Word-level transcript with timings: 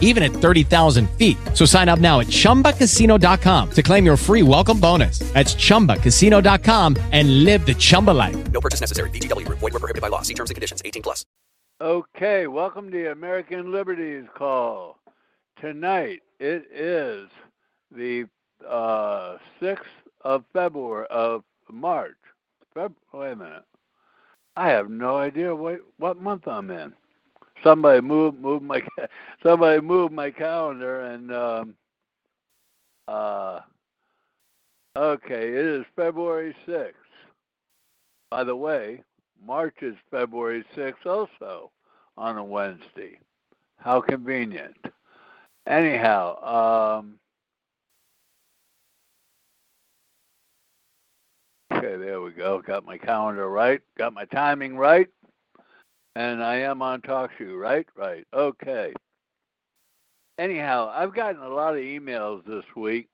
even 0.00 0.22
at 0.22 0.30
30,000 0.32 1.10
feet. 1.18 1.36
So 1.52 1.66
sign 1.66 1.90
up 1.90 1.98
now 1.98 2.20
at 2.20 2.28
chumbacasino.com 2.28 3.70
to 3.72 3.82
claim 3.82 4.06
your 4.06 4.16
free 4.16 4.42
welcome 4.42 4.80
bonus. 4.80 5.18
That's 5.34 5.54
chumbacasino.com 5.54 6.96
and 7.12 7.44
live 7.44 7.66
the 7.66 7.74
Chumba 7.74 8.12
life. 8.12 8.36
No 8.52 8.60
purchase 8.60 8.80
necessary. 8.80 9.10
VGW 9.10 9.44
Group. 9.44 9.58
Void 9.58 9.72
were 9.74 9.80
prohibited 9.80 10.02
by 10.02 10.08
law. 10.08 10.22
See 10.22 10.34
terms 10.34 10.50
and 10.50 10.54
conditions. 10.54 10.80
18 10.84 11.02
plus. 11.02 11.26
Okay, 11.80 12.46
welcome 12.46 12.90
to 12.92 13.10
American 13.10 13.72
Liberties 13.72 14.26
Call. 14.34 14.96
Tonight 15.60 16.22
it 16.38 16.66
is 16.72 17.28
the 17.90 18.26
uh, 18.68 19.38
6th 19.60 19.78
of 20.20 20.44
February 20.52 21.06
of 21.10 21.42
March. 21.70 22.16
Feb- 22.76 22.94
wait 23.12 23.32
a 23.32 23.36
minute. 23.36 23.64
I 24.56 24.68
have 24.68 24.88
no 24.88 25.16
idea 25.16 25.54
what 25.54 25.80
what 25.98 26.20
month 26.20 26.46
I'm 26.46 26.70
in. 26.70 26.92
Somebody 27.64 28.02
move 28.02 28.38
move 28.38 28.62
my 28.62 28.82
somebody 29.42 29.80
move 29.80 30.12
my 30.12 30.30
calendar 30.30 31.00
and 31.00 31.32
um, 31.32 31.74
uh, 33.08 33.60
okay, 34.96 35.48
it 35.48 35.66
is 35.66 35.84
February 35.96 36.54
6th. 36.68 36.92
By 38.30 38.44
the 38.44 38.56
way, 38.56 39.02
March 39.44 39.76
is 39.82 39.94
February 40.10 40.64
6th 40.76 41.06
also 41.06 41.70
on 42.16 42.38
a 42.38 42.44
Wednesday. 42.44 43.18
How 43.78 44.00
convenient. 44.00 44.76
Anyhow, 45.66 46.98
um, 46.98 47.18
okay, 51.72 51.96
there 51.96 52.20
we 52.20 52.32
go. 52.32 52.60
Got 52.60 52.84
my 52.84 52.98
calendar 52.98 53.48
right, 53.48 53.80
got 53.96 54.12
my 54.12 54.24
timing 54.26 54.76
right, 54.76 55.08
and 56.16 56.42
I 56.42 56.56
am 56.56 56.82
on 56.82 57.00
TalkShoe, 57.00 57.58
right? 57.58 57.86
Right. 57.96 58.26
Okay. 58.32 58.92
Anyhow, 60.38 60.90
I've 60.92 61.14
gotten 61.14 61.42
a 61.42 61.48
lot 61.48 61.74
of 61.74 61.80
emails 61.80 62.44
this 62.44 62.64
week. 62.76 63.08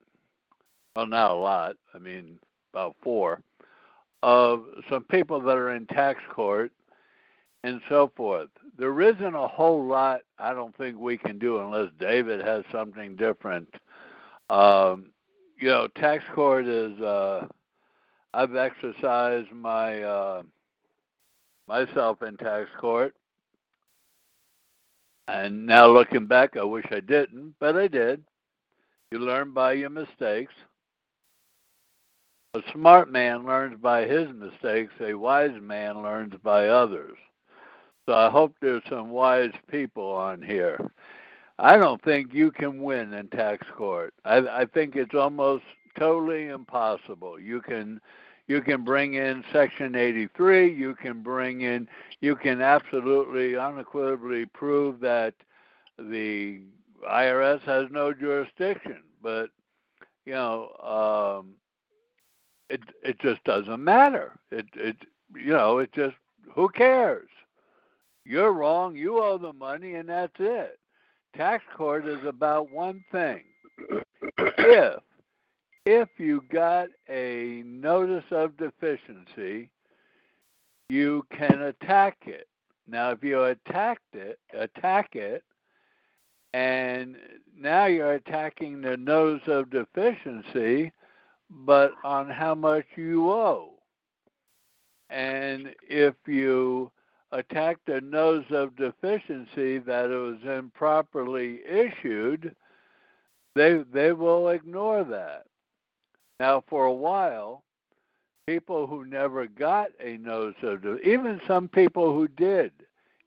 Well, 0.96 1.06
not 1.06 1.30
a 1.30 1.34
lot. 1.34 1.76
I 1.94 1.98
mean, 1.98 2.38
about 2.72 2.96
four 3.02 3.42
of 4.22 4.64
some 4.88 5.04
people 5.04 5.40
that 5.40 5.56
are 5.56 5.74
in 5.74 5.86
tax 5.86 6.20
court 6.30 6.72
and 7.62 7.80
so 7.88 8.10
forth. 8.16 8.48
There 8.78 9.00
isn't 9.00 9.34
a 9.34 9.48
whole 9.48 9.84
lot 9.84 10.20
I 10.38 10.52
don't 10.54 10.76
think 10.76 10.98
we 10.98 11.16
can 11.18 11.38
do 11.38 11.60
unless 11.60 11.90
David 11.98 12.40
has 12.40 12.64
something 12.72 13.16
different. 13.16 13.68
Um, 14.48 15.10
you 15.58 15.68
know, 15.68 15.88
tax 15.88 16.24
court 16.34 16.66
is 16.66 16.98
uh, 17.00 17.46
I've 18.32 18.56
exercised 18.56 19.52
my 19.52 20.02
uh, 20.02 20.42
myself 21.70 22.20
in 22.22 22.36
tax 22.36 22.68
court. 22.80 23.14
And 25.28 25.66
now 25.66 25.86
looking 25.86 26.26
back, 26.26 26.56
I 26.56 26.64
wish 26.64 26.86
I 26.90 26.98
didn't, 26.98 27.54
but 27.60 27.76
I 27.76 27.86
did. 27.86 28.24
You 29.12 29.20
learn 29.20 29.52
by 29.52 29.74
your 29.74 29.90
mistakes. 29.90 30.52
A 32.54 32.60
smart 32.72 33.08
man 33.08 33.46
learns 33.46 33.78
by 33.80 34.04
his 34.04 34.26
mistakes, 34.34 34.92
a 35.00 35.14
wise 35.14 35.54
man 35.62 36.02
learns 36.02 36.34
by 36.42 36.66
others. 36.66 37.16
So 38.08 38.16
I 38.16 38.28
hope 38.28 38.56
there's 38.60 38.82
some 38.88 39.10
wise 39.10 39.52
people 39.70 40.10
on 40.10 40.42
here. 40.42 40.90
I 41.60 41.76
don't 41.76 42.02
think 42.02 42.34
you 42.34 42.50
can 42.50 42.82
win 42.82 43.12
in 43.12 43.28
tax 43.28 43.64
court. 43.76 44.12
I, 44.24 44.38
I 44.38 44.64
think 44.64 44.96
it's 44.96 45.14
almost 45.14 45.62
totally 45.96 46.48
impossible. 46.48 47.38
You 47.38 47.60
can 47.60 48.00
you 48.50 48.60
can 48.60 48.82
bring 48.82 49.14
in 49.14 49.44
section 49.52 49.94
83, 49.94 50.74
you 50.74 50.96
can 50.96 51.22
bring 51.22 51.60
in 51.60 51.86
you 52.20 52.34
can 52.34 52.60
absolutely 52.60 53.56
unequivocally 53.56 54.44
prove 54.44 54.98
that 54.98 55.34
the 55.96 56.60
IRS 57.08 57.60
has 57.62 57.86
no 57.92 58.12
jurisdiction, 58.12 59.04
but 59.22 59.50
you 60.26 60.32
know, 60.32 61.38
um, 61.40 61.54
it 62.68 62.80
it 63.04 63.20
just 63.20 63.42
doesn't 63.44 63.82
matter. 63.82 64.32
It 64.50 64.66
it 64.74 64.96
you 65.36 65.52
know 65.52 65.78
it 65.78 65.92
just 65.92 66.16
who 66.52 66.68
cares? 66.70 67.28
You're 68.24 68.52
wrong. 68.52 68.96
You 68.96 69.22
owe 69.22 69.38
the 69.38 69.52
money, 69.52 69.94
and 69.94 70.08
that's 70.08 70.40
it. 70.40 70.80
Tax 71.36 71.62
court 71.76 72.04
is 72.04 72.24
about 72.24 72.72
one 72.72 73.04
thing. 73.12 73.44
If 74.38 75.00
if 75.90 76.08
you 76.18 76.44
got 76.52 76.88
a 77.08 77.64
notice 77.66 78.24
of 78.30 78.56
deficiency, 78.56 79.68
you 80.88 81.26
can 81.36 81.62
attack 81.62 82.16
it. 82.26 82.46
Now, 82.86 83.10
if 83.10 83.24
you 83.24 83.42
attacked 83.42 84.14
it, 84.14 84.38
attack 84.54 85.16
it, 85.16 85.42
and 86.54 87.16
now 87.58 87.86
you're 87.86 88.12
attacking 88.12 88.80
the 88.80 88.96
notice 88.96 89.48
of 89.48 89.70
deficiency, 89.70 90.92
but 91.50 91.92
on 92.04 92.30
how 92.30 92.54
much 92.54 92.86
you 92.94 93.28
owe. 93.28 93.72
And 95.08 95.74
if 95.82 96.14
you 96.24 96.92
attack 97.32 97.78
the 97.86 98.00
notice 98.00 98.50
of 98.52 98.76
deficiency 98.76 99.78
that 99.78 100.08
it 100.08 100.16
was 100.16 100.38
improperly 100.44 101.60
issued, 101.68 102.54
they 103.56 103.82
they 103.92 104.12
will 104.12 104.50
ignore 104.50 105.02
that. 105.02 105.46
Now, 106.40 106.64
for 106.70 106.86
a 106.86 106.92
while, 106.92 107.62
people 108.46 108.86
who 108.86 109.04
never 109.04 109.46
got 109.46 109.90
a 110.02 110.16
notice 110.16 110.56
of 110.62 110.82
even 111.04 111.38
some 111.46 111.68
people 111.68 112.14
who 112.14 112.28
did 112.28 112.72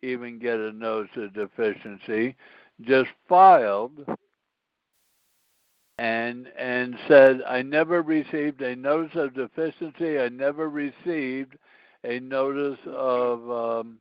even 0.01 0.39
get 0.39 0.57
a 0.59 0.71
notice 0.71 1.11
of 1.15 1.31
deficiency 1.35 2.35
just 2.81 3.11
filed 3.29 4.03
and 5.99 6.47
and 6.57 6.97
said 7.07 7.43
I 7.47 7.61
never 7.61 8.01
received 8.01 8.63
a 8.63 8.75
notice 8.75 9.15
of 9.15 9.35
deficiency. 9.35 10.19
I 10.19 10.29
never 10.29 10.67
received 10.67 11.55
a 12.03 12.19
notice 12.19 12.79
of 12.87 13.51
um, 13.51 13.99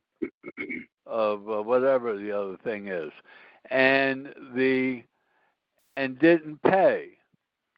of 1.05 1.47
uh, 1.47 1.61
whatever 1.61 2.17
the 2.17 2.31
other 2.31 2.57
thing 2.63 2.87
is, 2.87 3.11
and 3.69 4.33
the 4.55 5.03
and 5.97 6.17
didn't 6.17 6.63
pay, 6.63 7.09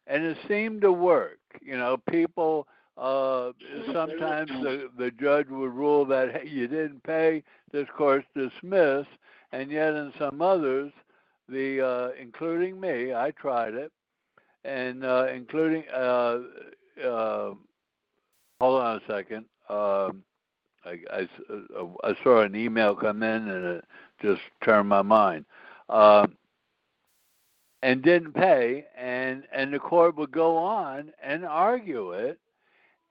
and 0.07 0.23
it 0.23 0.37
seemed 0.47 0.81
to 0.81 0.91
work. 0.91 1.39
You 1.61 1.77
know, 1.77 1.97
people. 2.09 2.67
Uh, 2.97 3.51
sometimes 3.91 4.49
the 4.63 4.89
the 4.97 5.11
judge 5.11 5.49
would 5.49 5.73
rule 5.73 6.05
that 6.05 6.31
hey, 6.31 6.47
you 6.47 6.65
didn't 6.65 7.03
pay, 7.03 7.43
this 7.73 7.89
court's 7.97 8.25
dismissed, 8.33 9.09
and 9.51 9.69
yet 9.69 9.93
in 9.93 10.13
some 10.17 10.41
others, 10.41 10.93
the 11.49 11.85
uh, 11.85 12.09
including 12.17 12.79
me, 12.79 13.13
I 13.13 13.31
tried 13.31 13.73
it, 13.73 13.91
and 14.63 15.03
uh, 15.03 15.27
including 15.33 15.83
uh, 15.93 16.39
uh, 17.03 17.53
hold 18.59 18.81
on 18.81 18.95
a 18.95 19.01
second. 19.07 19.45
Um, 19.69 20.23
I, 20.85 20.99
I, 21.11 21.27
uh, 21.49 21.85
I 22.03 22.15
saw 22.23 22.41
an 22.41 22.55
email 22.55 22.95
come 22.95 23.23
in 23.23 23.49
and 23.49 23.65
it 23.65 23.85
just 24.21 24.41
turned 24.63 24.87
my 24.87 25.01
mind. 25.01 25.45
Um, 25.89 26.35
and 27.85 28.01
didn't 28.01 28.33
pay, 28.33 28.83
and 28.97 29.43
and 29.53 29.71
the 29.71 29.77
court 29.77 30.17
would 30.17 30.31
go 30.31 30.57
on 30.57 31.13
and 31.23 31.45
argue 31.45 32.13
it, 32.13 32.39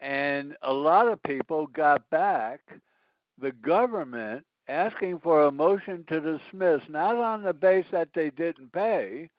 and 0.01 0.57
a 0.63 0.73
lot 0.73 1.07
of 1.07 1.23
people 1.23 1.69
got 1.69 2.11
back 2.11 2.61
the 3.41 3.53
government 3.53 4.45
asking 4.67 5.21
for 5.21 5.45
a 5.45 5.53
motion 5.53 6.05
to 6.09 6.21
dismiss, 6.21 6.81
not 6.89 7.15
on 7.15 7.45
the 7.45 7.53
base 7.53 7.87
that 7.93 8.09
they 8.17 8.31
didn't 8.31 8.73
pay, 8.73 9.31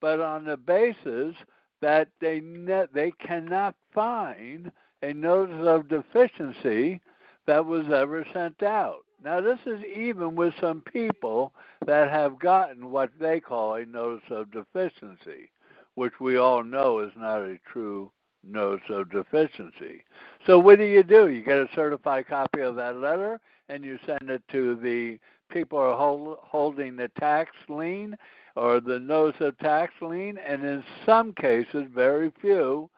but 0.00 0.20
on 0.20 0.44
the 0.44 0.56
basis 0.56 1.34
that 1.82 2.06
they 2.20 2.38
ne- 2.38 2.86
they 2.94 3.10
cannot 3.10 3.74
find 3.92 4.70
a 5.02 5.12
notice 5.12 5.66
of 5.66 5.88
deficiency 5.88 7.00
that 7.48 7.66
was 7.66 7.90
ever 7.90 8.24
sent 8.32 8.62
out. 8.62 9.05
Now, 9.22 9.40
this 9.40 9.58
is 9.66 9.82
even 9.84 10.36
with 10.36 10.54
some 10.60 10.82
people 10.82 11.52
that 11.86 12.10
have 12.10 12.38
gotten 12.38 12.90
what 12.90 13.10
they 13.18 13.40
call 13.40 13.74
a 13.74 13.86
notice 13.86 14.28
of 14.30 14.50
deficiency, 14.50 15.50
which 15.94 16.20
we 16.20 16.36
all 16.36 16.62
know 16.62 17.00
is 17.00 17.12
not 17.16 17.40
a 17.40 17.58
true 17.66 18.10
notice 18.44 18.84
of 18.90 19.10
deficiency. 19.10 20.04
So, 20.46 20.58
what 20.58 20.78
do 20.78 20.84
you 20.84 21.02
do? 21.02 21.28
You 21.28 21.42
get 21.42 21.58
a 21.58 21.68
certified 21.74 22.28
copy 22.28 22.60
of 22.60 22.76
that 22.76 22.96
letter 22.96 23.40
and 23.68 23.84
you 23.84 23.98
send 24.06 24.30
it 24.30 24.42
to 24.52 24.76
the 24.76 25.18
people 25.50 25.78
are 25.78 25.96
hold, 25.96 26.38
holding 26.40 26.96
the 26.96 27.08
tax 27.18 27.50
lien 27.68 28.16
or 28.54 28.80
the 28.80 28.98
notice 28.98 29.40
of 29.40 29.58
tax 29.58 29.92
lien, 30.00 30.38
and 30.38 30.64
in 30.64 30.82
some 31.04 31.32
cases, 31.34 31.84
very 31.94 32.32
few, 32.40 32.88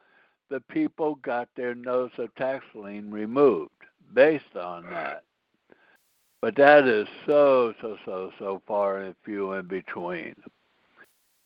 the 0.50 0.60
people 0.60 1.16
got 1.16 1.48
their 1.56 1.74
notice 1.74 2.16
of 2.18 2.34
tax 2.36 2.64
lien 2.74 3.10
removed 3.10 3.70
based 4.14 4.56
on 4.56 4.88
that. 4.90 5.24
But 6.40 6.56
that 6.56 6.86
is 6.86 7.08
so, 7.26 7.74
so, 7.80 7.96
so, 8.04 8.30
so 8.38 8.62
far 8.66 8.98
and 8.98 9.14
few 9.24 9.52
in 9.54 9.66
between. 9.66 10.34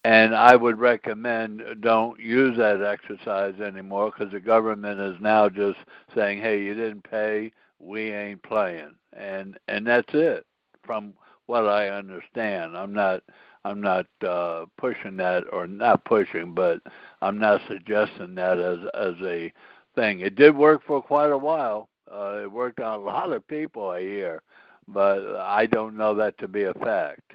And 0.04 0.34
I 0.34 0.56
would 0.56 0.78
recommend 0.78 1.62
don't 1.80 2.18
use 2.20 2.56
that 2.58 2.82
exercise 2.82 3.54
anymore 3.60 4.10
because 4.10 4.32
the 4.32 4.40
government 4.40 5.00
is 5.00 5.16
now 5.20 5.48
just 5.48 5.78
saying, 6.14 6.40
"Hey, 6.40 6.62
you 6.62 6.74
didn't 6.74 7.08
pay, 7.08 7.52
we 7.78 8.12
ain't 8.12 8.42
playing," 8.42 8.94
and 9.12 9.58
and 9.68 9.86
that's 9.86 10.12
it. 10.12 10.44
From 10.84 11.14
what 11.46 11.68
I 11.68 11.88
understand, 11.88 12.76
I'm 12.76 12.92
not 12.92 13.22
I'm 13.64 13.80
not 13.80 14.06
uh, 14.26 14.66
pushing 14.76 15.16
that 15.18 15.44
or 15.52 15.68
not 15.68 16.04
pushing, 16.04 16.52
but 16.52 16.80
I'm 17.22 17.38
not 17.38 17.60
suggesting 17.68 18.34
that 18.34 18.58
as 18.58 18.78
as 18.94 19.14
a 19.22 19.52
thing. 19.94 20.20
It 20.20 20.34
did 20.34 20.56
work 20.56 20.82
for 20.84 21.00
quite 21.00 21.30
a 21.30 21.38
while. 21.38 21.88
Uh, 22.12 22.40
it 22.42 22.50
worked 22.50 22.80
on 22.80 22.98
a 23.00 23.02
lot 23.04 23.32
of 23.32 23.46
people, 23.46 23.88
I 23.90 24.00
hear, 24.00 24.42
but 24.88 25.36
I 25.36 25.66
don't 25.66 25.96
know 25.96 26.14
that 26.14 26.38
to 26.38 26.48
be 26.48 26.64
a 26.64 26.74
fact. 26.74 27.32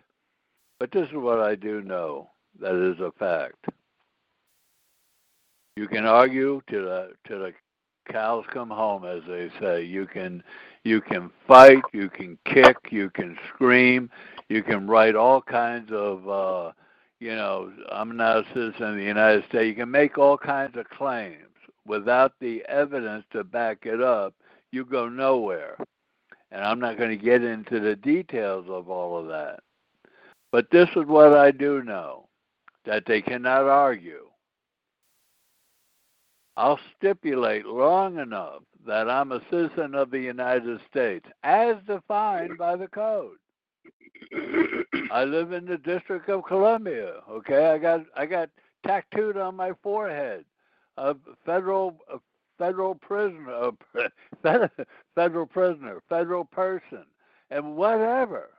But 0.79 0.91
this 0.91 1.07
is 1.07 1.15
what 1.15 1.39
I 1.39 1.55
do 1.55 1.81
know 1.81 2.29
that 2.59 2.75
is 2.75 2.99
a 2.99 3.11
fact. 3.11 3.65
You 5.75 5.87
can 5.87 6.05
argue 6.05 6.61
to 6.69 6.81
the 6.81 7.11
to 7.27 7.37
the 7.37 7.53
cows 8.11 8.45
come 8.51 8.69
home, 8.69 9.05
as 9.05 9.21
they 9.27 9.51
say. 9.59 9.83
You 9.83 10.07
can 10.07 10.43
you 10.83 11.01
can 11.01 11.31
fight, 11.47 11.83
you 11.93 12.09
can 12.09 12.37
kick, 12.45 12.77
you 12.89 13.09
can 13.09 13.37
scream, 13.49 14.09
you 14.49 14.63
can 14.63 14.87
write 14.87 15.15
all 15.15 15.41
kinds 15.41 15.91
of 15.91 16.27
uh, 16.27 16.71
you 17.19 17.35
know, 17.35 17.71
I'm 17.91 18.15
not 18.15 18.37
a 18.37 18.43
citizen 18.53 18.89
of 18.89 18.95
the 18.95 19.03
United 19.03 19.45
States. 19.45 19.67
You 19.67 19.75
can 19.75 19.91
make 19.91 20.17
all 20.17 20.37
kinds 20.37 20.77
of 20.77 20.89
claims 20.89 21.41
without 21.85 22.33
the 22.39 22.63
evidence 22.65 23.25
to 23.31 23.43
back 23.43 23.85
it 23.85 24.01
up. 24.01 24.33
You 24.71 24.85
go 24.85 25.09
nowhere. 25.09 25.77
And 26.51 26.63
I'm 26.63 26.79
not 26.79 26.97
going 26.97 27.09
to 27.09 27.23
get 27.23 27.43
into 27.43 27.79
the 27.79 27.95
details 27.95 28.65
of 28.69 28.89
all 28.89 29.17
of 29.17 29.27
that. 29.27 29.59
But 30.51 30.67
this 30.71 30.89
is 30.95 31.05
what 31.05 31.33
I 31.33 31.51
do 31.51 31.83
know 31.83 32.27
that 32.85 33.03
they 33.05 33.21
cannot 33.21 33.63
argue. 33.63 34.27
I'll 36.55 36.79
stipulate 36.97 37.65
long 37.65 38.17
enough 38.17 38.63
that 38.85 39.09
I'm 39.09 39.31
a 39.33 39.41
citizen 39.51 39.93
of 39.93 40.09
the 40.09 40.19
United 40.19 40.79
States 40.89 41.25
as 41.43 41.75
defined 41.85 42.57
by 42.57 42.77
the 42.77 42.87
code. 42.87 43.37
I 45.11 45.25
live 45.25 45.51
in 45.51 45.65
the 45.65 45.77
District 45.77 46.27
of 46.29 46.45
Columbia. 46.45 47.15
Okay, 47.29 47.67
I 47.67 47.77
got 47.77 48.05
I 48.15 48.25
got 48.25 48.49
tattooed 48.85 49.37
on 49.37 49.55
my 49.55 49.73
forehead 49.83 50.45
a 50.97 51.15
federal 51.45 51.97
federal 52.57 52.95
prisoner, 52.95 53.51
uh, 53.51 53.71
a 54.43 54.69
federal 55.15 55.45
prisoner, 55.45 56.01
federal 56.09 56.45
person, 56.45 57.05
and 57.49 57.75
whatever. 57.75 58.49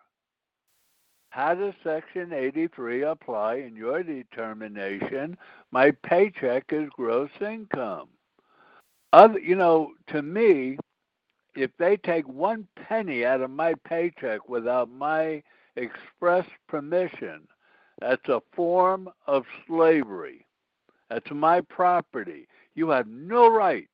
How 1.30 1.54
does 1.54 1.74
Section 1.84 2.32
83 2.32 3.02
apply 3.02 3.56
in 3.56 3.76
your 3.76 4.02
determination? 4.02 5.36
My 5.70 5.90
paycheck 5.90 6.64
is 6.70 6.88
gross 6.90 7.30
income. 7.40 8.08
Other, 9.12 9.38
you 9.38 9.54
know, 9.54 9.92
to 10.08 10.22
me, 10.22 10.78
if 11.54 11.70
they 11.78 11.96
take 11.96 12.26
one 12.28 12.66
penny 12.76 13.24
out 13.24 13.40
of 13.40 13.50
my 13.50 13.74
paycheck 13.84 14.48
without 14.48 14.90
my 14.90 15.42
express 15.76 16.46
permission, 16.66 17.46
that's 18.00 18.28
a 18.28 18.40
form 18.52 19.08
of 19.26 19.44
slavery. 19.66 20.46
That's 21.10 21.30
my 21.30 21.60
property. 21.62 22.46
You 22.78 22.90
have 22.90 23.08
no 23.08 23.50
right. 23.50 23.88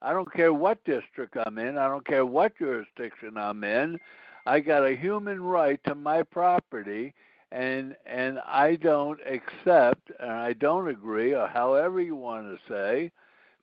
I 0.00 0.12
don't 0.12 0.32
care 0.32 0.54
what 0.54 0.84
district 0.84 1.36
I'm 1.36 1.58
in. 1.58 1.76
I 1.76 1.88
don't 1.88 2.06
care 2.06 2.24
what 2.24 2.56
jurisdiction 2.56 3.36
I'm 3.36 3.64
in. 3.64 3.98
I 4.46 4.60
got 4.60 4.86
a 4.86 4.94
human 4.94 5.42
right 5.42 5.82
to 5.82 5.96
my 5.96 6.22
property, 6.22 7.12
and 7.50 7.96
and 8.06 8.38
I 8.46 8.76
don't 8.76 9.18
accept 9.26 10.12
and 10.20 10.30
I 10.30 10.52
don't 10.52 10.86
agree, 10.86 11.34
or 11.34 11.48
however 11.48 12.00
you 12.00 12.14
want 12.14 12.46
to 12.46 12.72
say, 12.72 13.10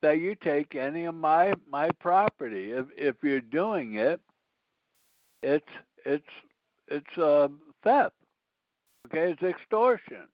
that 0.02 0.20
you 0.20 0.36
take 0.36 0.76
any 0.76 1.06
of 1.06 1.16
my 1.16 1.54
my 1.72 1.90
property. 2.02 2.74
If 2.74 2.88
if 2.98 3.16
you're 3.24 3.40
doing 3.40 3.96
it, 3.96 4.20
it's 5.42 5.72
it's 6.06 6.34
it's 6.90 7.18
uh, 7.18 7.48
theft. 7.86 8.16
Okay, 9.06 9.32
it's 9.32 9.44
extortion, 9.44 10.28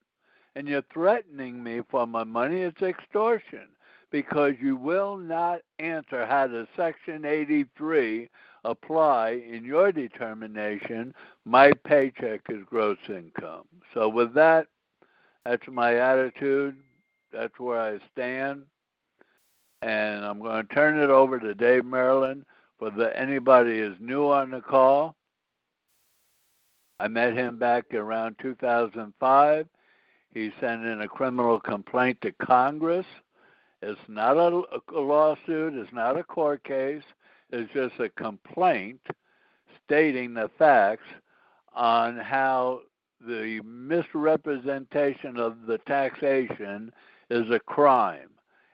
and 0.56 0.66
you're 0.66 0.90
threatening 0.92 1.62
me 1.62 1.82
for 1.88 2.04
my 2.04 2.24
money. 2.24 2.62
It's 2.62 2.82
extortion 2.82 3.68
because 4.14 4.52
you 4.60 4.76
will 4.76 5.16
not 5.16 5.58
answer 5.80 6.24
how 6.24 6.46
does 6.46 6.68
Section 6.76 7.24
83 7.24 8.28
apply 8.62 9.30
in 9.30 9.64
your 9.64 9.90
determination. 9.90 11.12
My 11.44 11.72
paycheck 11.84 12.42
is 12.48 12.62
gross 12.64 12.98
income. 13.08 13.64
So 13.92 14.08
with 14.08 14.32
that, 14.34 14.68
that's 15.44 15.66
my 15.66 15.96
attitude. 15.96 16.76
That's 17.32 17.58
where 17.58 17.80
I 17.80 17.98
stand 18.12 18.62
and 19.82 20.24
I'm 20.24 20.38
going 20.38 20.64
to 20.64 20.72
turn 20.72 21.00
it 21.00 21.10
over 21.10 21.40
to 21.40 21.52
Dave 21.52 21.84
Maryland 21.84 22.44
for 22.78 22.90
the 22.90 23.18
anybody 23.18 23.80
is 23.80 23.96
new 23.98 24.30
on 24.30 24.52
the 24.52 24.60
call. 24.60 25.16
I 27.00 27.08
met 27.08 27.36
him 27.36 27.58
back 27.58 27.92
around 27.92 28.36
2005. 28.40 29.66
He 30.32 30.52
sent 30.60 30.84
in 30.84 31.00
a 31.00 31.08
criminal 31.08 31.58
complaint 31.58 32.20
to 32.20 32.30
Congress. 32.30 33.06
It's 33.86 34.00
not 34.08 34.38
a, 34.38 34.62
a 34.96 35.00
lawsuit, 35.00 35.74
it's 35.74 35.92
not 35.92 36.18
a 36.18 36.24
court 36.24 36.64
case, 36.64 37.02
it's 37.50 37.70
just 37.74 38.00
a 38.00 38.08
complaint 38.08 39.00
stating 39.84 40.32
the 40.32 40.50
facts 40.58 41.06
on 41.74 42.16
how 42.16 42.80
the 43.20 43.60
misrepresentation 43.62 45.38
of 45.38 45.66
the 45.66 45.76
taxation 45.86 46.92
is 47.28 47.50
a 47.50 47.58
crime 47.58 48.30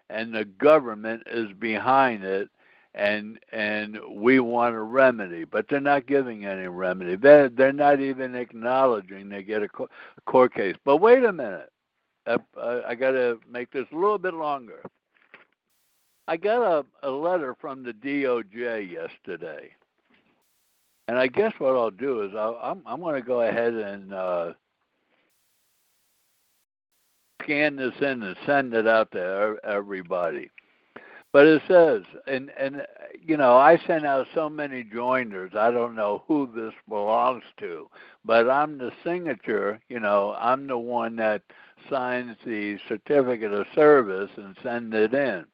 and 0.08 0.32
the 0.32 0.44
government 0.44 1.24
is 1.26 1.52
behind 1.58 2.22
it 2.22 2.48
and 2.94 3.38
and 3.52 3.98
we 4.10 4.40
want 4.40 4.74
a 4.74 4.80
remedy 4.80 5.44
but 5.44 5.66
they're 5.68 5.80
not 5.80 6.06
giving 6.06 6.44
any 6.44 6.66
remedy. 6.68 7.16
They're, 7.16 7.48
they're 7.48 7.72
not 7.72 8.00
even 8.00 8.34
acknowledging 8.34 9.28
they 9.28 9.42
get 9.42 9.62
a, 9.62 9.68
court 10.26 10.54
case. 10.54 10.76
But 10.84 10.98
wait 10.98 11.24
a 11.24 11.32
minute. 11.32 11.70
Uh, 12.26 12.38
I, 12.56 12.82
I 12.90 12.94
got 12.94 13.12
to 13.12 13.40
make 13.50 13.70
this 13.72 13.86
a 13.92 13.96
little 13.96 14.18
bit 14.18 14.34
longer 14.34 14.82
i 16.30 16.36
got 16.36 16.62
a, 16.62 17.08
a 17.08 17.10
letter 17.10 17.54
from 17.60 17.82
the 17.82 17.92
doj 17.92 18.90
yesterday 18.90 19.68
and 21.08 21.18
i 21.18 21.26
guess 21.26 21.52
what 21.58 21.76
i'll 21.76 21.90
do 21.90 22.22
is 22.22 22.30
I'll, 22.34 22.58
i'm, 22.62 22.82
I'm 22.86 23.00
going 23.00 23.20
to 23.20 23.26
go 23.26 23.42
ahead 23.42 23.74
and 23.74 24.14
uh, 24.14 24.52
scan 27.42 27.76
this 27.76 27.94
in 28.00 28.22
and 28.22 28.36
send 28.46 28.74
it 28.74 28.86
out 28.86 29.10
to 29.12 29.56
everybody. 29.64 30.50
But 31.32 31.46
it 31.46 31.62
says, 31.68 32.02
and 32.26 32.50
and 32.58 32.82
you 33.24 33.36
know, 33.36 33.56
I 33.56 33.78
sent 33.86 34.04
out 34.04 34.26
so 34.34 34.48
many 34.48 34.82
joinders. 34.82 35.52
I 35.56 35.70
don't 35.70 35.94
know 35.94 36.24
who 36.26 36.50
this 36.54 36.74
belongs 36.88 37.44
to, 37.58 37.88
but 38.24 38.50
I'm 38.50 38.78
the 38.78 38.90
signature. 39.04 39.80
You 39.88 40.00
know, 40.00 40.34
I'm 40.38 40.66
the 40.66 40.78
one 40.78 41.14
that 41.16 41.42
signs 41.88 42.36
the 42.44 42.78
certificate 42.88 43.52
of 43.52 43.66
service 43.74 44.30
and 44.36 44.56
send 44.62 44.92
it 44.92 45.14
in. 45.14 45.44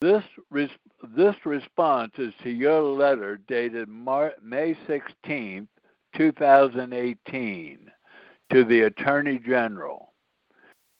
This 0.00 0.24
res- 0.50 0.70
this 1.02 1.36
response 1.44 2.12
is 2.16 2.32
to 2.42 2.50
your 2.50 2.80
letter 2.82 3.38
dated 3.46 3.88
Mar- 3.88 4.34
May 4.42 4.76
16, 4.86 5.68
2018 6.16 7.90
to 8.50 8.64
the 8.64 8.80
Attorney 8.82 9.38
General. 9.38 10.12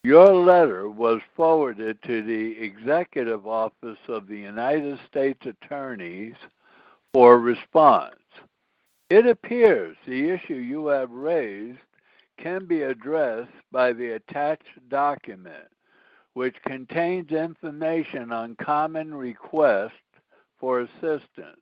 Your 0.02 0.34
letter 0.34 0.88
was 0.88 1.20
forwarded 1.34 2.02
to 2.02 2.22
the 2.22 2.58
Executive 2.62 3.46
Office 3.46 3.98
of 4.08 4.26
the 4.26 4.38
United 4.38 4.98
States 5.06 5.46
Attorneys 5.46 6.36
for 7.12 7.38
response. 7.38 8.14
It 9.08 9.26
appears 9.26 9.96
the 10.06 10.30
issue 10.30 10.54
you 10.54 10.86
have 10.86 11.10
raised 11.10 11.80
can 12.38 12.66
be 12.66 12.82
addressed 12.82 13.50
by 13.72 13.92
the 13.92 14.12
attached 14.12 14.88
document, 14.88 15.68
which 16.40 16.56
contains 16.66 17.32
information 17.32 18.32
on 18.32 18.56
common 18.56 19.12
requests 19.12 19.92
for 20.58 20.80
assistance. 20.80 21.60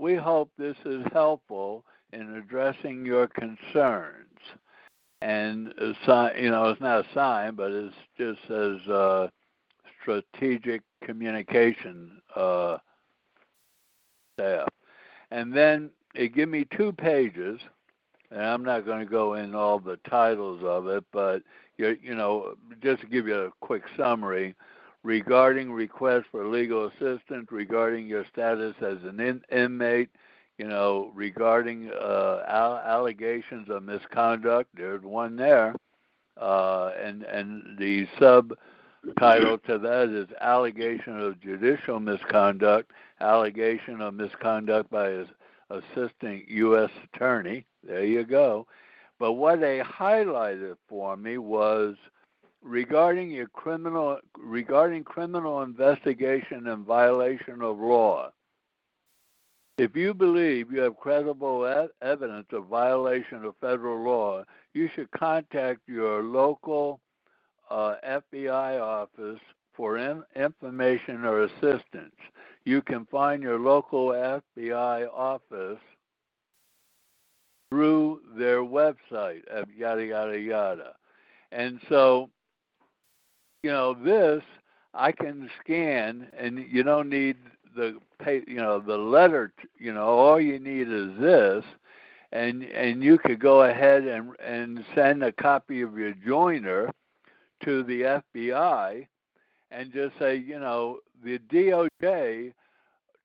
We 0.00 0.16
hope 0.16 0.50
this 0.58 0.76
is 0.84 1.06
helpful 1.12 1.84
in 2.12 2.34
addressing 2.34 3.06
your 3.06 3.28
concerns 3.28 4.40
and 5.22 5.72
sign, 6.04 6.32
you 6.36 6.50
know, 6.50 6.64
it's 6.64 6.80
not 6.80 7.06
a 7.06 7.14
sign, 7.14 7.54
but 7.54 7.70
it 7.70 7.92
just 8.18 8.40
says 8.48 8.80
uh, 8.88 9.28
strategic 10.02 10.82
communication 11.04 12.20
uh, 12.34 12.78
staff. 14.34 14.68
And 15.30 15.52
then 15.52 15.90
it 16.16 16.34
give 16.34 16.48
me 16.48 16.66
two 16.76 16.90
pages, 16.90 17.60
and 18.30 18.42
I'm 18.42 18.64
not 18.64 18.84
going 18.84 19.00
to 19.00 19.10
go 19.10 19.34
in 19.34 19.54
all 19.54 19.78
the 19.78 19.98
titles 20.08 20.62
of 20.64 20.86
it, 20.88 21.04
but 21.12 21.42
you 21.76 21.96
you 22.02 22.14
know, 22.14 22.54
just 22.82 23.00
to 23.02 23.06
give 23.06 23.26
you 23.26 23.36
a 23.36 23.50
quick 23.60 23.82
summary, 23.96 24.54
regarding 25.02 25.72
requests 25.72 26.26
for 26.30 26.46
legal 26.46 26.86
assistance, 26.86 27.48
regarding 27.50 28.06
your 28.06 28.24
status 28.32 28.74
as 28.80 28.98
an 29.04 29.20
in- 29.20 29.42
inmate, 29.50 30.10
you 30.58 30.66
know, 30.66 31.10
regarding 31.14 31.90
uh, 31.90 32.42
al- 32.48 32.78
allegations 32.78 33.68
of 33.70 33.82
misconduct. 33.84 34.68
There's 34.74 35.02
one 35.02 35.36
there, 35.36 35.74
uh, 36.40 36.90
and 37.02 37.22
and 37.22 37.78
the 37.78 38.06
subtitle 38.18 39.58
to 39.58 39.78
that 39.78 40.08
is 40.10 40.28
allegation 40.40 41.18
of 41.20 41.40
judicial 41.40 42.00
misconduct, 42.00 42.90
allegation 43.20 44.00
of 44.00 44.14
misconduct 44.14 44.90
by 44.90 45.10
an 45.10 45.28
assistant 45.70 46.48
U.S. 46.48 46.90
attorney. 47.12 47.64
There 47.82 48.04
you 48.04 48.24
go. 48.24 48.66
But 49.18 49.32
what 49.32 49.60
they 49.60 49.80
highlighted 49.80 50.76
for 50.88 51.16
me 51.16 51.38
was 51.38 51.96
regarding 52.62 53.30
your 53.30 53.48
criminal 53.48 54.18
regarding 54.36 55.04
criminal 55.04 55.62
investigation 55.62 56.68
and 56.68 56.84
violation 56.84 57.62
of 57.62 57.78
law. 57.78 58.30
If 59.78 59.94
you 59.96 60.12
believe 60.12 60.72
you 60.72 60.80
have 60.80 60.96
credible 60.96 61.88
evidence 62.02 62.46
of 62.52 62.66
violation 62.66 63.44
of 63.44 63.54
federal 63.60 64.02
law, 64.02 64.44
you 64.74 64.88
should 64.94 65.10
contact 65.12 65.80
your 65.86 66.22
local 66.22 67.00
uh, 67.70 67.94
FBI 68.04 68.80
office 68.80 69.38
for 69.74 69.98
in- 69.98 70.24
information 70.34 71.24
or 71.24 71.44
assistance. 71.44 72.16
You 72.64 72.82
can 72.82 73.06
find 73.06 73.40
your 73.40 73.60
local 73.60 74.08
FBI 74.08 75.08
office 75.12 75.78
through 77.70 78.20
their 78.36 78.62
website 78.62 79.42
yada 79.76 80.04
yada 80.04 80.38
yada. 80.38 80.94
And 81.52 81.80
so, 81.88 82.30
you 83.62 83.70
know, 83.70 83.94
this 83.94 84.42
I 84.94 85.12
can 85.12 85.50
scan, 85.60 86.28
and 86.36 86.64
you 86.70 86.82
don't 86.82 87.08
need 87.08 87.36
the 87.76 87.98
pay, 88.22 88.42
you 88.46 88.56
know, 88.56 88.80
the 88.80 88.96
letter. 88.96 89.52
You 89.78 89.92
know, 89.94 90.06
all 90.06 90.40
you 90.40 90.58
need 90.58 90.88
is 90.88 91.18
this, 91.20 91.64
and 92.32 92.64
and 92.64 93.02
you 93.02 93.18
could 93.18 93.40
go 93.40 93.62
ahead 93.62 94.04
and 94.04 94.32
and 94.44 94.84
send 94.94 95.22
a 95.22 95.32
copy 95.32 95.82
of 95.82 95.96
your 95.96 96.14
joinder 96.14 96.90
to 97.64 97.82
the 97.84 98.20
FBI, 98.36 99.06
and 99.70 99.92
just 99.92 100.18
say, 100.18 100.36
you 100.36 100.58
know, 100.58 100.98
the 101.24 101.38
DOJ 101.38 102.52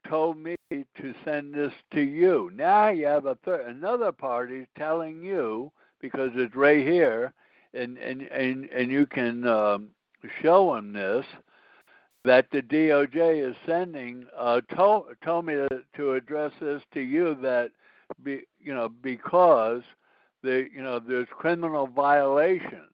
told 0.08 0.38
me 0.38 0.56
to 0.70 1.14
send 1.26 1.54
this 1.54 1.74
to 1.94 2.02
you. 2.02 2.52
Now 2.56 2.90
you 2.90 3.06
have 3.06 3.26
a 3.26 3.36
third, 3.46 3.68
another 3.68 4.12
party 4.12 4.68
telling 4.78 5.22
you 5.22 5.72
because 6.02 6.32
it's 6.36 6.56
right 6.56 6.86
here, 6.86 7.34
and 7.74 7.98
and 7.98 8.24
and 8.24 8.66
and 8.66 8.92
you 8.92 9.06
can 9.06 9.48
um, 9.48 9.90
show 10.42 10.76
them 10.76 10.94
this 10.94 11.26
that 12.26 12.48
the 12.52 12.62
DOJ 12.62 13.50
is 13.50 13.56
sending 13.66 14.26
uh, 14.38 14.62
told 14.76 15.06
told 15.24 15.46
me 15.46 15.54
to, 15.54 15.84
to 15.96 16.14
address 16.14 16.52
this 16.62 16.82
to 16.94 17.02
you 17.02 17.36
that 17.42 17.72
be 18.24 18.42
you 18.60 18.74
know 18.74 18.90
because 19.02 19.82
the 20.42 20.68
you 20.74 20.82
know 20.82 21.00
there's 21.00 21.28
criminal 21.32 21.88
violations 21.88 22.90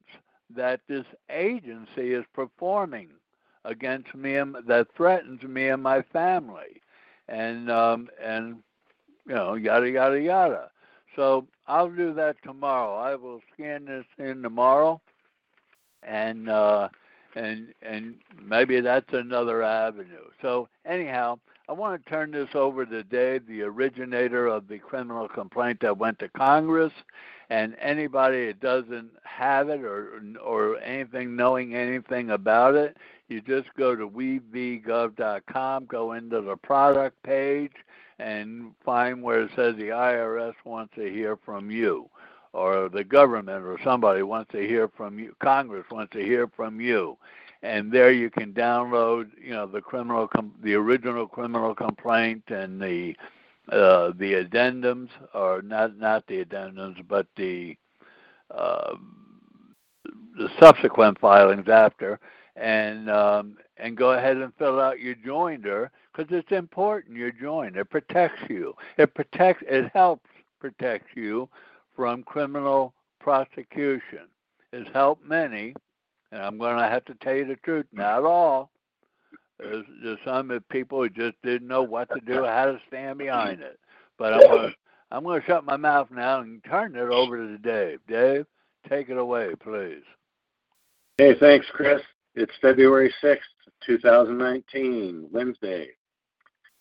that 0.56 0.82
this 0.88 1.06
agency 1.30 2.14
is 2.14 2.26
performing 2.34 3.10
against 3.66 4.14
me 4.16 4.36
and 4.36 4.56
that 4.68 4.88
threatens 4.96 5.44
me 5.44 5.68
and 5.68 5.84
my 5.84 6.02
family 6.14 6.82
and 7.30 7.72
um, 7.72 8.10
and 8.22 8.58
you 9.28 9.36
know 9.36 9.54
yada 9.54 9.90
yada 9.90 10.20
yada. 10.20 10.70
So 11.16 11.48
I'll 11.68 11.90
do 11.90 12.14
that 12.14 12.38
tomorrow. 12.44 12.96
I 12.96 13.16
will 13.16 13.42
scan 13.54 13.86
this 13.86 14.06
in 14.18 14.42
tomorrow, 14.42 15.02
and 16.04 16.50
uh, 16.50 16.90
and 17.36 17.74
and 17.82 18.16
maybe 18.42 18.82
that's 18.82 19.14
another 19.14 19.64
avenue. 19.64 20.30
So 20.42 20.68
anyhow, 20.86 21.40
I 21.68 21.74
want 21.74 22.04
to 22.04 22.10
turn 22.10 22.32
this 22.32 22.50
over 22.56 22.86
to 22.86 23.04
Dave, 23.04 23.48
the 23.48 23.62
originator 23.62 24.48
of 24.48 24.68
the 24.68 24.80
criminal 24.80 25.28
complaint 25.28 25.80
that 25.82 25.98
went 25.98 26.20
to 26.20 26.30
Congress, 26.30 26.94
and 27.50 27.76
anybody 27.80 28.48
that 28.48 28.60
doesn't 28.60 29.12
have 29.24 29.70
it 29.70 29.82
or 29.82 30.22
or 30.44 30.78
anything 30.80 31.36
knowing 31.36 31.76
anything 31.76 32.32
about 32.32 32.76
it, 32.76 32.98
you 33.30 33.42
just 33.42 33.68
go 33.78 33.96
to 33.96 34.10
wevgov.com, 34.10 35.86
go 35.86 36.14
into 36.14 36.42
the 36.42 36.58
product 36.58 37.22
page, 37.24 37.72
and 38.20 38.72
find 38.84 39.22
where 39.22 39.42
it 39.42 39.52
says 39.56 39.76
the 39.76 39.90
IRS 39.90 40.54
wants 40.66 40.94
to 40.96 41.12
hear 41.12 41.38
from 41.38 41.72
you, 41.72 42.10
or 42.54 42.90
the 42.90 43.04
government 43.04 43.64
or 43.64 43.80
somebody 43.84 44.24
wants 44.24 44.52
to 44.52 44.68
hear 44.68 44.90
from 44.90 45.20
you, 45.20 45.36
Congress 45.42 45.86
wants 45.92 46.12
to 46.14 46.24
hear 46.24 46.48
from 46.48 46.82
you. 46.82 47.18
And 47.62 47.92
there 47.92 48.12
you 48.12 48.30
can 48.30 48.54
download, 48.54 49.30
you 49.42 49.52
know, 49.52 49.68
the 49.68 49.82
criminal, 49.82 50.28
com- 50.28 50.56
the 50.64 50.74
original 50.76 51.28
criminal 51.28 51.76
complaint 51.76 52.44
and 52.48 52.82
the 52.82 53.16
uh, 53.72 54.14
the 54.18 54.34
addendums, 54.44 55.10
or 55.36 55.62
not 55.62 55.98
not 55.98 56.26
the 56.28 56.44
addendums, 56.44 57.06
but 57.08 57.28
the 57.36 57.78
uh, 58.50 58.96
the 60.38 60.50
subsequent 60.60 61.20
filings 61.20 61.68
after, 61.68 62.20
and 62.56 63.10
um, 63.10 63.58
and 63.78 63.96
go 63.96 64.12
ahead 64.12 64.38
and 64.38 64.54
fill 64.58 64.80
out 64.80 65.00
your 65.00 65.16
joinder 65.16 65.90
because 66.12 66.32
it's 66.36 66.52
important. 66.52 67.18
Your 67.18 67.32
join 67.32 67.76
it 67.76 67.90
protects 67.90 68.42
you. 68.50 68.76
It 68.98 69.14
protects. 69.14 69.64
It 69.68 69.92
helps 69.94 70.30
protect 70.60 71.16
you 71.16 71.50
from 71.96 72.24
criminal 72.24 72.94
prosecution. 73.20 74.28
It's 74.72 74.90
helped 74.94 75.26
many, 75.26 75.74
and 76.32 76.42
I'm 76.42 76.58
going 76.58 76.78
to 76.78 76.84
have 76.84 77.06
to 77.06 77.16
tell 77.16 77.36
you 77.36 77.46
the 77.46 77.56
truth. 77.58 77.86
Not 77.92 78.24
all. 78.24 78.70
There's, 79.60 79.86
there's 80.02 80.20
some 80.24 80.58
people 80.70 81.02
who 81.02 81.10
just 81.10 81.36
didn't 81.44 81.68
know 81.68 81.84
what 81.84 82.10
to 82.12 82.22
do, 82.22 82.46
how 82.46 82.66
to 82.66 82.80
stand 82.88 83.20
behind 83.20 83.62
it. 83.62 83.78
But 84.18 84.34
I'm 84.34 84.40
going 84.42 84.70
to 84.70 84.76
I'm 85.12 85.24
going 85.24 85.42
to 85.42 85.48
shut 85.48 85.66
my 85.66 85.78
mouth 85.78 86.10
now 86.12 86.42
and 86.42 86.64
turn 86.64 86.96
it 86.96 87.10
over 87.10 87.38
to 87.38 87.58
Dave. 87.58 88.00
Dave, 88.08 88.46
take 88.88 89.10
it 89.10 89.18
away, 89.18 89.56
please. 89.60 90.04
Hey, 91.18 91.36
thanks, 91.38 91.68
Chris. 91.72 92.02
It's 92.36 92.54
February 92.62 93.12
6th, 93.24 93.40
2019, 93.88 95.30
Wednesday. 95.32 95.88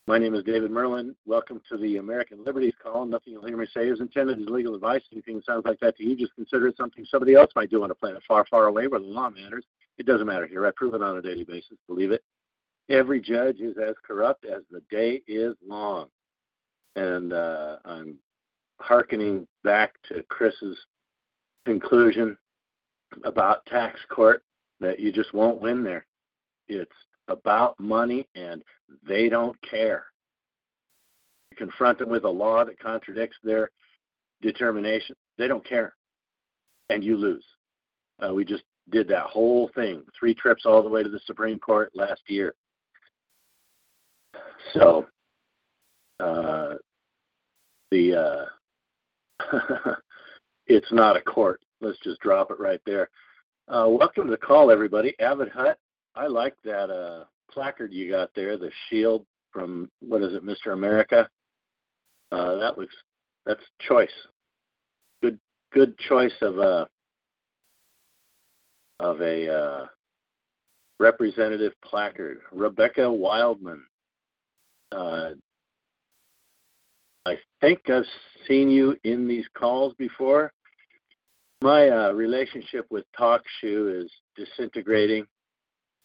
My 0.07 0.19
name 0.19 0.35
is 0.35 0.45
David 0.45 0.71
Merlin. 0.71 1.17
Welcome 1.25 1.63
to 1.71 1.79
the 1.79 1.97
American 1.97 2.45
Liberties 2.45 2.75
Call. 2.83 3.07
Nothing 3.07 3.33
you'll 3.33 3.47
hear 3.47 3.57
me 3.57 3.67
say 3.73 3.89
is 3.89 4.01
intended 4.01 4.39
as 4.39 4.47
legal 4.47 4.75
advice. 4.75 5.01
Anything 5.11 5.37
that 5.37 5.47
sounds 5.47 5.65
like 5.65 5.81
that 5.81 5.97
to 5.97 6.05
you, 6.05 6.17
just 6.17 6.35
consider 6.35 6.69
it 6.69 6.77
something 6.77 7.03
somebody 7.07 7.35
else 7.35 7.51
might 7.57 7.71
do 7.71 7.83
on 7.83 7.91
a 7.91 7.95
planet 7.95 8.23
far, 8.29 8.45
far 8.51 8.67
away 8.67 8.89
where 8.89 9.01
the 9.01 9.07
law 9.07 9.31
matters. 9.31 9.65
It 9.97 10.05
doesn't 10.05 10.27
matter 10.27 10.47
here. 10.47 10.67
I 10.67 10.71
prove 10.77 10.93
it 10.93 11.03
on 11.03 11.17
a 11.17 11.23
daily 11.23 11.45
basis. 11.45 11.79
Believe 11.87 12.13
it. 12.13 12.23
Every 12.91 13.19
judge 13.19 13.61
is 13.61 13.79
as 13.79 13.95
corrupt 14.07 14.45
as 14.45 14.65
the 14.71 14.83
day 14.91 15.23
is 15.27 15.55
long. 15.67 16.09
And 16.95 17.33
uh, 17.33 17.77
I'm 17.87 18.19
hearkening 18.81 19.49
back 19.65 19.95
to 20.11 20.23
Chris's 20.25 20.79
conclusion 21.65 22.37
about 23.25 23.65
tax 23.65 23.99
court 24.11 24.43
that 24.81 25.01
you 25.01 25.13
just 25.13 25.33
won't 25.35 25.61
win 25.61 25.83
there. 25.83 26.07
It's 26.69 26.91
about 27.29 27.79
money 27.79 28.27
and 28.35 28.63
they 29.07 29.29
don't 29.29 29.57
care. 29.63 30.05
You 31.51 31.57
confront 31.57 31.99
them 31.99 32.11
with 32.11 32.25
a 32.25 32.29
law 32.31 32.65
that 32.65 32.79
contradicts 32.79 33.37
their 33.43 33.71
determination, 34.43 35.17
they 35.37 35.49
don't 35.49 35.67
care. 35.67 35.95
And 36.91 37.05
you 37.05 37.17
lose. 37.17 37.45
Uh, 38.21 38.33
we 38.33 38.45
just 38.45 38.65
did 38.91 39.09
that 39.09 39.27
whole 39.27 39.71
thing, 39.75 40.03
three 40.19 40.35
trips 40.35 40.65
all 40.65 40.83
the 40.83 40.89
way 40.89 41.03
to 41.03 41.09
the 41.09 41.21
Supreme 41.27 41.59
Court 41.59 41.91
last 41.95 42.23
year. 42.27 42.55
So, 44.73 45.07
uh, 46.21 46.75
the 47.91 48.49
uh, 49.41 49.55
it's 50.67 50.93
not 50.93 51.17
a 51.17 51.21
court. 51.21 51.61
Let's 51.81 51.99
just 52.03 52.21
drop 52.21 52.51
it 52.51 52.59
right 52.59 52.81
there. 52.87 53.09
Uh, 53.71 53.85
welcome 53.87 54.25
to 54.25 54.31
the 54.31 54.37
call, 54.37 54.71
everybody. 54.71 55.15
Avid 55.21 55.51
Hut. 55.51 55.77
I 56.15 56.27
like 56.27 56.55
that 56.65 56.89
uh, 56.89 57.25
placard 57.51 57.93
you 57.93 58.11
got 58.11 58.31
there, 58.35 58.57
the 58.57 58.71
shield 58.89 59.27
from 59.53 59.91
what 60.01 60.23
is 60.23 60.33
it, 60.33 60.43
Mr. 60.43 60.73
America? 60.73 61.29
Uh, 62.33 62.55
that 62.57 62.79
looks 62.79 62.95
that's 63.45 63.61
choice. 63.87 64.09
Good 65.21 65.39
good 65.71 65.99
choice 65.99 66.33
of 66.41 66.59
a 66.59 66.89
of 69.01 69.21
a 69.21 69.55
uh, 69.55 69.87
representative 70.99 71.75
placard. 71.85 72.39
Rebecca 72.51 73.13
Wildman. 73.13 73.85
Uh, 74.93 75.31
I 77.27 77.37
think 77.61 77.91
I've 77.91 78.07
seen 78.47 78.71
you 78.71 78.97
in 79.05 79.29
these 79.29 79.47
calls 79.53 79.93
before. 79.99 80.55
My 81.61 81.89
uh, 81.89 82.13
relationship 82.13 82.87
with 82.91 83.05
TalkShoe 83.19 84.05
is 84.05 84.11
disintegrating 84.37 85.27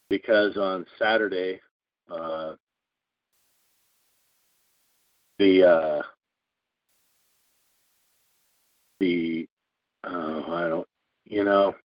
because 0.09 0.57
on 0.57 0.85
Saturday, 0.97 1.59
uh, 2.09 2.53
the 5.37 5.63
uh, 5.63 6.01
the 8.99 9.47
uh, 10.03 10.41
I 10.47 10.67
don't 10.69 10.87
you 11.25 11.43
know 11.43 11.75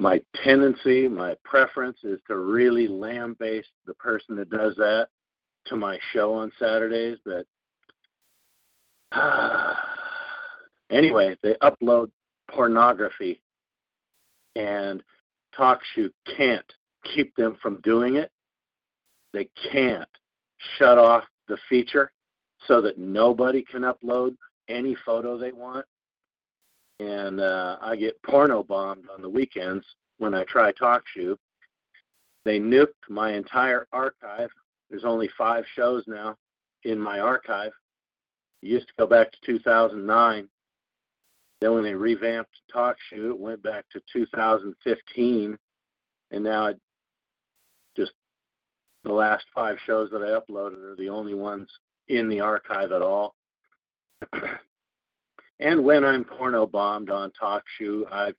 my 0.00 0.20
tendency, 0.44 1.08
my 1.08 1.34
preference 1.44 1.98
is 2.04 2.20
to 2.28 2.36
really 2.36 2.86
lambaste 2.86 3.72
the 3.86 3.94
person 3.94 4.36
that 4.36 4.50
does 4.50 4.76
that 4.76 5.08
to 5.66 5.76
my 5.76 5.98
show 6.12 6.34
on 6.34 6.52
Saturdays. 6.58 7.18
But 7.24 7.46
uh, 9.12 9.74
anyway, 10.90 11.36
they 11.42 11.54
upload 11.62 12.10
pornography, 12.50 13.40
and 14.56 15.02
TalkShoe 15.58 16.10
can't 16.36 16.72
keep 17.14 17.34
them 17.36 17.56
from 17.60 17.80
doing 17.82 18.16
it. 18.16 18.30
They 19.32 19.48
can't 19.70 20.08
shut 20.78 20.98
off 20.98 21.24
the 21.48 21.58
feature 21.68 22.10
so 22.66 22.80
that 22.82 22.98
nobody 22.98 23.62
can 23.62 23.82
upload 23.82 24.36
any 24.68 24.96
photo 25.04 25.38
they 25.38 25.52
want 25.52 25.86
and 27.00 27.40
uh, 27.40 27.76
I 27.80 27.96
get 27.96 28.20
porno 28.22 28.62
bombed 28.62 29.04
on 29.14 29.22
the 29.22 29.28
weekends 29.28 29.84
when 30.18 30.34
I 30.34 30.44
try 30.44 30.72
TalkShoe. 30.72 31.36
They 32.44 32.58
nuked 32.58 32.86
my 33.08 33.32
entire 33.34 33.86
archive. 33.92 34.50
There's 34.90 35.04
only 35.04 35.28
five 35.36 35.64
shows 35.74 36.04
now 36.06 36.36
in 36.84 36.98
my 36.98 37.20
archive. 37.20 37.72
It 38.62 38.68
used 38.68 38.88
to 38.88 38.94
go 38.98 39.06
back 39.06 39.30
to 39.30 39.38
2009. 39.46 40.48
Then 41.60 41.74
when 41.74 41.82
they 41.82 41.94
revamped 41.94 42.54
TalkShoe, 42.74 43.30
it 43.30 43.38
went 43.38 43.62
back 43.62 43.84
to 43.92 44.00
2015, 44.12 45.58
and 46.30 46.44
now 46.44 46.66
it 46.66 46.80
just 47.96 48.12
the 49.04 49.12
last 49.12 49.44
five 49.54 49.76
shows 49.84 50.10
that 50.10 50.22
I 50.22 50.38
uploaded 50.38 50.82
are 50.84 50.96
the 50.96 51.08
only 51.08 51.34
ones 51.34 51.68
in 52.08 52.28
the 52.28 52.40
archive 52.40 52.92
at 52.92 53.02
all. 53.02 53.34
And 55.60 55.84
when 55.84 56.04
I'm 56.04 56.24
porno 56.24 56.66
bombed 56.66 57.10
on 57.10 57.32
TalkShoe, 57.40 58.04
I 58.12 58.32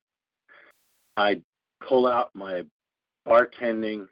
I 1.17 1.41
pull 1.85 2.07
out 2.07 2.33
my 2.33 2.63
bartending 3.27 4.07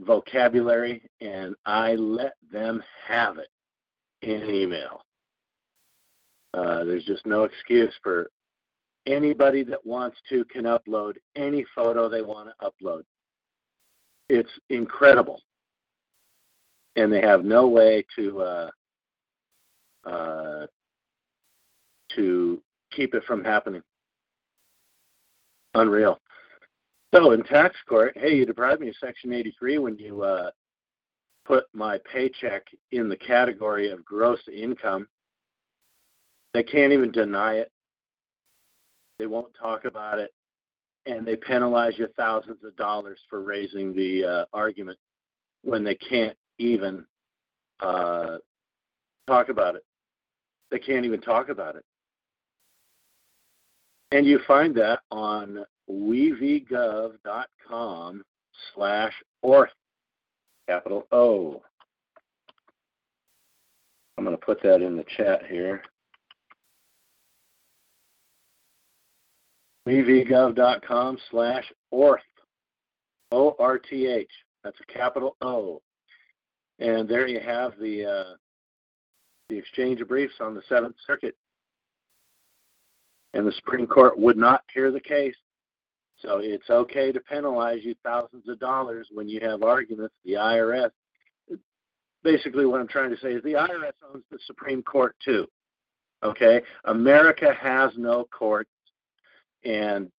vocabulary 0.00 1.08
and 1.20 1.54
I 1.64 1.94
let 1.94 2.34
them 2.50 2.82
have 3.06 3.38
it 3.38 3.48
in 4.22 4.50
email. 4.50 5.02
Uh, 6.54 6.84
there's 6.84 7.04
just 7.04 7.26
no 7.26 7.44
excuse 7.44 7.92
for 8.02 8.30
anybody 9.06 9.64
that 9.64 9.84
wants 9.84 10.16
to 10.28 10.44
can 10.44 10.64
upload 10.64 11.14
any 11.36 11.64
photo 11.74 12.08
they 12.08 12.22
want 12.22 12.48
to 12.48 12.70
upload. 12.70 13.02
It's 14.28 14.50
incredible, 14.70 15.40
and 16.96 17.12
they 17.12 17.20
have 17.20 17.44
no 17.44 17.66
way 17.66 18.06
to 18.16 18.40
uh, 18.40 18.70
uh, 20.06 20.66
to 22.14 22.62
keep 22.92 23.14
it 23.14 23.24
from 23.24 23.44
happening. 23.44 23.82
Unreal. 25.74 26.20
So 27.12 27.32
in 27.32 27.42
tax 27.44 27.76
court, 27.88 28.16
hey, 28.16 28.34
you 28.34 28.46
deprived 28.46 28.80
me 28.80 28.88
of 28.88 28.96
Section 29.00 29.32
83 29.32 29.78
when 29.78 29.98
you 29.98 30.22
uh, 30.22 30.50
put 31.44 31.64
my 31.72 31.98
paycheck 32.10 32.64
in 32.92 33.08
the 33.08 33.16
category 33.16 33.90
of 33.90 34.04
gross 34.04 34.40
income. 34.52 35.06
They 36.54 36.62
can't 36.62 36.92
even 36.92 37.10
deny 37.10 37.54
it. 37.54 37.70
They 39.18 39.26
won't 39.26 39.52
talk 39.60 39.84
about 39.84 40.18
it, 40.20 40.32
and 41.04 41.26
they 41.26 41.36
penalize 41.36 41.98
you 41.98 42.08
thousands 42.16 42.64
of 42.64 42.74
dollars 42.76 43.18
for 43.28 43.42
raising 43.42 43.92
the 43.94 44.24
uh, 44.24 44.44
argument 44.52 44.98
when 45.62 45.84
they 45.84 45.96
can't 45.96 46.36
even 46.58 47.04
uh, 47.80 48.38
talk 49.26 49.48
about 49.48 49.74
it. 49.74 49.84
They 50.70 50.78
can't 50.78 51.04
even 51.04 51.20
talk 51.20 51.48
about 51.48 51.74
it. 51.76 51.84
And 54.12 54.24
you 54.26 54.38
find 54.46 54.74
that 54.76 55.00
on 55.10 55.64
wevgov.com 55.90 57.12
slash 58.74 59.12
orth, 59.42 59.70
capital 60.68 61.06
O. 61.10 61.62
I'm 64.16 64.24
going 64.24 64.36
to 64.36 64.44
put 64.44 64.62
that 64.62 64.80
in 64.82 64.96
the 64.96 65.04
chat 65.16 65.46
here. 65.46 65.82
wevgov.com 69.86 71.18
slash 71.30 71.72
orth, 71.90 72.20
O-R-T-H. 73.32 74.30
That's 74.62 74.78
a 74.80 74.92
capital 74.92 75.36
O. 75.40 75.82
And 76.78 77.08
there 77.08 77.28
you 77.28 77.40
have 77.40 77.72
the 77.78 78.04
uh, 78.06 78.34
the 79.48 79.58
exchange 79.58 80.00
of 80.00 80.08
briefs 80.08 80.34
on 80.40 80.54
the 80.54 80.62
Seventh 80.68 80.96
Circuit 81.06 81.36
and 83.34 83.46
the 83.46 83.52
Supreme 83.52 83.86
Court 83.86 84.18
would 84.18 84.36
not 84.36 84.62
hear 84.72 84.90
the 84.90 85.00
case. 85.00 85.34
So 86.18 86.38
it's 86.38 86.70
okay 86.70 87.12
to 87.12 87.20
penalize 87.20 87.80
you 87.82 87.94
thousands 88.02 88.48
of 88.48 88.58
dollars 88.60 89.08
when 89.12 89.28
you 89.28 89.40
have 89.40 89.62
arguments. 89.62 90.14
The 90.24 90.34
IRS, 90.34 90.90
basically, 92.22 92.64
what 92.64 92.80
I'm 92.80 92.88
trying 92.88 93.10
to 93.10 93.20
say 93.20 93.32
is 93.32 93.42
the 93.42 93.54
IRS 93.54 93.92
owns 94.12 94.24
the 94.30 94.38
Supreme 94.46 94.82
Court 94.82 95.14
too. 95.22 95.46
Okay, 96.22 96.62
America 96.84 97.52
has 97.60 97.90
no 97.98 98.26
courts, 98.32 98.70
and 99.64 100.10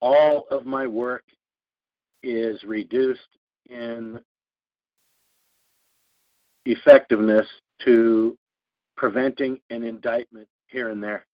all 0.00 0.46
of 0.50 0.66
my 0.66 0.86
work 0.86 1.24
is 2.22 2.62
reduced 2.64 3.20
in 3.68 4.20
effectiveness 6.66 7.46
to 7.84 8.36
preventing 8.96 9.58
an 9.70 9.82
indictment 9.82 10.48
here 10.66 10.90
and 10.90 11.02
there. 11.02 11.24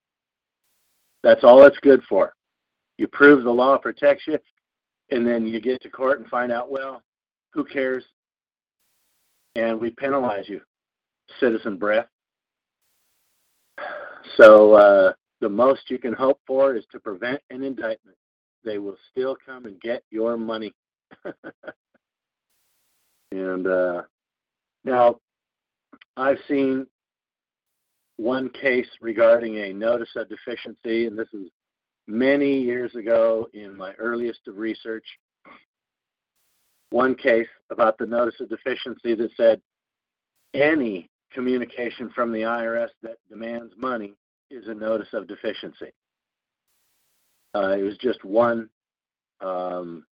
That's 1.22 1.42
all 1.42 1.64
it's 1.64 1.78
good 1.78 2.02
for. 2.08 2.34
You 2.98 3.08
prove 3.08 3.44
the 3.44 3.50
law 3.50 3.76
protects 3.78 4.26
you, 4.26 4.38
and 5.10 5.26
then 5.26 5.46
you 5.46 5.60
get 5.60 5.82
to 5.82 5.88
court 5.88 6.20
and 6.20 6.28
find 6.28 6.52
out, 6.52 6.70
well, 6.70 7.02
who 7.52 7.64
cares? 7.64 8.04
And 9.56 9.80
we 9.80 9.90
penalize 9.90 10.48
you, 10.48 10.60
citizen 11.40 11.76
breath. 11.76 12.06
So 14.38 14.72
uh, 14.72 15.12
the 15.44 15.48
most 15.50 15.90
you 15.90 15.98
can 15.98 16.14
hope 16.14 16.40
for 16.46 16.74
is 16.74 16.86
to 16.90 16.98
prevent 16.98 17.38
an 17.50 17.62
indictment. 17.62 18.16
They 18.64 18.78
will 18.78 18.96
still 19.10 19.36
come 19.44 19.66
and 19.66 19.78
get 19.82 20.02
your 20.10 20.38
money. 20.38 20.72
and 23.30 23.66
uh, 23.66 24.02
now, 24.84 25.18
I've 26.16 26.38
seen 26.48 26.86
one 28.16 28.48
case 28.48 28.88
regarding 29.02 29.58
a 29.58 29.74
notice 29.74 30.08
of 30.16 30.30
deficiency, 30.30 31.06
and 31.06 31.18
this 31.18 31.28
is 31.34 31.50
many 32.06 32.62
years 32.62 32.94
ago 32.94 33.46
in 33.52 33.76
my 33.76 33.92
earliest 33.98 34.48
of 34.48 34.56
research. 34.56 35.04
One 36.88 37.14
case 37.14 37.48
about 37.68 37.98
the 37.98 38.06
notice 38.06 38.40
of 38.40 38.48
deficiency 38.48 39.14
that 39.14 39.30
said 39.36 39.60
any 40.54 41.10
communication 41.34 42.08
from 42.14 42.32
the 42.32 42.40
IRS 42.40 42.88
that 43.02 43.18
demands 43.28 43.74
money 43.76 44.14
is 44.54 44.68
a 44.68 44.74
notice 44.74 45.08
of 45.12 45.28
deficiency. 45.28 45.92
Uh, 47.54 47.76
it 47.78 47.82
was 47.82 47.96
just 47.98 48.24
one 48.24 48.68
um, 49.40 50.04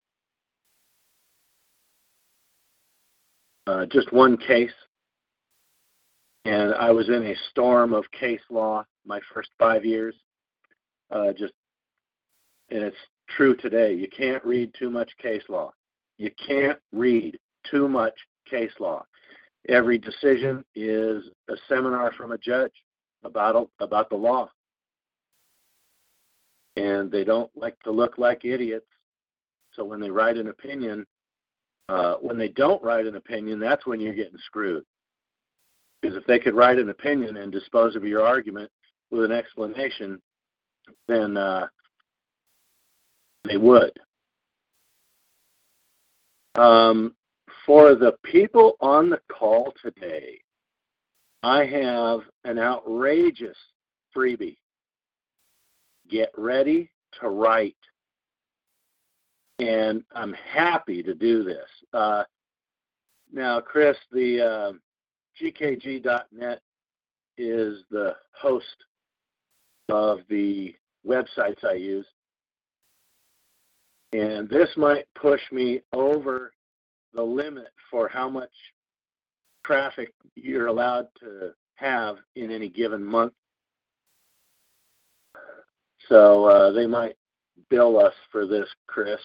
uh, 3.67 3.85
just 3.85 4.11
one 4.11 4.37
case 4.37 4.71
and 6.45 6.73
I 6.73 6.91
was 6.91 7.07
in 7.09 7.23
a 7.23 7.35
storm 7.49 7.93
of 7.93 8.09
case 8.11 8.41
law 8.49 8.85
my 9.05 9.19
first 9.33 9.49
five 9.59 9.85
years. 9.85 10.15
Uh, 11.11 11.33
just, 11.33 11.53
and 12.69 12.83
it's 12.83 12.97
true 13.29 13.55
today. 13.55 13.93
You 13.93 14.07
can't 14.07 14.43
read 14.43 14.73
too 14.77 14.89
much 14.89 15.11
case 15.21 15.43
law. 15.49 15.71
You 16.17 16.31
can't 16.45 16.79
read 16.91 17.37
too 17.69 17.87
much 17.87 18.13
case 18.49 18.71
law. 18.79 19.05
Every 19.69 19.97
decision 19.97 20.63
is 20.75 21.23
a 21.49 21.53
seminar 21.69 22.11
from 22.13 22.31
a 22.31 22.37
judge 22.37 22.73
about 23.23 23.69
about 23.79 24.09
the 24.09 24.15
law, 24.15 24.49
and 26.75 27.11
they 27.11 27.23
don't 27.23 27.51
like 27.55 27.79
to 27.83 27.91
look 27.91 28.17
like 28.17 28.45
idiots. 28.45 28.85
So 29.73 29.85
when 29.85 29.99
they 29.99 30.09
write 30.09 30.37
an 30.37 30.49
opinion, 30.49 31.05
uh, 31.89 32.15
when 32.15 32.37
they 32.37 32.49
don't 32.49 32.83
write 32.83 33.05
an 33.05 33.15
opinion, 33.15 33.59
that's 33.59 33.85
when 33.85 33.99
you're 33.99 34.13
getting 34.13 34.37
screwed. 34.45 34.83
Because 36.01 36.17
if 36.17 36.25
they 36.25 36.39
could 36.39 36.55
write 36.55 36.79
an 36.79 36.89
opinion 36.89 37.37
and 37.37 37.51
dispose 37.51 37.95
of 37.95 38.03
your 38.03 38.25
argument 38.25 38.69
with 39.11 39.23
an 39.23 39.31
explanation, 39.31 40.19
then 41.07 41.37
uh, 41.37 41.67
they 43.43 43.57
would. 43.57 43.91
Um, 46.55 47.15
for 47.65 47.95
the 47.95 48.13
people 48.23 48.75
on 48.81 49.09
the 49.09 49.21
call 49.29 49.73
today, 49.81 50.40
I 51.43 51.65
have 51.65 52.21
an 52.43 52.59
outrageous 52.59 53.57
freebie. 54.15 54.57
Get 56.09 56.31
ready 56.37 56.91
to 57.19 57.29
write. 57.29 57.75
And 59.59 60.03
I'm 60.15 60.33
happy 60.33 61.03
to 61.03 61.13
do 61.13 61.43
this. 61.43 61.67
Uh, 61.93 62.23
now, 63.31 63.59
Chris, 63.59 63.97
the 64.11 64.41
uh, 64.41 64.71
GKG.net 65.41 66.61
is 67.37 67.83
the 67.89 68.15
host 68.33 68.65
of 69.89 70.19
the 70.29 70.75
websites 71.07 71.63
I 71.63 71.73
use. 71.73 72.05
And 74.13 74.49
this 74.49 74.69
might 74.75 75.05
push 75.15 75.41
me 75.51 75.81
over 75.93 76.51
the 77.13 77.23
limit 77.23 77.69
for 77.89 78.07
how 78.07 78.29
much 78.29 78.51
traffic 79.63 80.13
you're 80.35 80.67
allowed 80.67 81.07
to 81.19 81.51
have 81.75 82.17
in 82.35 82.51
any 82.51 82.69
given 82.69 83.03
month. 83.03 83.33
So 86.09 86.45
uh, 86.45 86.71
they 86.71 86.87
might 86.87 87.15
bill 87.69 87.99
us 87.99 88.13
for 88.31 88.45
this, 88.45 88.67
Chris. 88.87 89.19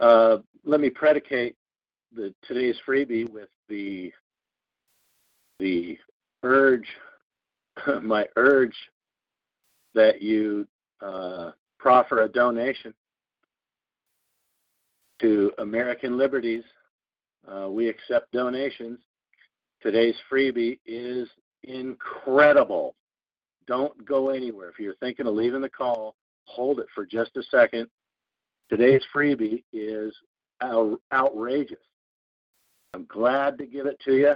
Uh, 0.00 0.38
let 0.64 0.80
me 0.80 0.90
predicate 0.90 1.56
the 2.14 2.34
today's 2.46 2.76
freebie 2.86 3.30
with 3.30 3.48
the 3.68 4.12
the 5.60 5.98
urge, 6.42 6.86
my 8.02 8.26
urge 8.36 8.76
that 9.94 10.20
you 10.20 10.66
uh, 11.00 11.52
proffer 11.78 12.22
a 12.22 12.28
donation 12.28 12.92
to 15.20 15.52
American 15.58 16.18
Liberties. 16.18 16.64
Uh, 17.50 17.68
we 17.68 17.88
accept 17.88 18.32
donations. 18.32 18.98
Today's 19.80 20.16
freebie 20.30 20.78
is 20.86 21.28
incredible. 21.64 22.94
Don't 23.66 24.04
go 24.04 24.30
anywhere. 24.30 24.70
If 24.70 24.78
you're 24.78 24.96
thinking 24.96 25.26
of 25.26 25.34
leaving 25.34 25.60
the 25.60 25.68
call, 25.68 26.14
hold 26.44 26.80
it 26.80 26.86
for 26.94 27.06
just 27.06 27.36
a 27.36 27.42
second. 27.44 27.88
Today's 28.70 29.02
freebie 29.14 29.62
is 29.72 30.14
out- 30.62 31.00
outrageous. 31.12 31.78
I'm 32.94 33.06
glad 33.06 33.58
to 33.58 33.66
give 33.66 33.86
it 33.86 34.00
to 34.04 34.14
you. 34.16 34.34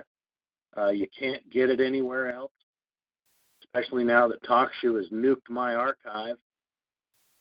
Uh, 0.77 0.91
you 0.91 1.07
can't 1.19 1.49
get 1.51 1.71
it 1.71 1.81
anywhere 1.81 2.33
else, 2.33 2.53
especially 3.65 4.05
now 4.05 4.29
that 4.29 4.43
TalkShoe 4.43 4.97
has 4.97 5.09
nuked 5.11 5.49
my 5.49 5.75
archive. 5.75 6.37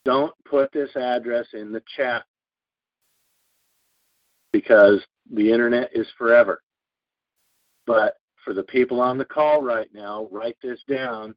Don't 0.04 0.32
put 0.44 0.72
this 0.72 0.94
address 0.96 1.46
in 1.52 1.72
the 1.72 1.82
chat 1.96 2.24
because 4.52 5.04
the 5.32 5.50
internet 5.50 5.90
is 5.92 6.06
forever. 6.16 6.62
But 7.86 8.16
for 8.44 8.54
the 8.54 8.62
people 8.62 9.00
on 9.00 9.18
the 9.18 9.24
call 9.24 9.62
right 9.62 9.88
now, 9.92 10.28
write 10.30 10.56
this 10.62 10.80
down. 10.88 11.34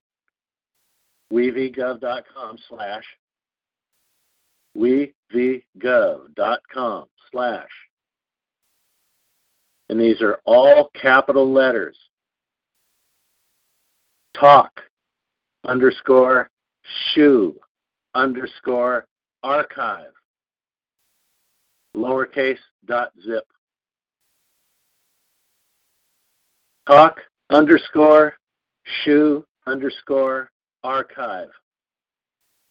wevgov.com 1.31 2.57
slash 2.69 3.03
wevgov.com 4.77 5.25
slash. 7.31 7.69
And 9.89 9.99
these 9.99 10.21
are 10.21 10.39
all 10.45 10.89
capital 11.01 11.51
letters. 11.51 11.97
Talk 14.33 14.71
underscore 15.65 16.49
shoe 17.13 17.59
underscore 18.15 19.05
archive. 19.43 20.13
Lowercase 21.95 22.57
dot 22.85 23.11
zip 23.25 23.45
talk 26.91 27.21
underscore 27.49 28.33
shoe 29.03 29.45
underscore 29.65 30.51
archive 30.83 31.47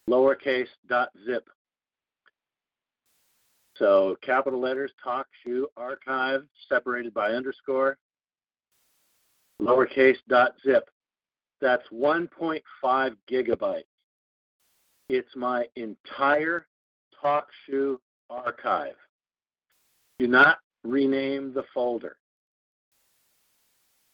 lowercase 0.08 0.68
dot 0.88 1.08
zip 1.24 1.48
so 3.76 4.14
capital 4.20 4.60
letters 4.60 4.92
talk 5.02 5.26
shoe 5.42 5.66
archive 5.76 6.42
separated 6.68 7.14
by 7.14 7.30
underscore 7.30 7.96
lowercase 9.62 10.18
dot 10.28 10.52
zip 10.62 10.90
that's 11.62 11.86
1.5 11.90 12.60
gigabytes 13.30 13.84
it's 15.08 15.34
my 15.34 15.64
entire 15.74 16.66
TalkShoe 17.20 17.96
archive. 18.30 18.94
Do 20.20 20.28
not 20.28 20.58
rename 20.84 21.52
the 21.52 21.64
folder. 21.74 22.16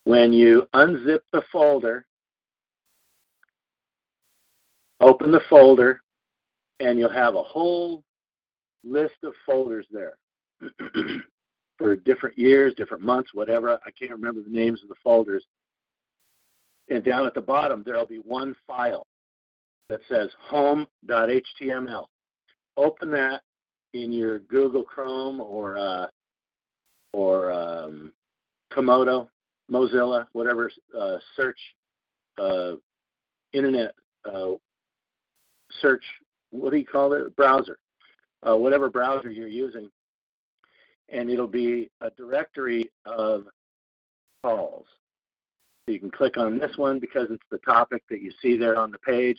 When 0.07 0.33
you 0.33 0.69
unzip 0.73 1.19
the 1.33 1.43
folder, 1.51 2.07
open 5.01 5.33
the 5.33 5.41
folder, 5.51 6.01
and 6.79 6.97
you'll 6.97 7.11
have 7.11 7.35
a 7.35 7.43
whole 7.43 8.05
list 8.85 9.17
of 9.25 9.33
folders 9.45 9.85
there 9.91 10.17
for 11.77 11.97
different 11.97 12.39
years, 12.39 12.73
different 12.77 13.03
months, 13.03 13.31
whatever. 13.35 13.81
I 13.85 13.91
can't 13.99 14.13
remember 14.13 14.43
the 14.43 14.57
names 14.57 14.81
of 14.85 14.89
the 14.89 14.95
folders. 15.03 15.45
And 16.89 17.03
down 17.03 17.27
at 17.27 17.35
the 17.35 17.41
bottom, 17.41 17.83
there'll 17.85 18.07
be 18.07 18.19
one 18.19 18.55
file 18.65 19.09
that 19.89 20.03
says 20.09 20.31
home.html. 20.39 22.07
Open 22.77 23.11
that 23.11 23.43
in 23.93 24.13
your 24.13 24.39
Google 24.39 24.85
Chrome 24.85 25.41
or 25.41 25.77
uh, 25.77 26.07
or 27.13 27.51
um, 27.51 28.13
Comodo, 28.73 29.27
Mozilla, 29.71 30.27
whatever 30.33 30.71
uh, 30.99 31.17
search 31.37 31.59
uh, 32.39 32.73
internet 33.53 33.95
uh, 34.25 34.53
search. 35.81 36.05
What 36.51 36.71
do 36.71 36.77
you 36.77 36.87
call 36.87 37.13
it? 37.13 37.35
Browser, 37.37 37.79
uh, 38.47 38.57
whatever 38.57 38.89
browser 38.89 39.31
you're 39.31 39.49
using, 39.49 39.91
and 41.09 41.31
it'll 41.31 41.47
be 41.47 41.91
a 42.01 42.11
directory 42.11 42.91
of 43.05 43.45
calls. 44.43 44.87
So 45.87 45.93
you 45.93 46.01
can 46.01 46.11
click 46.11 46.37
on 46.37 46.59
this 46.59 46.77
one 46.77 46.99
because 46.99 47.29
it's 47.31 47.43
the 47.51 47.59
topic 47.59 48.03
that 48.11 48.21
you 48.21 48.33
see 48.43 48.57
there 48.57 48.77
on 48.77 48.91
the 48.91 48.99
page 48.99 49.39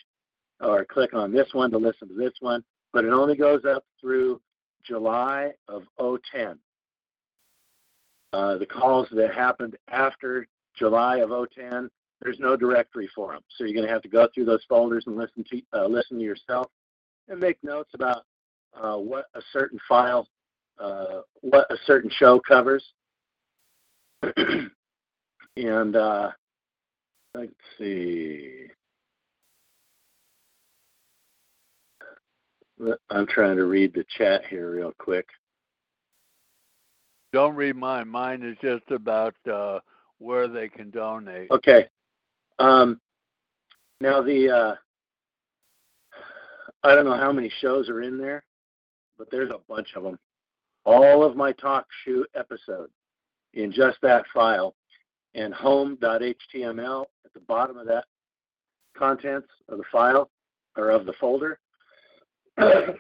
or 0.62 0.86
click 0.86 1.14
on 1.14 1.32
this 1.32 1.48
one 1.54 1.72
to 1.72 1.78
listen 1.78 2.08
to 2.08 2.16
this 2.16 2.34
one, 2.40 2.64
but 2.94 3.06
it 3.06 3.12
only 3.12 3.36
goes 3.36 3.62
up 3.66 3.84
through 4.00 4.42
July 4.84 5.52
of 5.68 5.84
010. 6.00 6.58
Uh, 8.34 8.58
the 8.58 8.66
calls 8.66 9.08
that 9.12 9.34
happened 9.34 9.78
after 9.90 10.48
July 10.76 11.18
of 11.18 11.30
010, 11.30 11.90
there's 12.22 12.40
no 12.40 12.58
directory 12.58 13.10
for 13.16 13.34
them. 13.34 13.42
So 13.50 13.64
you're 13.64 13.74
going 13.74 13.86
to 13.86 13.94
have 13.94 14.02
to 14.02 14.10
go 14.10 14.28
through 14.34 14.46
those 14.46 14.64
folders 14.68 15.06
and 15.08 15.16
listen 15.16 15.46
to 15.50 15.62
uh, 15.74 15.88
listen 15.88 16.18
to 16.18 16.24
yourself 16.24 16.68
and 17.30 17.40
make 17.40 17.58
notes 17.64 17.92
about 17.94 18.24
uh, 18.76 18.98
what 18.98 19.26
a 19.36 19.42
certain 19.54 19.80
file, 19.88 20.28
uh, 20.80 21.22
what 21.42 21.68
a 21.72 21.78
certain 21.86 22.10
show 22.10 22.40
covers. 22.40 22.84
and 25.56 25.96
uh, 25.96 26.32
let's 27.34 27.52
see. 27.78 28.68
I'm 33.10 33.26
trying 33.28 33.58
to 33.58 33.66
read 33.66 33.94
the 33.94 34.06
chat 34.18 34.46
here 34.46 34.72
real 34.72 34.94
quick. 35.00 35.28
Don't 37.38 37.56
read 37.56 37.76
mine. 37.76 38.08
Mine 38.08 38.42
is 38.42 38.58
just 38.64 38.90
about 38.90 39.36
uh, 39.48 39.78
where 40.18 40.48
they 40.48 40.68
can 40.68 40.90
donate. 40.90 41.52
Okay. 41.52 41.86
Um, 42.58 43.00
now 44.02 44.24
the 44.24 44.50
uh, 44.50 44.74
I 46.84 46.96
don't 46.96 47.06
know 47.06 47.16
how 47.16 47.32
many 47.32 47.52
shows 47.62 47.90
are 47.90 48.02
in 48.02 48.18
there, 48.18 48.44
but 49.20 49.30
there's 49.30 49.52
a 49.52 49.60
bunch 49.70 49.90
of 49.96 50.02
them. 50.02 50.18
All 50.84 51.24
of 51.24 51.36
my 51.36 51.52
talk 51.52 51.86
shoe 52.04 52.26
episodes 52.34 52.92
in 53.54 53.72
just 53.72 54.00
that 54.02 54.26
file, 54.34 54.74
and 55.36 55.54
home.html 55.54 57.06
at 57.24 57.34
the 57.36 57.40
bottom 57.42 57.78
of 57.78 57.86
that 57.86 58.06
contents 58.98 59.50
of 59.70 59.78
the 59.78 59.84
file 59.92 60.32
or 60.76 60.90
of 60.90 61.06
the 61.06 61.14
folder 61.20 61.60
has 62.58 62.96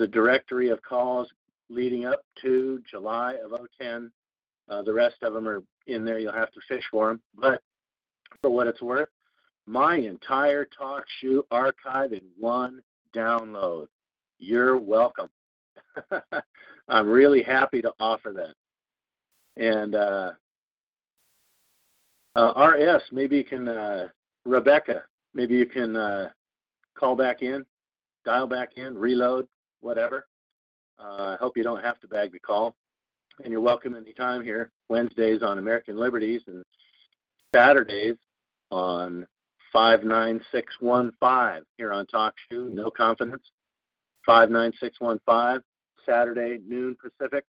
a 0.00 0.06
directory 0.06 0.68
of 0.68 0.80
calls 0.82 1.28
leading 1.72 2.04
up 2.04 2.22
to 2.42 2.82
July 2.90 3.36
of 3.44 3.52
010. 3.80 4.10
Uh, 4.68 4.82
the 4.82 4.92
rest 4.92 5.16
of 5.22 5.32
them 5.32 5.48
are 5.48 5.62
in 5.86 6.04
there. 6.04 6.18
You'll 6.18 6.32
have 6.32 6.52
to 6.52 6.60
fish 6.68 6.84
for 6.90 7.08
them. 7.08 7.20
But 7.34 7.62
for 8.40 8.50
what 8.50 8.66
it's 8.66 8.82
worth, 8.82 9.08
my 9.66 9.96
entire 9.96 10.64
talk 10.64 11.04
shoe 11.20 11.44
archive 11.50 12.12
in 12.12 12.22
one 12.38 12.82
download. 13.14 13.86
You're 14.38 14.76
welcome. 14.76 15.28
I'm 16.88 17.08
really 17.08 17.42
happy 17.42 17.80
to 17.82 17.92
offer 18.00 18.32
that. 18.32 18.54
And 19.62 19.94
uh, 19.94 20.32
uh, 22.34 22.70
RS, 22.74 23.02
maybe 23.12 23.36
you 23.36 23.44
can, 23.44 23.68
uh, 23.68 24.08
Rebecca, 24.44 25.02
maybe 25.34 25.54
you 25.54 25.66
can 25.66 25.96
uh, 25.96 26.30
call 26.98 27.14
back 27.14 27.42
in, 27.42 27.64
dial 28.24 28.46
back 28.46 28.70
in, 28.76 28.96
reload, 28.96 29.46
whatever. 29.80 30.26
Uh, 30.98 31.34
I 31.34 31.36
hope 31.40 31.56
you 31.56 31.62
don't 31.62 31.82
have 31.82 32.00
to 32.00 32.08
bag 32.08 32.32
the 32.32 32.38
call. 32.38 32.74
And 33.42 33.50
you're 33.50 33.60
welcome 33.60 33.94
anytime 33.94 34.42
here. 34.44 34.70
Wednesdays 34.88 35.42
on 35.42 35.58
American 35.58 35.96
Liberties 35.96 36.42
and 36.46 36.62
Saturdays 37.54 38.16
on 38.70 39.26
59615 39.72 41.64
here 41.78 41.92
on 41.92 42.06
TalkShoe. 42.06 42.72
No 42.72 42.90
confidence. 42.90 43.42
59615, 44.26 45.62
Saturday, 46.06 46.58
noon 46.66 46.96
Pacific. 47.00 47.44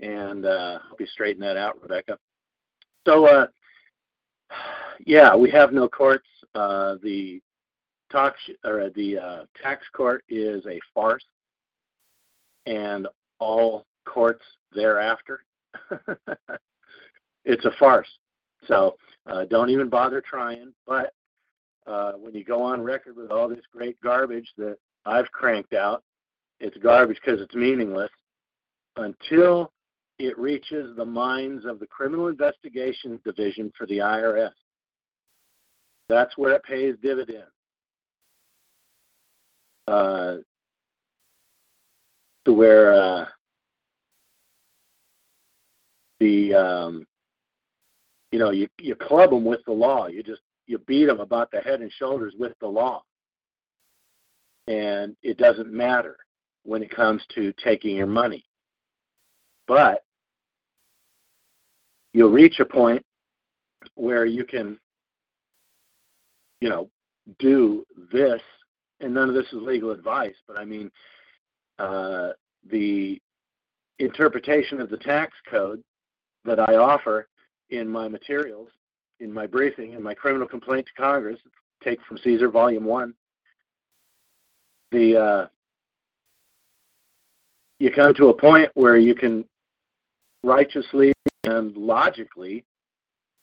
And 0.00 0.44
uh, 0.44 0.80
hope 0.88 1.00
you 1.00 1.06
straighten 1.06 1.42
that 1.42 1.56
out, 1.56 1.80
Rebecca. 1.80 2.18
So, 3.06 3.26
uh, 3.26 3.46
yeah, 5.06 5.36
we 5.36 5.50
have 5.50 5.72
no 5.72 5.88
courts. 5.88 6.26
Uh, 6.54 6.96
the 7.02 7.40
talk 8.10 8.34
or 8.64 8.90
the 8.90 9.18
uh, 9.18 9.44
tax 9.62 9.84
court 9.94 10.24
is 10.28 10.64
a 10.66 10.80
farce, 10.94 11.24
and 12.66 13.06
all 13.38 13.86
courts 14.06 14.44
thereafter. 14.74 15.44
it's 17.44 17.64
a 17.64 17.72
farce. 17.78 18.08
So 18.66 18.96
uh, 19.26 19.44
don't 19.44 19.70
even 19.70 19.88
bother 19.88 20.20
trying. 20.20 20.72
But 20.86 21.12
uh, 21.86 22.12
when 22.12 22.34
you 22.34 22.44
go 22.44 22.62
on 22.62 22.82
record 22.82 23.16
with 23.16 23.30
all 23.30 23.48
this 23.48 23.64
great 23.72 24.00
garbage 24.00 24.48
that 24.56 24.76
I've 25.04 25.30
cranked 25.32 25.74
out, 25.74 26.02
it's 26.60 26.76
garbage 26.78 27.18
because 27.24 27.40
it's 27.40 27.54
meaningless 27.54 28.10
until 28.96 29.72
it 30.18 30.38
reaches 30.38 30.96
the 30.96 31.04
minds 31.04 31.64
of 31.64 31.80
the 31.80 31.86
Criminal 31.86 32.28
Investigations 32.28 33.20
Division 33.24 33.72
for 33.76 33.86
the 33.86 33.98
IRS. 33.98 34.52
That's 36.08 36.36
where 36.38 36.52
it 36.52 36.62
pays 36.62 36.94
dividends. 37.02 37.50
Uh, 39.88 40.36
to 42.44 42.52
where 42.52 42.92
uh, 42.92 43.26
the 46.20 46.54
um, 46.54 47.06
you 48.32 48.38
know 48.38 48.50
you 48.50 48.68
you 48.78 48.94
club 48.94 49.30
them 49.30 49.44
with 49.44 49.60
the 49.66 49.72
law. 49.72 50.06
You 50.06 50.22
just 50.22 50.42
you 50.66 50.78
beat 50.78 51.06
them 51.06 51.20
about 51.20 51.50
the 51.50 51.60
head 51.60 51.80
and 51.80 51.92
shoulders 51.92 52.34
with 52.38 52.52
the 52.60 52.66
law, 52.66 53.02
and 54.66 55.16
it 55.22 55.38
doesn't 55.38 55.72
matter 55.72 56.16
when 56.64 56.82
it 56.82 56.94
comes 56.94 57.22
to 57.34 57.52
taking 57.62 57.96
your 57.96 58.06
money. 58.06 58.44
But 59.66 60.02
you'll 62.12 62.30
reach 62.30 62.60
a 62.60 62.64
point 62.64 63.04
where 63.94 64.24
you 64.24 64.44
can, 64.44 64.78
you 66.60 66.68
know, 66.68 66.88
do 67.38 67.84
this, 68.12 68.40
and 69.00 69.14
none 69.14 69.28
of 69.28 69.34
this 69.34 69.46
is 69.46 69.62
legal 69.62 69.90
advice, 69.90 70.34
but 70.46 70.58
I 70.58 70.64
mean, 70.64 70.90
the 71.78 73.20
interpretation 73.98 74.80
of 74.80 74.90
the 74.90 74.96
tax 74.96 75.32
code 75.48 75.82
that 76.44 76.58
I 76.58 76.76
offer 76.76 77.28
in 77.70 77.88
my 77.88 78.08
materials, 78.08 78.68
in 79.20 79.32
my 79.32 79.46
briefing, 79.46 79.92
in 79.92 80.02
my 80.02 80.14
criminal 80.14 80.46
complaint 80.46 80.86
to 80.86 81.02
Congress, 81.02 81.38
take 81.82 82.00
from 82.02 82.18
Caesar 82.18 82.48
Volume 82.48 82.84
One. 82.84 83.14
The 84.92 85.16
uh, 85.16 85.46
you 87.78 87.90
come 87.90 88.14
to 88.14 88.28
a 88.28 88.34
point 88.34 88.70
where 88.74 88.96
you 88.96 89.14
can 89.14 89.44
righteously 90.42 91.12
and 91.44 91.76
logically 91.76 92.64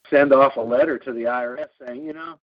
send 0.09 0.33
off 0.33 0.55
a 0.57 0.61
letter 0.61 0.97
to 0.97 1.13
the 1.13 1.23
IRS 1.23 1.67
saying, 1.85 2.03
you 2.03 2.13
know, 2.13 2.39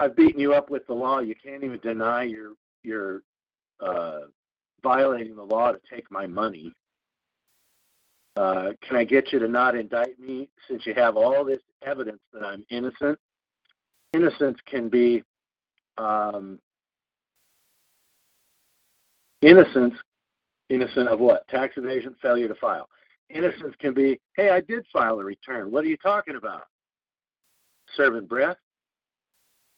I've 0.00 0.16
beaten 0.16 0.40
you 0.40 0.54
up 0.54 0.70
with 0.70 0.86
the 0.86 0.94
law. 0.94 1.20
You 1.20 1.34
can't 1.34 1.64
even 1.64 1.78
deny 1.80 2.24
you're 2.24 2.52
you're 2.82 3.22
uh, 3.80 4.20
violating 4.84 5.34
the 5.34 5.42
law 5.42 5.72
to 5.72 5.80
take 5.92 6.08
my 6.12 6.26
money. 6.28 6.72
Uh, 8.36 8.72
can 8.86 8.96
I 8.96 9.04
get 9.04 9.32
you 9.32 9.38
to 9.40 9.48
not 9.48 9.74
indict 9.74 10.18
me 10.20 10.48
since 10.68 10.86
you 10.86 10.94
have 10.94 11.16
all 11.16 11.44
this 11.44 11.62
evidence 11.84 12.20
that 12.32 12.44
I'm 12.44 12.64
innocent? 12.70 13.18
Innocence 14.12 14.58
can 14.66 14.88
be 14.88 15.24
um, 15.98 16.58
innocence. 19.42 19.94
Innocent 20.70 21.08
of 21.08 21.20
what? 21.20 21.46
Tax 21.48 21.76
evasion, 21.76 22.14
failure 22.22 22.48
to 22.48 22.54
file. 22.54 22.88
Innocence 23.30 23.74
can 23.78 23.94
be, 23.94 24.18
hey, 24.36 24.50
I 24.50 24.60
did 24.60 24.84
file 24.92 25.20
a 25.20 25.24
return. 25.24 25.70
What 25.70 25.84
are 25.84 25.88
you 25.88 25.96
talking 25.96 26.36
about? 26.36 26.64
Serving 27.96 28.26
breath. 28.26 28.56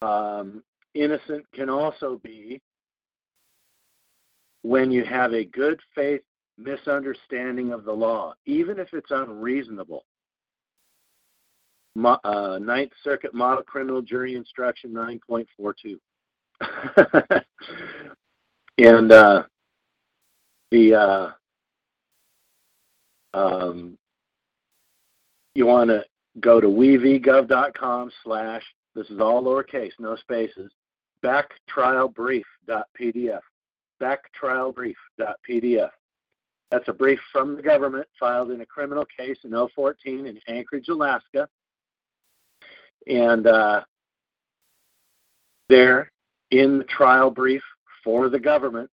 Um, 0.03 0.63
innocent 0.95 1.45
can 1.53 1.69
also 1.69 2.21
be 2.23 2.61
when 4.67 4.91
you 4.91 5.05
have 5.05 5.33
a 5.33 5.45
good 5.45 5.79
faith 5.95 6.23
misunderstanding 6.59 7.73
of 7.73 7.85
the 7.85 7.93
law, 7.93 8.35
even 8.47 8.81
if 8.81 8.89
it's 8.93 9.13
unreasonable. 9.13 10.05
Uh, 12.05 12.59
Ninth 12.61 12.91
Circuit 13.05 13.33
Model 13.33 13.63
Criminal 13.63 14.03
Jury 14.03 14.35
Instruction 14.35 14.93
9.42. 14.93 16.01
and 18.79 19.13
uh, 19.13 19.45
the 20.73 20.95
uh, 20.95 21.31
um, 23.35 23.97
you 25.55 25.67
want 25.67 25.91
to 25.91 26.05
go 26.41 26.61
to 26.61 26.67
wevgov.com 26.67 28.11
slash 28.25 28.65
this 28.97 29.09
is 29.11 29.21
all 29.21 29.45
lowercase, 29.45 29.93
no 30.01 30.17
spaces. 30.17 30.73
Backtrialbrief.pdf. 31.23 33.41
Backtrialbrief.pdf. 34.03 35.91
That's 36.71 36.89
a 36.89 36.93
brief 36.93 37.21
from 37.33 37.57
the 37.57 37.63
government 37.63 38.07
filed 38.19 38.51
in 38.51 38.61
a 38.61 38.67
criminal 38.67 39.07
case 39.17 39.39
in 39.45 39.53
014 39.75 40.27
in 40.27 40.39
Anchorage, 40.49 40.89
Alaska. 40.89 41.49
And 43.07 43.47
uh, 43.47 43.83
there, 45.69 46.11
in 46.51 46.79
the 46.79 46.85
trial 46.85 47.31
brief 47.31 47.63
for 48.03 48.29
the 48.29 48.41
government, 48.41 48.91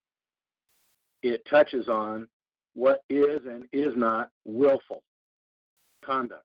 it 1.24 1.46
touches 1.50 1.90
on 1.90 2.28
what 2.74 3.04
is 3.10 3.42
and 3.46 3.66
is 3.74 3.94
not 3.96 4.30
willful 4.46 5.04
conduct. 6.06 6.44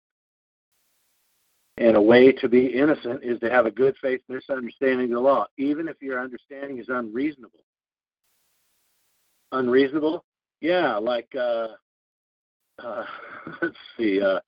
And 1.79 1.97
a 1.97 2.01
way 2.01 2.33
to 2.33 2.49
be 2.49 2.67
innocent 2.67 3.23
is 3.23 3.39
to 3.41 3.51
have 3.51 3.67
a 3.67 3.71
good 3.71 3.95
faith 4.03 4.21
misunderstanding 4.29 5.07
of 5.07 5.11
the 5.11 5.21
law, 5.21 5.47
even 5.57 5.89
if 5.89 5.97
your 6.01 6.21
understanding 6.21 6.79
is 6.79 6.89
unreasonable. 6.89 7.61
Unreasonable? 9.53 10.25
Yeah, 10.61 10.97
like, 10.97 11.29
uh, 11.39 11.69
uh, 12.83 13.05
let's 13.63 13.77
see. 13.97 14.21
Uh, 14.21 14.41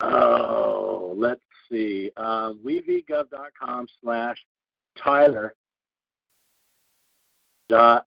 oh, 0.00 1.14
let's 1.16 1.40
see. 1.70 2.10
Uh, 2.16 2.52
wevgov.com 2.64 3.86
slash 4.02 4.38
Tyler 5.02 5.54
dot 7.68 8.06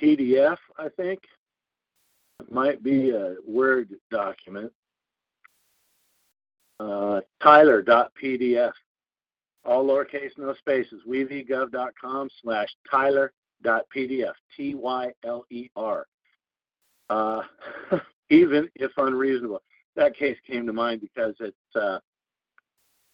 PDF, 0.00 0.58
I 0.78 0.88
think. 0.96 1.20
It 2.40 2.52
might 2.52 2.82
be 2.82 3.10
a 3.10 3.36
Word 3.46 3.94
document 4.10 4.72
uh, 6.80 7.20
tyler.pdf, 7.42 8.72
all 9.64 9.84
lowercase, 9.84 10.30
no 10.38 10.54
spaces, 10.54 11.02
wevgov.com 11.06 12.28
slash 12.42 12.68
tyler.pdf, 13.62 14.32
T-Y-L-E-R. 14.56 16.06
Uh, 17.08 17.42
even 18.30 18.68
if 18.76 18.92
unreasonable. 18.96 19.62
That 19.96 20.16
case 20.16 20.36
came 20.46 20.66
to 20.66 20.72
mind 20.72 21.00
because 21.00 21.34
it's, 21.40 21.76
uh, 21.76 21.98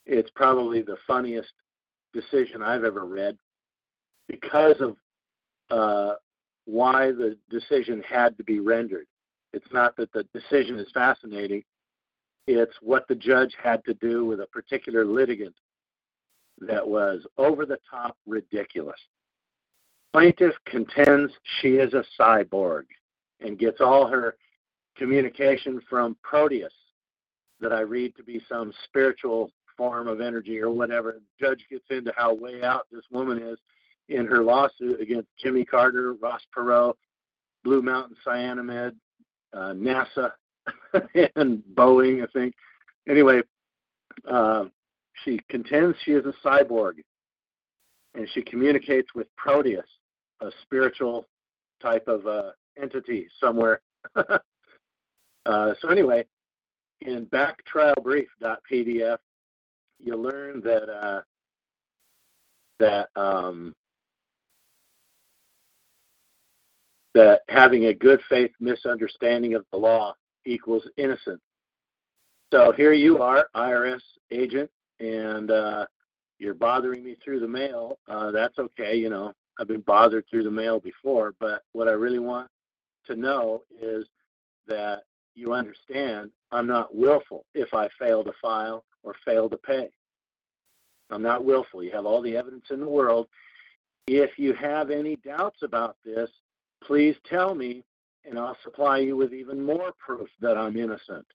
it's 0.04 0.30
probably 0.34 0.82
the 0.82 0.96
funniest 1.06 1.52
decision 2.12 2.62
I've 2.62 2.84
ever 2.84 3.04
read 3.04 3.36
because 4.28 4.76
of 4.80 4.96
uh, 5.70 6.14
why 6.66 7.12
the 7.12 7.36
decision 7.50 8.02
had 8.08 8.36
to 8.36 8.44
be 8.44 8.60
rendered. 8.60 9.06
It's 9.52 9.72
not 9.72 9.96
that 9.96 10.12
the 10.12 10.24
decision 10.34 10.78
is 10.78 10.88
fascinating, 10.92 11.62
it's 12.46 12.74
what 12.80 13.08
the 13.08 13.14
judge 13.14 13.54
had 13.60 13.84
to 13.86 13.94
do 13.94 14.24
with 14.24 14.40
a 14.40 14.46
particular 14.46 15.04
litigant 15.04 15.54
that 16.60 16.86
was 16.86 17.26
over 17.38 17.66
the 17.66 17.78
top 17.90 18.16
ridiculous. 18.26 19.00
Plaintiff 20.12 20.54
contends 20.66 21.32
she 21.60 21.76
is 21.76 21.92
a 21.94 22.04
cyborg 22.18 22.84
and 23.40 23.58
gets 23.58 23.80
all 23.80 24.06
her 24.06 24.36
communication 24.96 25.80
from 25.88 26.16
Proteus 26.22 26.72
that 27.60 27.72
I 27.72 27.80
read 27.80 28.16
to 28.16 28.22
be 28.22 28.40
some 28.48 28.72
spiritual 28.84 29.50
form 29.76 30.08
of 30.08 30.20
energy 30.20 30.60
or 30.60 30.70
whatever. 30.70 31.12
The 31.12 31.46
judge 31.46 31.64
gets 31.70 31.84
into 31.90 32.12
how 32.16 32.34
way 32.34 32.62
out 32.62 32.86
this 32.90 33.04
woman 33.10 33.42
is 33.42 33.58
in 34.08 34.26
her 34.26 34.42
lawsuit 34.42 35.00
against 35.00 35.28
Jimmy 35.42 35.64
Carter, 35.64 36.14
Ross 36.14 36.42
Perot, 36.56 36.94
Blue 37.64 37.82
Mountain 37.82 38.16
Cyanamid, 38.26 38.94
uh, 39.52 39.72
NASA, 39.74 40.32
and 41.36 41.62
Boeing, 41.74 42.22
I 42.22 42.26
think. 42.32 42.54
Anyway, 43.08 43.40
uh, 44.28 44.64
she 45.24 45.40
contends 45.48 45.96
she 46.04 46.12
is 46.12 46.24
a 46.26 46.46
cyborg, 46.46 46.94
and 48.14 48.28
she 48.32 48.42
communicates 48.42 49.14
with 49.14 49.26
Proteus, 49.36 49.86
a 50.40 50.50
spiritual 50.62 51.26
type 51.80 52.06
of 52.08 52.26
uh, 52.26 52.50
entity 52.80 53.26
somewhere. 53.40 53.80
uh, 54.16 55.74
so 55.80 55.88
anyway, 55.88 56.24
in 57.00 57.26
backtrialbrief.pdf, 57.26 59.18
you 60.02 60.16
learn 60.16 60.60
that 60.60 60.90
uh, 60.90 61.20
that 62.78 63.08
um, 63.16 63.74
that 67.14 67.40
having 67.48 67.86
a 67.86 67.94
good 67.94 68.20
faith 68.28 68.50
misunderstanding 68.60 69.54
of 69.54 69.64
the 69.72 69.78
law 69.78 70.14
equals 70.44 70.86
innocent. 70.98 71.40
So 72.52 72.72
here 72.76 72.92
you 72.92 73.22
are, 73.22 73.48
IRS 73.56 74.02
agent, 74.30 74.70
and 75.00 75.50
uh, 75.50 75.86
you're 76.38 76.54
bothering 76.54 77.02
me 77.02 77.16
through 77.24 77.40
the 77.40 77.48
mail, 77.48 77.98
uh, 78.08 78.30
that's 78.30 78.58
okay. 78.58 78.94
You 78.96 79.10
know, 79.10 79.32
I've 79.58 79.68
been 79.68 79.80
bothered 79.80 80.24
through 80.28 80.44
the 80.44 80.50
mail 80.50 80.80
before, 80.80 81.34
but 81.40 81.62
what 81.72 81.88
I 81.88 81.92
really 81.92 82.18
want 82.18 82.48
to 83.06 83.16
know 83.16 83.62
is 83.80 84.06
that 84.66 85.02
you 85.34 85.52
understand 85.52 86.30
I'm 86.52 86.66
not 86.66 86.94
willful 86.94 87.44
if 87.54 87.74
I 87.74 87.88
fail 87.98 88.24
to 88.24 88.32
file 88.40 88.84
or 89.02 89.14
fail 89.24 89.48
to 89.48 89.56
pay. 89.56 89.88
I'm 91.10 91.22
not 91.22 91.44
willful. 91.44 91.82
You 91.82 91.92
have 91.92 92.06
all 92.06 92.22
the 92.22 92.36
evidence 92.36 92.66
in 92.70 92.80
the 92.80 92.88
world. 92.88 93.28
If 94.06 94.38
you 94.38 94.54
have 94.54 94.90
any 94.90 95.16
doubts 95.16 95.62
about 95.62 95.96
this, 96.04 96.30
please 96.82 97.16
tell 97.28 97.54
me 97.54 97.84
and 98.28 98.38
I'll 98.38 98.56
supply 98.62 98.98
you 98.98 99.16
with 99.16 99.32
even 99.32 99.64
more 99.64 99.92
proof 99.98 100.28
that 100.40 100.58
I'm 100.58 100.76
innocent. 100.76 101.26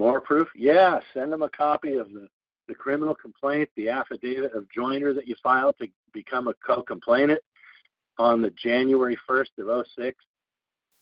More 0.00 0.20
proof? 0.20 0.48
Yeah, 0.54 1.00
send 1.12 1.32
them 1.32 1.42
a 1.42 1.48
copy 1.50 1.94
of 1.94 2.12
the, 2.12 2.28
the 2.68 2.74
criminal 2.74 3.14
complaint, 3.14 3.68
the 3.76 3.88
affidavit 3.88 4.52
of 4.54 4.66
joinder 4.76 5.14
that 5.14 5.28
you 5.28 5.34
filed 5.42 5.76
to 5.80 5.88
become 6.12 6.48
a 6.48 6.54
co 6.66 6.82
complainant 6.82 7.40
on 8.18 8.40
the 8.40 8.50
January 8.50 9.18
1st 9.28 9.58
of 9.58 9.86
06 9.96 10.16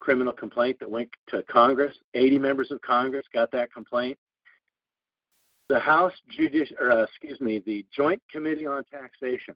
criminal 0.01 0.33
complaint 0.33 0.79
that 0.81 0.91
went 0.91 1.09
to 1.29 1.43
Congress. 1.45 1.97
80 2.15 2.39
members 2.39 2.71
of 2.71 2.81
Congress 2.81 3.25
got 3.33 3.53
that 3.53 3.73
complaint. 3.73 4.19
The 5.69 5.79
House 5.79 6.13
Judicial, 6.29 6.77
uh, 6.83 7.05
excuse 7.05 7.41
me, 7.41 7.63
the 7.65 7.87
Joint 7.97 8.21
Committee 8.31 8.67
on 8.67 8.83
Taxation 8.85 9.55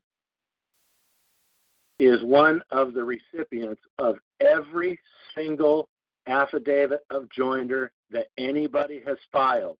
is 1.98 2.22
one 2.22 2.62
of 2.70 2.94
the 2.94 3.02
recipients 3.02 3.82
of 3.98 4.16
every 4.40 4.98
single 5.34 5.88
affidavit 6.28 7.00
of 7.10 7.28
joinder 7.36 7.88
that 8.10 8.28
anybody 8.38 9.02
has 9.06 9.16
filed 9.32 9.78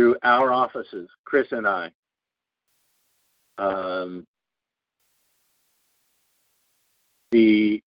through 0.00 0.16
our 0.22 0.50
offices, 0.50 1.10
Chris 1.26 1.48
and 1.50 1.68
I. 1.68 1.90
Um, 3.58 4.26
the 7.32 7.82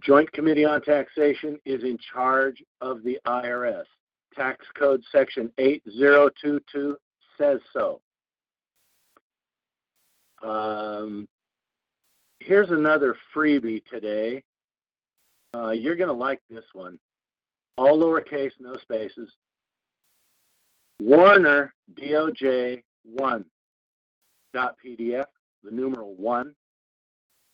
Joint 0.00 0.30
Committee 0.32 0.66
on 0.66 0.82
Taxation 0.82 1.58
is 1.64 1.82
in 1.82 1.96
charge 2.12 2.62
of 2.82 3.02
the 3.02 3.18
IRS. 3.26 3.86
Tax 4.34 4.66
Code 4.78 5.02
Section 5.10 5.50
8022 5.56 6.98
says 7.38 7.60
so. 7.72 8.02
Um, 10.42 11.26
here's 12.40 12.70
another 12.70 13.16
freebie 13.34 13.82
today. 13.86 14.42
Uh, 15.54 15.70
you're 15.70 15.96
going 15.96 16.08
to 16.08 16.12
like 16.12 16.42
this 16.50 16.66
one. 16.74 16.98
All 17.78 17.98
lowercase, 17.98 18.52
no 18.60 18.76
spaces. 18.76 19.32
Warner 21.00 21.74
DOJ 21.94 22.82
1 23.04 23.44
dot 24.54 24.76
PDF, 24.84 25.26
the 25.62 25.70
numeral 25.70 26.14
1. 26.14 26.54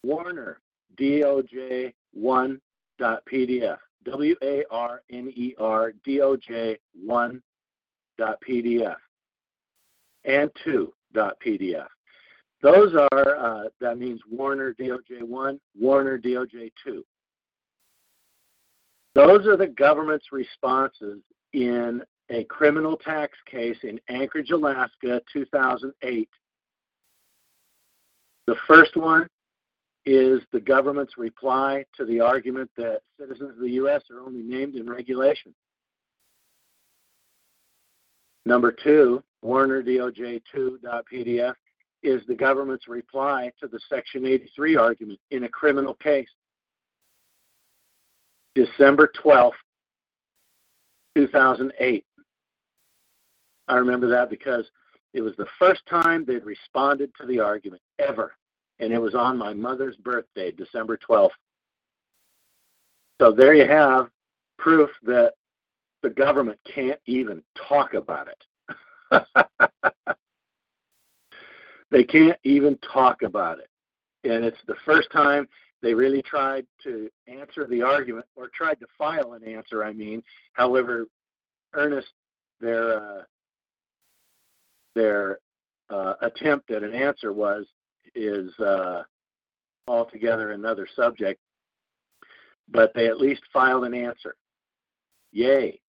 Warner 0.04 0.60
DOJ 0.98 1.92
1 2.12 2.60
dot 2.98 3.22
PDF. 3.30 3.78
W 4.04 4.34
A 4.42 4.64
R 4.70 5.02
N 5.10 5.32
E 5.34 5.54
R 5.58 5.92
D 6.04 6.20
O 6.20 6.36
J 6.36 6.78
1 7.04 7.42
dot 8.18 8.38
PDF. 8.46 8.96
And 10.24 10.50
2 10.64 10.92
dot 11.12 11.36
PDF. 11.44 11.86
Those 12.62 12.94
are, 12.94 13.36
uh, 13.36 13.64
that 13.80 13.98
means 13.98 14.20
Warner 14.30 14.72
DOJ 14.74 15.22
1, 15.22 15.60
Warner 15.78 16.18
DOJ 16.18 16.72
2. 16.84 17.04
Those 19.14 19.46
are 19.46 19.56
the 19.56 19.66
government's 19.66 20.32
responses 20.32 21.20
in 21.52 22.02
a 22.32 22.44
criminal 22.44 22.96
tax 22.96 23.36
case 23.50 23.76
in 23.82 24.00
Anchorage, 24.08 24.50
Alaska, 24.50 25.20
2008. 25.32 26.28
The 28.46 28.56
first 28.66 28.96
one 28.96 29.28
is 30.06 30.40
the 30.50 30.60
government's 30.60 31.16
reply 31.18 31.84
to 31.96 32.04
the 32.04 32.20
argument 32.20 32.70
that 32.76 33.02
citizens 33.20 33.50
of 33.50 33.60
the 33.60 33.70
U.S. 33.72 34.02
are 34.10 34.20
only 34.20 34.42
named 34.42 34.74
in 34.74 34.88
regulation. 34.88 35.54
Number 38.46 38.72
two, 38.72 39.22
Warner 39.42 39.82
DOJ 39.82 40.42
2.pdf 40.54 41.54
is 42.02 42.22
the 42.26 42.34
government's 42.34 42.88
reply 42.88 43.52
to 43.60 43.68
the 43.68 43.78
Section 43.88 44.26
83 44.26 44.76
argument 44.76 45.20
in 45.30 45.44
a 45.44 45.48
criminal 45.48 45.94
case. 45.94 46.28
December 48.56 49.10
12th, 49.22 49.52
2008. 51.14 52.04
I 53.68 53.76
remember 53.76 54.08
that 54.08 54.30
because 54.30 54.66
it 55.14 55.20
was 55.20 55.34
the 55.36 55.46
first 55.58 55.82
time 55.86 56.24
they'd 56.24 56.44
responded 56.44 57.12
to 57.20 57.26
the 57.26 57.40
argument 57.40 57.82
ever 57.98 58.34
and 58.82 58.92
it 58.92 58.98
was 58.98 59.14
on 59.14 59.38
my 59.38 59.54
mother's 59.54 59.96
birthday, 59.96 60.50
December 60.50 60.98
12th. 60.98 61.30
So 63.20 63.30
there 63.30 63.54
you 63.54 63.66
have 63.66 64.08
proof 64.58 64.90
that 65.04 65.34
the 66.02 66.10
government 66.10 66.58
can't 66.74 66.98
even 67.06 67.42
talk 67.68 67.94
about 67.94 68.28
it. 68.28 69.24
they 71.90 72.02
can't 72.02 72.38
even 72.42 72.76
talk 72.78 73.22
about 73.22 73.60
it. 73.60 73.68
And 74.24 74.44
it's 74.44 74.58
the 74.66 74.76
first 74.84 75.10
time 75.12 75.48
they 75.80 75.94
really 75.94 76.22
tried 76.22 76.66
to 76.82 77.08
answer 77.28 77.66
the 77.66 77.82
argument 77.82 78.26
or 78.34 78.48
tried 78.48 78.80
to 78.80 78.86
file 78.98 79.34
an 79.34 79.44
answer, 79.44 79.84
I 79.84 79.92
mean. 79.92 80.22
However, 80.54 81.06
earnest 81.74 82.08
their 82.60 82.96
uh, 82.96 83.22
their 84.94 85.38
uh, 85.90 86.14
attempt 86.22 86.70
at 86.70 86.82
an 86.82 86.94
answer 86.94 87.32
was 87.32 87.66
is 88.14 88.52
uh, 88.58 89.02
altogether 89.86 90.50
another 90.50 90.86
subject, 90.94 91.40
but 92.68 92.92
they 92.94 93.06
at 93.06 93.18
least 93.18 93.42
filed 93.52 93.84
an 93.84 93.94
answer. 93.94 94.34
Yay. 95.32 95.80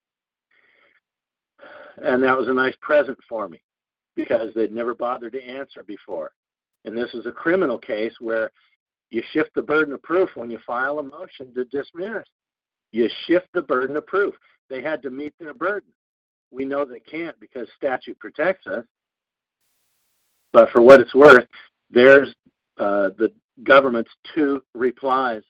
And 1.97 2.23
that 2.23 2.37
was 2.37 2.47
a 2.47 2.53
nice 2.53 2.75
present 2.81 3.17
for 3.29 3.47
me 3.47 3.61
because 4.15 4.53
they'd 4.53 4.71
never 4.71 4.95
bothered 4.95 5.33
to 5.33 5.43
answer 5.43 5.83
before. 5.83 6.31
And 6.85 6.97
this 6.97 7.13
is 7.13 7.25
a 7.25 7.31
criminal 7.31 7.77
case 7.77 8.13
where 8.19 8.51
you 9.09 9.21
shift 9.31 9.51
the 9.53 9.61
burden 9.61 9.93
of 9.93 10.01
proof 10.03 10.29
when 10.35 10.49
you 10.49 10.59
file 10.65 10.99
a 10.99 11.03
motion 11.03 11.53
to 11.53 11.65
dismiss. 11.65 12.23
You 12.91 13.09
shift 13.25 13.47
the 13.53 13.61
burden 13.61 13.95
of 13.95 14.05
proof. 14.07 14.33
They 14.69 14.81
had 14.81 15.01
to 15.03 15.09
meet 15.09 15.33
their 15.39 15.53
burden. 15.53 15.89
We 16.53 16.65
know 16.65 16.85
they 16.85 16.99
can't 16.99 17.37
because 17.39 17.67
statute 17.75 18.19
protects 18.19 18.67
us. 18.67 18.85
But 20.51 20.69
for 20.69 20.81
what 20.81 21.01
it's 21.01 21.15
worth, 21.15 21.47
there's 21.89 22.29
uh, 22.77 23.09
the 23.17 23.31
government's 23.63 24.11
two 24.35 24.63
replies. 24.75 25.41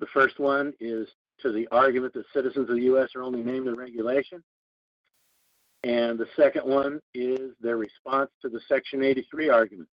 The 0.00 0.06
first 0.06 0.38
one 0.38 0.72
is 0.80 1.08
to 1.40 1.52
the 1.52 1.68
argument 1.70 2.14
that 2.14 2.24
citizens 2.32 2.70
of 2.70 2.76
the 2.76 2.84
U.S. 2.84 3.10
are 3.14 3.22
only 3.22 3.42
named 3.42 3.68
in 3.68 3.76
regulation. 3.76 4.42
And 5.84 6.18
the 6.18 6.28
second 6.34 6.66
one 6.66 6.98
is 7.14 7.52
their 7.60 7.76
response 7.76 8.30
to 8.42 8.48
the 8.48 8.60
Section 8.66 9.02
83 9.02 9.50
argument. 9.50 9.88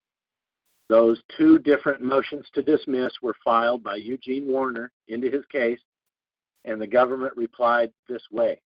Those 0.89 1.23
two 1.37 1.59
different 1.59 2.03
motions 2.03 2.47
to 2.55 2.63
dismiss 2.63 3.13
were 3.23 3.37
filed 3.45 3.83
by 3.83 3.97
Eugene 3.97 4.47
Warner 4.47 4.91
into 5.09 5.31
his 5.31 5.45
case, 5.47 5.81
and 6.65 6.81
the 6.81 6.87
government 6.87 7.33
replied 7.37 7.91
this 8.09 8.23
way. 8.31 8.61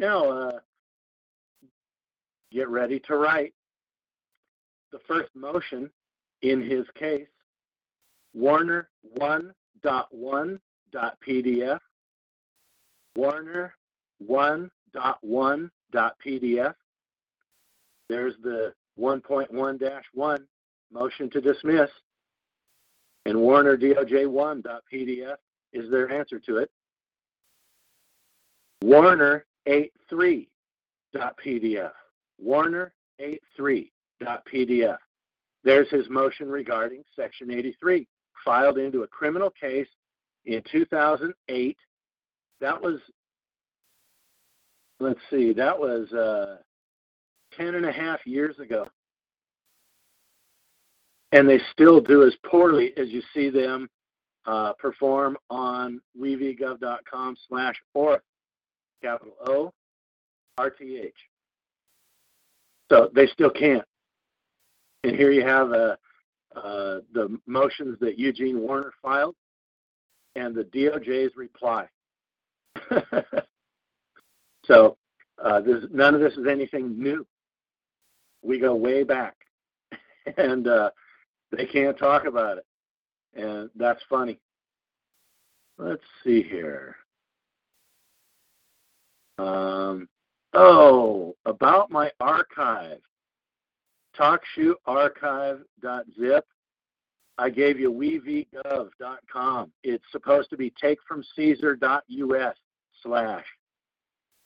Now, 0.00 0.30
uh, 0.30 0.58
get 2.50 2.68
ready 2.70 2.98
to 3.00 3.16
write 3.16 3.52
the 4.92 4.98
first 5.06 5.28
motion 5.36 5.90
in 6.40 6.62
his 6.62 6.86
case, 6.94 7.28
Warner 8.32 8.88
1.1.pdf, 9.18 11.80
Warner 13.14 13.74
1.1.pdf. 14.26 16.74
There's 18.08 18.34
the 18.42 18.72
1.1-1 18.98 20.38
motion 20.90 21.28
to 21.28 21.42
dismiss, 21.42 21.90
and 23.26 23.38
Warner 23.38 23.76
DOJ1.pdf 23.76 25.36
is 25.74 25.90
their 25.90 26.10
answer 26.10 26.40
to 26.40 26.56
it. 26.56 26.70
Warner 28.82 29.44
83.pdf. 29.68 31.92
Warner 32.38 32.92
83 33.18 33.92
.pdf. 34.22 34.96
There's 35.64 35.90
his 35.90 36.08
motion 36.08 36.48
regarding 36.48 37.02
Section 37.14 37.50
83, 37.50 38.06
filed 38.44 38.78
into 38.78 39.02
a 39.02 39.06
criminal 39.06 39.50
case 39.50 39.88
in 40.46 40.62
2008. 40.70 41.76
That 42.60 42.80
was, 42.80 43.00
let's 44.98 45.20
see, 45.30 45.52
that 45.52 45.78
was 45.78 46.10
uh, 46.12 46.56
10 47.56 47.74
and 47.74 47.86
a 47.86 47.92
half 47.92 48.26
years 48.26 48.58
ago. 48.58 48.86
And 51.32 51.48
they 51.48 51.60
still 51.72 52.00
do 52.00 52.26
as 52.26 52.34
poorly 52.44 52.92
as 52.96 53.08
you 53.08 53.22
see 53.32 53.50
them 53.50 53.88
uh, 54.46 54.72
perform 54.78 55.36
on 55.48 56.00
wevgov.com 56.18 57.36
slash 57.48 57.76
ORTH, 57.94 58.22
capital 59.02 59.34
O, 59.46 59.72
RTH. 60.58 61.12
So 62.90 63.10
they 63.14 63.26
still 63.28 63.50
can't. 63.50 63.84
And 65.04 65.16
here 65.16 65.30
you 65.30 65.42
have 65.42 65.72
uh, 65.72 65.96
uh, 66.54 67.00
the 67.12 67.38
motions 67.46 67.98
that 68.00 68.18
Eugene 68.18 68.60
Warner 68.60 68.92
filed 69.00 69.36
and 70.36 70.54
the 70.54 70.64
DOJ's 70.64 71.36
reply. 71.36 71.86
so 74.64 74.96
uh, 75.42 75.60
this, 75.60 75.84
none 75.92 76.14
of 76.14 76.20
this 76.20 76.34
is 76.34 76.46
anything 76.46 77.00
new. 77.00 77.26
We 78.42 78.58
go 78.58 78.74
way 78.74 79.04
back, 79.04 79.36
and 80.36 80.66
uh, 80.66 80.90
they 81.52 81.66
can't 81.66 81.96
talk 81.96 82.24
about 82.24 82.58
it, 82.58 82.66
and 83.34 83.70
that's 83.76 84.00
funny. 84.08 84.38
Let's 85.78 86.02
see 86.24 86.42
here. 86.42 86.96
Um, 89.40 90.08
oh, 90.52 91.34
about 91.46 91.90
my 91.90 92.10
archive, 92.20 92.98
talkshoearchive.zip. 94.18 96.44
I 97.38 97.48
gave 97.48 97.80
you 97.80 97.90
wevgov.com. 97.90 99.72
It's 99.82 100.04
supposed 100.12 100.50
to 100.50 100.58
be 100.58 100.74
takefromcaesar.us 100.82 102.56
slash 103.02 103.46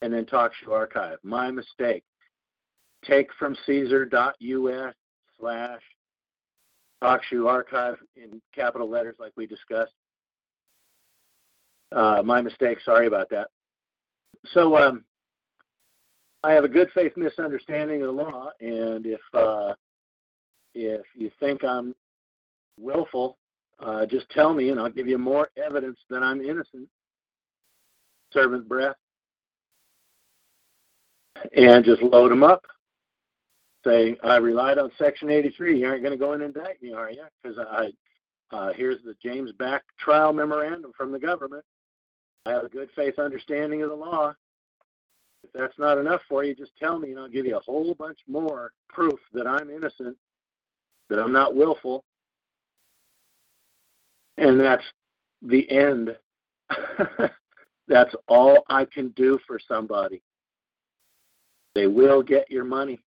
and 0.01 0.13
then 0.13 0.25
TalkShoe 0.27 0.71
Archive. 0.71 1.19
My 1.25 1.51
mistake. 1.51 2.05
Takefromcaesar.us 3.09 4.95
slash 5.41 5.81
TalkShoe 7.03 7.49
Archive 7.49 7.97
in 8.15 8.41
capital 8.55 8.89
letters 8.89 9.17
like 9.19 9.33
we 9.37 9.47
discussed. 9.47 9.95
Uh, 11.91 12.23
my 12.25 12.41
mistake. 12.41 12.79
Sorry 12.85 13.09
about 13.09 13.29
that. 13.31 13.49
So 14.53 14.77
um, 14.77 15.05
I 16.43 16.53
have 16.53 16.65
a 16.65 16.69
good 16.69 16.91
faith 16.95 17.13
misunderstanding 17.17 18.03
of 18.03 18.09
the 18.09 18.23
law, 18.23 18.51
and 18.61 19.07
if 19.07 19.21
uh, 19.33 19.75
if 20.75 21.03
you 21.17 21.31
think 21.41 21.65
I'm 21.65 21.95
willful, 22.79 23.39
uh, 23.81 24.07
just 24.07 24.29
tell 24.31 24.53
me, 24.53 24.71
and 24.71 24.79
I'll 24.79 24.91
give 24.91 25.09
you 25.09 25.19
more 25.19 25.49
evidence 25.57 25.99
that 26.11 26.23
I'm 26.23 26.41
innocent. 26.41 26.89
Servant 28.33 28.69
breath, 28.69 28.97
and 31.57 31.85
just 31.85 32.03
load 32.03 32.31
them 32.31 32.43
up. 32.43 32.65
Say, 33.85 34.17
I 34.25 34.37
relied 34.37 34.79
on 34.79 34.91
Section 34.99 35.31
83. 35.31 35.79
You 35.79 35.87
aren't 35.87 36.03
going 36.03 36.13
to 36.13 36.19
go 36.19 36.33
and 36.33 36.43
indict 36.43 36.83
me, 36.83 36.93
are 36.93 37.11
you? 37.11 37.23
Because 37.43 37.59
I, 37.59 37.91
uh, 38.51 38.73
here's 38.73 39.03
the 39.05 39.15
James 39.23 39.53
Back 39.53 39.83
trial 39.99 40.33
memorandum 40.33 40.93
from 40.97 41.13
the 41.13 41.19
government. 41.19 41.65
I 42.47 42.51
have 42.51 42.65
a 42.65 42.69
good 42.69 42.91
faith 42.95 43.19
understanding 43.19 43.83
of 43.83 43.91
the 43.91 43.97
law. 43.97 44.35
If 45.43 45.53
that's 45.53 45.79
not 45.79 45.99
enough 45.99 46.21
for 46.29 46.45
you, 46.45 46.55
just 46.55 46.77
tell 46.79 46.99
me 46.99 47.11
and 47.11 47.19
I'll 47.19 47.29
give 47.29 47.47
you 47.47 47.57
a 47.57 47.61
whole 47.61 47.95
bunch 47.95 48.19
more 48.29 48.73
proof 48.89 49.19
that 49.33 49.47
I'm 49.47 49.71
innocent, 49.71 50.17
that 51.09 51.19
I'm 51.19 51.33
not 51.33 51.55
willful. 51.55 52.05
And 54.37 54.59
that's 54.59 54.85
the 55.43 55.71
end. 55.71 56.17
that's 57.89 58.15
all 58.29 58.65
I 58.69 58.85
can 58.85 59.09
do 59.11 59.39
for 59.47 59.59
somebody. 59.69 60.23
They 61.75 61.87
will 61.87 62.23
get 62.23 62.51
your 62.51 62.65
money. 62.65 63.01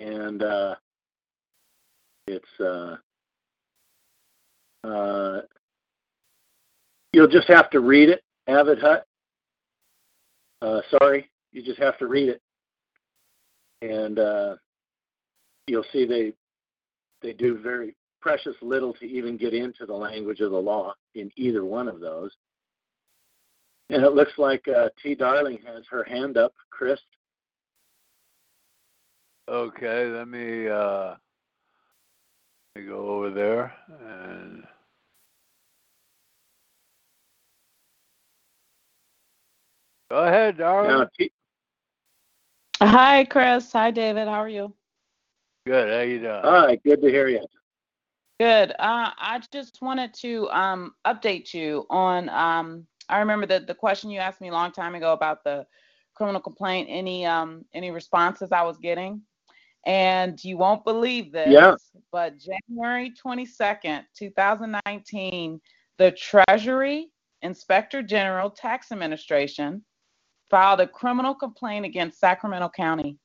And 0.00 0.42
uh, 0.42 0.74
it's 2.26 2.60
uh, 2.60 2.96
uh, 4.84 5.40
You'll 7.12 7.28
just 7.28 7.48
have 7.48 7.70
to 7.70 7.80
read 7.80 8.10
it, 8.10 8.22
Avid 8.48 8.78
Hut. 8.80 9.06
Uh, 10.60 10.80
sorry, 10.90 11.30
you 11.52 11.62
just 11.62 11.78
have 11.78 11.96
to 11.98 12.06
read 12.06 12.28
it, 12.28 12.42
and 13.80 14.18
uh, 14.18 14.56
you'll 15.66 15.84
see 15.92 16.04
they 16.04 16.32
they 17.22 17.32
do 17.32 17.58
very 17.58 17.94
precious 18.20 18.56
little 18.60 18.92
to 18.94 19.06
even 19.06 19.36
get 19.36 19.54
into 19.54 19.86
the 19.86 19.94
language 19.94 20.40
of 20.40 20.50
the 20.50 20.56
law 20.56 20.92
in 21.14 21.30
either 21.36 21.64
one 21.64 21.88
of 21.88 22.00
those. 22.00 22.32
And 23.90 24.04
it 24.04 24.12
looks 24.12 24.32
like 24.36 24.66
uh, 24.68 24.88
T. 25.02 25.14
Darling 25.14 25.58
has 25.66 25.84
her 25.90 26.04
hand 26.04 26.36
up, 26.36 26.52
Chris. 26.70 27.00
Okay, 29.48 30.06
let 30.06 30.28
me 30.28 30.68
uh, 30.68 31.14
let 32.74 32.82
me 32.82 32.88
go 32.88 33.08
over 33.08 33.30
there 33.30 33.72
and. 33.88 34.64
Go 40.10 40.24
ahead, 40.24 40.56
darling. 40.56 40.90
Now, 40.90 41.08
T- 41.18 41.32
Hi, 42.80 43.24
Chris. 43.24 43.70
Hi, 43.72 43.90
David. 43.90 44.26
How 44.26 44.40
are 44.40 44.48
you? 44.48 44.72
Good. 45.66 45.88
How 45.88 45.96
are 45.96 46.04
you 46.04 46.20
doing? 46.20 46.30
all 46.30 46.66
right, 46.66 46.82
good 46.82 47.02
to 47.02 47.08
hear 47.08 47.28
you. 47.28 47.44
Good. 48.40 48.70
Uh, 48.78 49.10
I 49.18 49.42
just 49.52 49.82
wanted 49.82 50.14
to 50.14 50.48
um, 50.50 50.94
update 51.06 51.52
you 51.52 51.84
on. 51.90 52.28
Um, 52.30 52.86
I 53.08 53.18
remember 53.18 53.46
the 53.46 53.60
the 53.60 53.74
question 53.74 54.10
you 54.10 54.20
asked 54.20 54.40
me 54.40 54.48
a 54.48 54.52
long 54.52 54.72
time 54.72 54.94
ago 54.94 55.12
about 55.12 55.44
the 55.44 55.66
criminal 56.14 56.40
complaint. 56.40 56.88
Any 56.90 57.26
um, 57.26 57.64
any 57.74 57.90
responses 57.90 58.50
I 58.50 58.62
was 58.62 58.78
getting, 58.78 59.20
and 59.84 60.42
you 60.42 60.56
won't 60.56 60.84
believe 60.84 61.32
this. 61.32 61.52
Yeah. 61.52 61.74
But 62.12 62.34
January 62.38 63.12
twenty 63.20 63.44
second, 63.44 64.04
two 64.16 64.30
thousand 64.30 64.78
nineteen, 64.86 65.60
the 65.98 66.12
Treasury 66.12 67.10
Inspector 67.42 68.00
General 68.04 68.50
Tax 68.50 68.90
Administration 68.92 69.84
filed 70.50 70.80
a 70.80 70.86
criminal 70.86 71.34
complaint 71.34 71.84
against 71.84 72.18
Sacramento 72.18 72.70
County, 72.74 73.16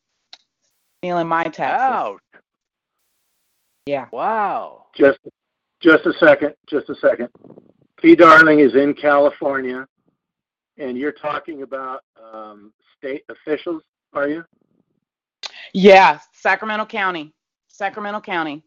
stealing 1.00 1.28
my 1.28 1.44
taxes. 1.44 1.82
Ouch. 1.82 2.20
Yeah. 3.86 4.08
Wow. 4.12 4.86
Just 4.96 5.20
just 5.82 6.06
a 6.06 6.14
second, 6.14 6.54
just 6.70 6.90
a 6.90 6.96
second. 6.96 7.30
T. 8.02 8.16
Darling 8.16 8.60
is 8.60 8.76
in 8.76 8.94
California, 8.94 9.86
and 10.78 10.98
you're 10.98 11.12
talking 11.12 11.62
about 11.62 12.02
um, 12.22 12.72
state 12.98 13.24
officials, 13.30 13.82
are 14.14 14.30
you? 14.30 14.44
Yeah, 15.74 16.20
Sacramento 16.32 16.86
County. 16.86 17.34
Sacramento 17.68 18.22
County. 18.22 18.64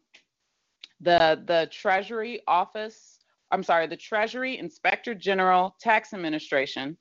The 1.01 1.43
the 1.47 1.69
Treasury 1.71 2.41
Office, 2.47 3.19
I'm 3.51 3.63
sorry, 3.63 3.87
the 3.87 3.97
Treasury 3.97 4.59
Inspector 4.59 5.15
General 5.15 5.75
Tax 5.81 6.13
Administration 6.13 6.97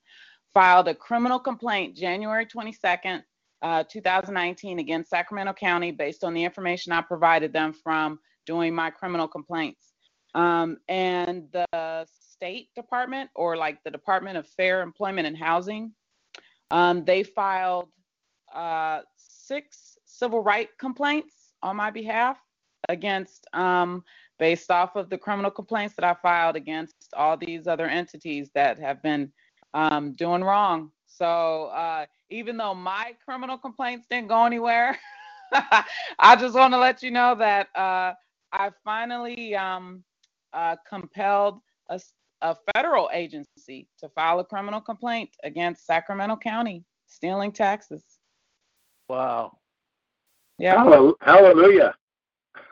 filed 0.56 0.88
a 0.88 0.96
criminal 0.96 1.38
complaint 1.38 1.96
January 1.96 2.46
22nd, 2.46 3.22
uh, 3.62 3.84
2019 3.84 4.80
against 4.80 5.10
Sacramento 5.10 5.54
County 5.54 5.92
based 5.92 6.24
on 6.24 6.34
the 6.34 6.44
information 6.44 6.94
I 6.94 7.02
provided 7.02 7.52
them 7.52 7.74
from 7.74 8.20
doing 8.46 8.74
my 8.74 8.90
criminal 8.90 9.28
complaints. 9.28 9.92
Um, 10.34 10.78
and 10.88 11.44
the 11.52 12.08
State 12.08 12.70
Department, 12.74 13.30
or 13.36 13.58
like 13.58 13.80
the 13.84 13.92
Department 13.92 14.38
of 14.38 14.48
Fair 14.48 14.82
Employment 14.82 15.28
and 15.28 15.38
Housing, 15.38 15.92
um, 16.72 17.04
they 17.04 17.24
filed 17.24 17.90
uh, 18.54 19.02
six 19.18 19.98
civil 20.06 20.42
right 20.42 20.70
complaints 20.80 21.54
on 21.62 21.76
my 21.76 21.92
behalf 21.92 22.38
against, 22.88 23.46
um, 23.54 24.04
based 24.40 24.72
off 24.72 24.96
of 24.96 25.10
the 25.10 25.18
criminal 25.18 25.52
complaints 25.52 25.96
that 25.96 26.06
I 26.06 26.16
filed 26.22 26.56
against 26.56 26.96
all 27.14 27.36
these 27.36 27.68
other 27.68 27.88
entities 27.88 28.50
that 28.56 28.80
have 28.80 29.02
been 29.04 29.32
um, 29.76 30.14
doing 30.14 30.44
wrong. 30.44 30.92
So 31.06 31.66
uh, 31.66 32.06
even 32.32 32.58
though 32.58 32.74
my 32.74 33.14
criminal 33.24 33.58
complaints 33.58 34.08
didn't 34.10 34.30
go 34.30 34.46
anywhere, 34.46 34.98
I 36.20 36.36
just 36.38 36.56
want 36.56 36.74
to 36.74 36.80
let 36.80 37.04
you 37.04 37.12
know 37.12 37.36
that 37.36 37.68
uh, 37.76 38.14
I 38.52 38.72
finally 38.84 39.56
um, 39.56 40.04
uh, 40.54 40.78
compelled 40.88 41.60
a, 41.90 42.00
a 42.42 42.56
federal 42.74 43.10
agency 43.14 43.88
to 44.00 44.10
file 44.10 44.40
a 44.40 44.46
criminal 44.46 44.82
complaint 44.82 45.30
against 45.44 45.86
Sacramento 45.86 46.38
County 46.38 46.84
stealing 47.06 47.52
taxes. 47.52 48.04
Wow. 49.08 49.60
Yeah, 50.58 50.84
Hallelujah. 51.22 51.96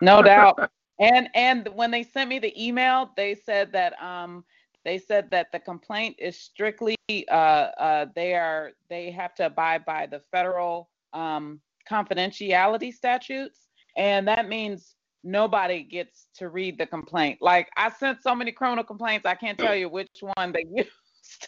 no 0.01 0.22
doubt. 0.22 0.58
And 0.99 1.28
and 1.34 1.68
when 1.74 1.89
they 1.89 2.04
sent 2.04 2.30
me 2.30 2.38
the 2.38 2.54
email, 2.64 3.10
they 3.18 3.34
said 3.34 3.72
that 3.74 3.99
um 4.01 4.45
they 4.86 4.98
said 4.98 5.30
that 5.32 5.52
the 5.52 5.60
complaint 5.60 6.16
is 6.20 6.38
strictly 6.38 6.96
uh 7.30 7.32
uh 7.32 8.06
they 8.16 8.34
are 8.34 8.72
they 8.90 9.12
have 9.12 9.34
to 9.36 9.46
abide 9.46 9.86
by 9.86 10.06
the 10.06 10.22
federal 10.32 10.90
um 11.14 11.60
confidentiality 11.90 12.94
statutes 12.94 13.68
and 13.98 14.28
that 14.28 14.48
means 14.48 14.96
nobody 15.24 15.84
gets 15.84 16.28
to 16.36 16.50
read 16.50 16.78
the 16.78 16.86
complaint. 16.86 17.40
Like 17.42 17.70
I 17.78 17.90
sent 17.90 18.22
so 18.22 18.36
many 18.36 18.52
criminal 18.52 18.84
complaints, 18.84 19.26
I 19.26 19.36
can't 19.36 19.58
tell 19.58 19.76
you 19.76 19.90
which 19.90 20.10
one 20.36 20.52
they 20.52 20.66
used 20.74 20.90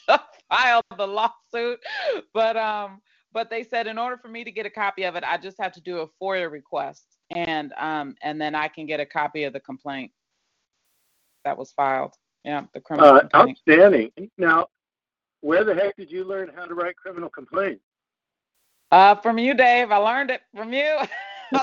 to 0.07 0.21
file 0.49 0.81
the 0.97 1.07
lawsuit, 1.07 1.79
but 2.33 2.57
um 2.57 3.01
but 3.33 3.49
they 3.49 3.63
said 3.63 3.87
in 3.87 3.97
order 3.97 4.17
for 4.17 4.29
me 4.29 4.45
to 4.45 4.51
get 4.51 4.65
a 4.65 4.69
copy 4.69 5.03
of 5.03 5.15
it, 5.15 5.23
I 5.25 5.37
just 5.37 5.57
have 5.59 5.73
to 5.73 5.81
do 5.81 5.99
a 5.99 6.07
FOIA 6.21 6.49
request 6.49 7.05
and 7.31 7.73
um 7.77 8.15
and 8.21 8.39
then 8.39 8.55
I 8.55 8.67
can 8.67 8.85
get 8.85 8.99
a 8.99 9.05
copy 9.05 9.43
of 9.43 9.53
the 9.53 9.59
complaint 9.59 10.11
that 11.43 11.57
was 11.57 11.71
filed. 11.71 12.13
Yeah, 12.45 12.63
the 12.73 12.79
criminal 12.79 13.15
Uh, 13.15 13.19
complaint. 13.21 13.57
outstanding. 13.67 14.11
Now, 14.37 14.67
where 15.41 15.63
the 15.63 15.73
heck 15.73 15.95
did 15.95 16.11
you 16.11 16.23
learn 16.23 16.51
how 16.55 16.65
to 16.65 16.75
write 16.75 16.95
criminal 16.95 17.29
complaints? 17.29 17.83
Uh, 18.91 19.15
from 19.15 19.39
you, 19.39 19.55
Dave. 19.55 19.91
I 19.91 19.97
learned 19.97 20.29
it 20.29 20.41
from 20.55 20.71
you. 20.71 20.95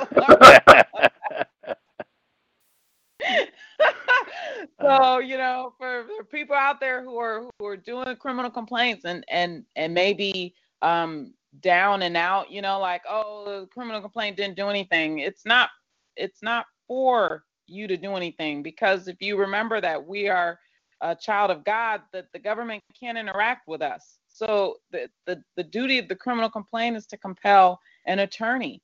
so 4.80 5.18
you 5.18 5.37
know, 5.39 5.72
for, 5.78 6.05
for 6.16 6.24
people 6.24 6.57
out 6.57 6.80
there 6.80 7.05
who 7.05 7.16
are 7.16 7.49
who 7.61 7.66
are 7.66 7.76
doing 7.76 8.16
criminal 8.16 8.51
complaints 8.51 9.05
and 9.05 9.24
and 9.28 9.64
and 9.76 9.95
maybe 9.95 10.53
um 10.83 11.33
down 11.61 12.03
and 12.03 12.16
out, 12.16 12.51
you 12.51 12.61
know, 12.61 12.80
like 12.80 13.03
oh, 13.09 13.45
the 13.61 13.66
criminal 13.68 14.01
complaint 14.01 14.37
didn't 14.37 14.57
do 14.57 14.66
anything. 14.68 15.20
It's 15.20 15.47
not 15.47 15.70
it's 16.16 16.43
not 16.43 16.66
for 16.89 17.45
you 17.68 17.87
to 17.87 17.97
do 17.97 18.16
anything 18.16 18.64
because 18.64 19.07
if 19.07 19.22
you 19.22 19.37
remember 19.37 19.80
that 19.80 20.05
we 20.05 20.28
are 20.28 20.59
a 21.03 21.14
child 21.14 21.50
of 21.50 21.64
God, 21.64 22.00
that 22.12 22.26
the 22.32 22.38
government 22.38 22.82
can't 22.98 23.18
interact 23.18 23.68
with 23.68 23.82
us. 23.82 24.18
So 24.28 24.76
the, 24.90 25.09
the, 25.26 25.42
the 25.57 25.64
duty 25.64 25.98
of 25.98 26.09
the 26.09 26.16
criminal 26.16 26.48
complaint 26.48 26.96
is 26.96 27.07
to 27.09 27.18
compel 27.18 27.78
an 28.07 28.20
attorney, 28.20 28.82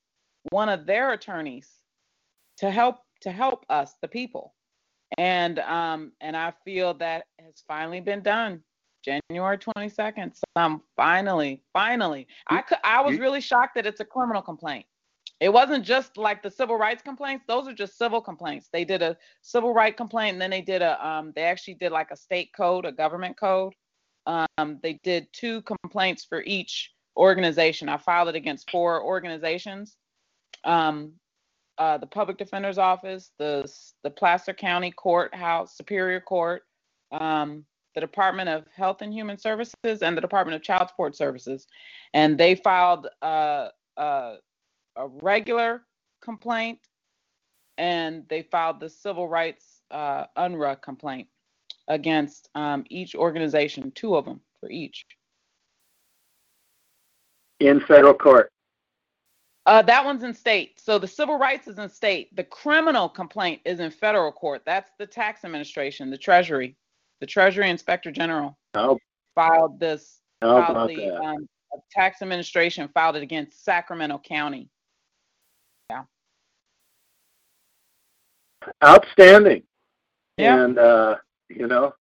one 0.50 0.68
of 0.68 0.84
their 0.84 1.12
attorneys, 1.12 1.70
to 2.58 2.70
help 2.70 2.96
to 3.22 3.32
help 3.32 3.64
us, 3.68 3.94
the 4.00 4.08
people. 4.08 4.54
And 5.16 5.58
um, 5.60 6.12
and 6.20 6.36
I 6.36 6.52
feel 6.64 6.94
that 6.94 7.24
has 7.40 7.64
finally 7.66 8.00
been 8.00 8.22
done. 8.22 8.62
January 9.04 9.56
22nd. 9.56 10.34
So 10.34 10.44
I'm 10.56 10.82
finally, 10.96 11.62
finally. 11.72 12.26
I 12.48 12.62
could 12.62 12.78
I 12.84 13.00
was 13.00 13.18
really 13.18 13.40
shocked 13.40 13.74
that 13.76 13.86
it's 13.86 14.00
a 14.00 14.04
criminal 14.04 14.42
complaint. 14.42 14.84
It 15.40 15.52
wasn't 15.52 15.84
just 15.84 16.16
like 16.16 16.42
the 16.42 16.50
civil 16.50 16.76
rights 16.76 17.02
complaints; 17.02 17.44
those 17.46 17.68
are 17.68 17.72
just 17.72 17.96
civil 17.96 18.20
complaints. 18.20 18.68
They 18.72 18.84
did 18.84 19.02
a 19.02 19.16
civil 19.42 19.72
right 19.72 19.96
complaint, 19.96 20.34
and 20.34 20.42
then 20.42 20.50
they 20.50 20.62
did 20.62 20.82
a 20.82 21.06
um, 21.06 21.32
they 21.36 21.42
actually 21.42 21.74
did 21.74 21.92
like 21.92 22.10
a 22.10 22.16
state 22.16 22.50
code, 22.56 22.84
a 22.84 22.92
government 22.92 23.38
code. 23.38 23.74
Um, 24.26 24.78
they 24.82 25.00
did 25.04 25.28
two 25.32 25.62
complaints 25.62 26.24
for 26.24 26.42
each 26.42 26.92
organization. 27.16 27.88
I 27.88 27.98
filed 27.98 28.28
it 28.28 28.34
against 28.34 28.70
four 28.70 29.02
organizations. 29.02 29.96
Um, 30.64 31.12
uh, 31.78 31.98
the 31.98 32.06
public 32.06 32.36
defender's 32.36 32.78
office, 32.78 33.30
the 33.38 33.70
the 34.02 34.10
Placer 34.10 34.52
County 34.52 34.90
Courthouse, 34.90 35.76
Superior 35.76 36.20
Court, 36.20 36.62
um, 37.12 37.64
the 37.94 38.00
Department 38.00 38.48
of 38.48 38.64
Health 38.74 39.02
and 39.02 39.14
Human 39.14 39.38
Services, 39.38 40.02
and 40.02 40.16
the 40.16 40.20
Department 40.20 40.56
of 40.56 40.62
Child 40.62 40.88
Support 40.88 41.16
Services, 41.16 41.68
and 42.12 42.36
they 42.36 42.56
filed 42.56 43.06
uh, 43.22 43.68
uh, 43.96 44.34
a 44.96 45.06
regular 45.06 45.82
complaint 46.20 46.78
and 47.78 48.24
they 48.28 48.42
filed 48.42 48.80
the 48.80 48.88
civil 48.88 49.28
rights 49.28 49.82
uh, 49.90 50.24
Unruh 50.36 50.80
complaint 50.82 51.28
against 51.86 52.50
um, 52.54 52.84
each 52.90 53.14
organization, 53.14 53.90
two 53.94 54.16
of 54.16 54.24
them 54.24 54.40
for 54.60 54.70
each. 54.70 55.06
In 57.60 57.80
federal 57.80 58.14
court. 58.14 58.50
Uh, 59.66 59.82
that 59.82 60.04
one's 60.04 60.22
in 60.22 60.34
state. 60.34 60.80
So 60.80 60.98
the 60.98 61.06
civil 61.06 61.38
rights 61.38 61.68
is 61.68 61.78
in 61.78 61.88
state. 61.88 62.34
The 62.34 62.44
criminal 62.44 63.08
complaint 63.08 63.60
is 63.64 63.80
in 63.80 63.90
federal 63.90 64.32
court. 64.32 64.62
That's 64.64 64.90
the 64.98 65.06
tax 65.06 65.44
administration, 65.44 66.10
the 66.10 66.18
Treasury, 66.18 66.76
the 67.20 67.26
Treasury 67.26 67.68
Inspector 67.68 68.10
General 68.12 68.56
how, 68.74 68.98
filed 69.34 69.78
this. 69.78 70.20
how 70.40 70.72
filed 70.72 70.90
the 70.90 71.14
um, 71.14 71.46
tax 71.92 72.22
administration 72.22 72.88
filed 72.94 73.16
it 73.16 73.22
against 73.22 73.64
Sacramento 73.64 74.20
County. 74.24 74.70
Outstanding. 78.84 79.62
Yeah. 80.36 80.64
And 80.64 80.78
uh, 80.78 81.16
you 81.48 81.66
know, 81.66 81.94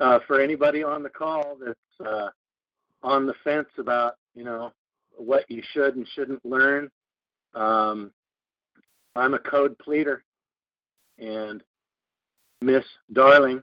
uh, 0.00 0.20
for 0.26 0.40
anybody 0.40 0.82
on 0.82 1.02
the 1.02 1.10
call 1.10 1.56
that's 1.64 2.08
uh, 2.08 2.28
on 3.02 3.26
the 3.26 3.34
fence 3.44 3.68
about 3.78 4.14
you 4.34 4.44
know 4.44 4.72
what 5.16 5.44
you 5.50 5.62
should 5.72 5.96
and 5.96 6.08
shouldn't 6.14 6.44
learn, 6.44 6.90
um, 7.54 8.10
I'm 9.16 9.34
a 9.34 9.38
code 9.38 9.78
pleader, 9.78 10.24
and 11.18 11.62
Miss 12.60 12.84
Darling 13.12 13.62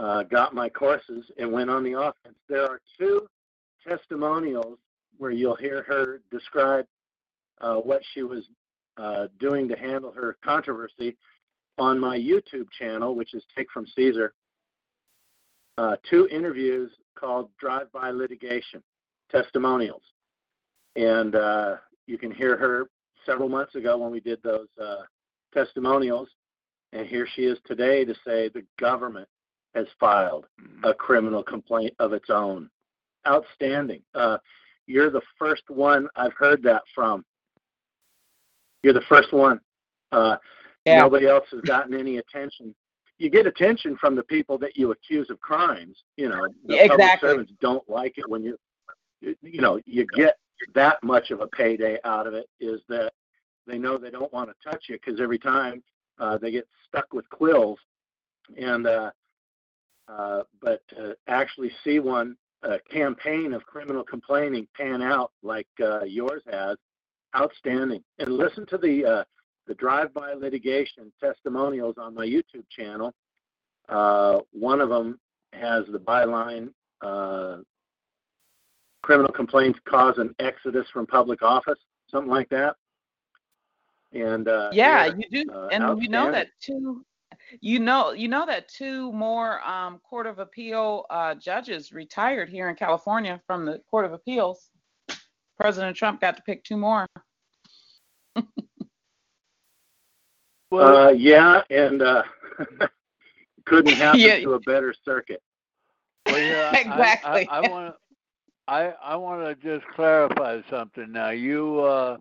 uh, 0.00 0.22
got 0.24 0.54
my 0.54 0.68
courses 0.68 1.24
and 1.38 1.52
went 1.52 1.70
on 1.70 1.84
the 1.84 1.92
offense. 1.92 2.36
There 2.48 2.64
are 2.64 2.80
two 2.98 3.28
testimonials 3.86 4.78
where 5.18 5.30
you'll 5.30 5.56
hear 5.56 5.82
her 5.86 6.20
describe 6.30 6.86
uh, 7.60 7.76
what 7.76 8.00
she 8.12 8.22
was 8.22 8.44
uh, 9.00 9.28
doing 9.38 9.66
to 9.68 9.76
handle 9.76 10.12
her 10.12 10.36
controversy 10.44 11.16
on 11.78 11.98
my 11.98 12.18
YouTube 12.18 12.66
channel, 12.78 13.14
which 13.14 13.34
is 13.34 13.42
Take 13.56 13.70
from 13.70 13.86
Caesar. 13.96 14.34
Uh, 15.78 15.96
two 16.08 16.28
interviews 16.30 16.90
called 17.18 17.48
Drive 17.58 17.90
By 17.92 18.10
Litigation 18.10 18.82
Testimonials. 19.30 20.02
And 20.96 21.34
uh, 21.34 21.76
you 22.06 22.18
can 22.18 22.30
hear 22.30 22.56
her 22.56 22.90
several 23.24 23.48
months 23.48 23.74
ago 23.74 23.96
when 23.96 24.10
we 24.10 24.20
did 24.20 24.42
those 24.42 24.68
uh, 24.80 25.02
testimonials. 25.54 26.28
And 26.92 27.06
here 27.06 27.26
she 27.34 27.42
is 27.42 27.58
today 27.64 28.04
to 28.04 28.14
say 28.26 28.48
the 28.48 28.66
government 28.78 29.28
has 29.74 29.86
filed 29.98 30.46
a 30.82 30.92
criminal 30.92 31.42
complaint 31.42 31.94
of 32.00 32.12
its 32.12 32.28
own. 32.28 32.68
Outstanding. 33.26 34.02
Uh, 34.14 34.38
you're 34.86 35.10
the 35.10 35.22
first 35.38 35.62
one 35.68 36.08
I've 36.16 36.32
heard 36.34 36.62
that 36.64 36.82
from. 36.94 37.24
You're 38.82 38.94
the 38.94 39.02
first 39.02 39.32
one. 39.32 39.60
Uh, 40.12 40.36
Yeah. 40.86 41.00
Nobody 41.00 41.26
else 41.26 41.46
has 41.50 41.60
gotten 41.60 41.94
any 41.94 42.16
attention. 42.18 42.74
You 43.18 43.28
get 43.28 43.46
attention 43.46 43.96
from 43.98 44.16
the 44.16 44.22
people 44.22 44.56
that 44.58 44.78
you 44.78 44.92
accuse 44.92 45.28
of 45.28 45.38
crimes. 45.40 46.02
You 46.16 46.30
know, 46.30 46.46
the 46.64 46.76
Yeah, 46.76 46.88
public 46.88 47.20
servants 47.20 47.52
don't 47.60 47.86
like 47.88 48.16
it 48.16 48.26
when 48.28 48.42
you, 48.42 48.58
you 49.20 49.60
know, 49.60 49.78
you 49.84 50.06
get 50.06 50.38
that 50.72 51.02
much 51.02 51.30
of 51.30 51.40
a 51.42 51.46
payday 51.48 51.98
out 52.04 52.26
of 52.26 52.32
it. 52.32 52.48
Is 52.60 52.80
that 52.88 53.12
they 53.66 53.76
know 53.78 53.98
they 53.98 54.10
don't 54.10 54.32
want 54.32 54.48
to 54.50 54.70
touch 54.70 54.88
you 54.88 54.96
because 54.96 55.20
every 55.20 55.38
time 55.38 55.82
uh, 56.18 56.38
they 56.38 56.50
get 56.50 56.66
stuck 56.88 57.12
with 57.12 57.28
quills, 57.28 57.78
and 58.56 58.86
uh, 58.86 59.10
uh, 60.08 60.42
but 60.60 60.80
to 60.88 61.16
actually 61.28 61.70
see 61.84 61.98
one 61.98 62.36
a 62.62 62.78
campaign 62.90 63.52
of 63.54 63.64
criminal 63.64 64.04
complaining 64.04 64.66
pan 64.76 65.02
out 65.02 65.32
like 65.42 65.68
uh, 65.82 66.04
yours 66.04 66.42
has, 66.50 66.76
outstanding. 67.36 68.02
And 68.18 68.36
listen 68.36 68.66
to 68.66 68.78
the 68.78 69.04
uh, 69.04 69.24
the 69.66 69.74
drive-by 69.74 70.34
litigation 70.34 71.12
testimonials 71.22 71.96
on 71.98 72.14
my 72.14 72.26
YouTube 72.26 72.64
channel. 72.70 73.14
Uh, 73.88 74.40
one 74.52 74.80
of 74.80 74.88
them 74.88 75.18
has 75.52 75.84
the 75.92 75.98
byline 75.98 76.72
uh, 77.02 77.58
"Criminal 79.02 79.32
complaints 79.32 79.78
cause 79.88 80.18
an 80.18 80.34
exodus 80.38 80.86
from 80.92 81.06
public 81.06 81.42
office," 81.42 81.78
something 82.10 82.30
like 82.30 82.48
that. 82.50 82.76
And 84.12 84.48
uh, 84.48 84.70
yeah, 84.72 85.06
yeah, 85.06 85.14
you 85.16 85.44
do, 85.44 85.52
uh, 85.52 85.68
and 85.68 86.02
you 86.02 86.08
know 86.08 86.32
that 86.32 86.48
two, 86.60 87.04
you 87.60 87.78
know, 87.78 88.12
you 88.12 88.26
know 88.26 88.44
that 88.44 88.68
two 88.68 89.12
more 89.12 89.60
um, 89.66 89.98
Court 89.98 90.26
of 90.26 90.40
Appeal 90.40 91.06
uh, 91.10 91.34
judges 91.36 91.92
retired 91.92 92.48
here 92.48 92.68
in 92.68 92.74
California 92.74 93.40
from 93.46 93.64
the 93.64 93.80
Court 93.90 94.04
of 94.04 94.12
Appeals. 94.12 94.70
President 95.60 95.94
Trump 95.94 96.20
got 96.22 96.36
to 96.36 96.42
pick 96.42 96.64
two 96.64 96.76
more. 96.78 97.06
Well, 100.70 100.96
Uh, 101.08 101.10
yeah, 101.10 101.62
and 101.68 102.00
uh, 102.00 102.22
couldn't 103.66 103.92
happen 103.92 104.20
Yeah. 104.20 104.40
to 104.40 104.54
a 104.54 104.60
better 104.60 104.94
circuit. 105.04 105.42
well, 106.26 106.38
yeah, 106.40 106.70
I- 106.74 106.80
Exactly. 106.80 107.48
I, 107.50 107.58
I 107.58 107.68
want 107.68 107.94
to. 107.94 107.98
I, 108.68 108.94
I 109.02 109.16
want 109.16 109.42
to 109.44 109.54
just 109.56 109.84
clarify 109.96 110.60
something 110.70 111.10
now. 111.10 111.30
You, 111.30 111.80
uh, 111.80 112.18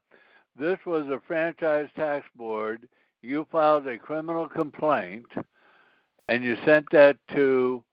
this 0.58 0.80
was 0.84 1.06
a 1.08 1.22
franchise 1.28 1.90
tax 1.96 2.26
board. 2.36 2.90
You 3.22 3.46
filed 3.52 3.86
a 3.86 4.00
criminal 4.00 4.48
complaint, 4.50 5.28
and 6.28 6.44
you 6.44 6.58
sent 6.66 6.88
that 6.92 7.18
to 7.36 7.84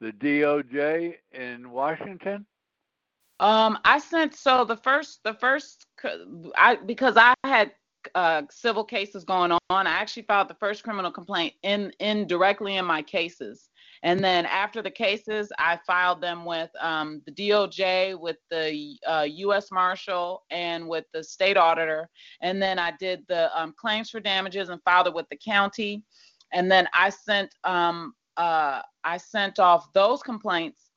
the 0.00 0.12
DOJ 0.12 1.14
in 1.32 1.70
Washington. 1.72 2.46
Um, 3.40 3.78
I 3.84 3.98
sent 3.98 4.34
so 4.34 4.64
the 4.64 4.76
first 4.76 5.20
the 5.24 5.34
first 5.34 5.86
I 6.56 6.76
because 6.86 7.16
I 7.16 7.34
had 7.44 7.72
uh, 8.14 8.42
civil 8.50 8.84
cases 8.84 9.24
going 9.24 9.52
on. 9.52 9.60
I 9.70 9.90
actually 9.90 10.24
filed 10.24 10.48
the 10.48 10.54
first 10.54 10.82
criminal 10.82 11.12
complaint 11.12 11.54
in 11.62 11.92
in 12.00 12.26
directly 12.26 12.76
in 12.76 12.84
my 12.84 13.02
cases, 13.02 13.70
and 14.02 14.20
then 14.20 14.46
after 14.46 14.82
the 14.82 14.90
cases, 14.90 15.50
I 15.58 15.78
filed 15.86 16.20
them 16.20 16.44
with 16.44 16.70
um, 16.80 17.22
the 17.26 17.32
DOJ, 17.32 18.18
with 18.18 18.36
the 18.50 18.96
uh, 19.06 19.26
U.S. 19.28 19.70
Marshal, 19.70 20.44
and 20.50 20.88
with 20.88 21.04
the 21.12 21.22
state 21.22 21.56
auditor. 21.56 22.08
And 22.40 22.62
then 22.62 22.78
I 22.78 22.92
did 22.98 23.24
the 23.28 23.56
um, 23.58 23.74
claims 23.78 24.10
for 24.10 24.20
damages 24.20 24.68
and 24.68 24.82
filed 24.84 25.08
it 25.08 25.14
with 25.14 25.28
the 25.30 25.38
county. 25.44 26.04
And 26.52 26.70
then 26.70 26.88
I 26.92 27.10
sent 27.10 27.54
um, 27.64 28.14
uh, 28.36 28.82
I 29.04 29.16
sent 29.16 29.58
off 29.58 29.92
those 29.92 30.22
complaints, 30.22 30.90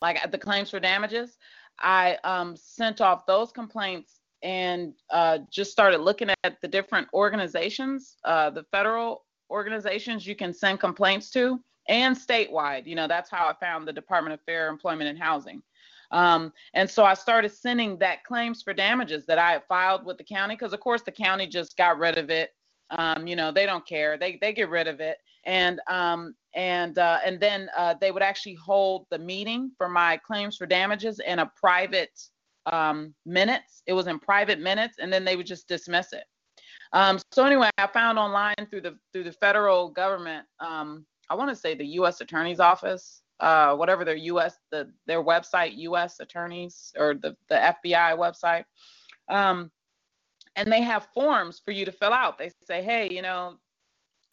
like 0.00 0.30
the 0.30 0.38
claims 0.38 0.70
for 0.70 0.80
damages. 0.80 1.36
I 1.80 2.18
um, 2.24 2.56
sent 2.56 3.00
off 3.00 3.26
those 3.26 3.52
complaints 3.52 4.20
and 4.42 4.94
uh, 5.10 5.38
just 5.50 5.72
started 5.72 6.00
looking 6.00 6.30
at 6.44 6.60
the 6.60 6.68
different 6.68 7.08
organizations, 7.12 8.16
uh, 8.24 8.50
the 8.50 8.64
federal 8.70 9.24
organizations 9.50 10.26
you 10.26 10.36
can 10.36 10.52
send 10.52 10.80
complaints 10.80 11.30
to, 11.30 11.60
and 11.88 12.16
statewide. 12.16 12.86
You 12.86 12.94
know, 12.94 13.08
that's 13.08 13.30
how 13.30 13.48
I 13.48 13.54
found 13.54 13.88
the 13.88 13.92
Department 13.92 14.34
of 14.34 14.40
Fair 14.44 14.68
Employment 14.68 15.08
and 15.08 15.18
Housing. 15.18 15.62
Um, 16.10 16.52
and 16.74 16.88
so 16.88 17.04
I 17.04 17.14
started 17.14 17.52
sending 17.52 17.98
that 17.98 18.24
claims 18.24 18.62
for 18.62 18.72
damages 18.72 19.26
that 19.26 19.38
I 19.38 19.52
had 19.52 19.64
filed 19.68 20.04
with 20.04 20.18
the 20.18 20.24
county 20.24 20.54
because, 20.54 20.72
of 20.72 20.80
course, 20.80 21.02
the 21.02 21.12
county 21.12 21.46
just 21.46 21.76
got 21.76 21.98
rid 21.98 22.16
of 22.16 22.30
it. 22.30 22.54
Um, 22.90 23.26
you 23.26 23.36
know, 23.36 23.52
they 23.52 23.66
don't 23.66 23.86
care. 23.86 24.16
They 24.16 24.38
they 24.40 24.52
get 24.52 24.70
rid 24.70 24.88
of 24.88 25.00
it. 25.00 25.18
And 25.44 25.80
um, 25.88 26.34
and 26.58 26.98
uh, 26.98 27.18
and 27.24 27.38
then 27.38 27.70
uh, 27.76 27.94
they 28.00 28.10
would 28.10 28.22
actually 28.22 28.54
hold 28.54 29.06
the 29.10 29.18
meeting 29.18 29.70
for 29.78 29.88
my 29.88 30.16
claims 30.16 30.56
for 30.56 30.66
damages 30.66 31.20
in 31.20 31.38
a 31.38 31.50
private 31.54 32.20
um, 32.66 33.14
minutes. 33.24 33.82
It 33.86 33.92
was 33.92 34.08
in 34.08 34.18
private 34.18 34.58
minutes, 34.60 34.96
and 34.98 35.10
then 35.12 35.24
they 35.24 35.36
would 35.36 35.46
just 35.46 35.68
dismiss 35.68 36.12
it. 36.12 36.24
Um, 36.92 37.20
so 37.30 37.44
anyway, 37.44 37.70
I 37.78 37.86
found 37.86 38.18
online 38.18 38.66
through 38.68 38.80
the 38.80 38.98
through 39.12 39.24
the 39.24 39.32
federal 39.32 39.90
government. 39.90 40.46
Um, 40.58 41.06
I 41.30 41.36
want 41.36 41.48
to 41.48 41.54
say 41.54 41.76
the 41.76 41.86
U.S. 42.00 42.20
Attorney's 42.20 42.58
Office, 42.58 43.22
uh, 43.38 43.76
whatever 43.76 44.04
their 44.04 44.16
U.S. 44.16 44.56
the 44.72 44.90
their 45.06 45.22
website, 45.22 45.76
U.S. 45.76 46.18
Attorneys 46.18 46.92
or 46.98 47.14
the 47.14 47.36
the 47.48 47.72
FBI 47.84 48.18
website. 48.18 48.64
Um, 49.28 49.70
and 50.56 50.72
they 50.72 50.82
have 50.82 51.06
forms 51.14 51.62
for 51.64 51.70
you 51.70 51.84
to 51.84 51.92
fill 51.92 52.12
out. 52.12 52.36
They 52.36 52.50
say, 52.64 52.82
hey, 52.82 53.08
you 53.12 53.22
know, 53.22 53.58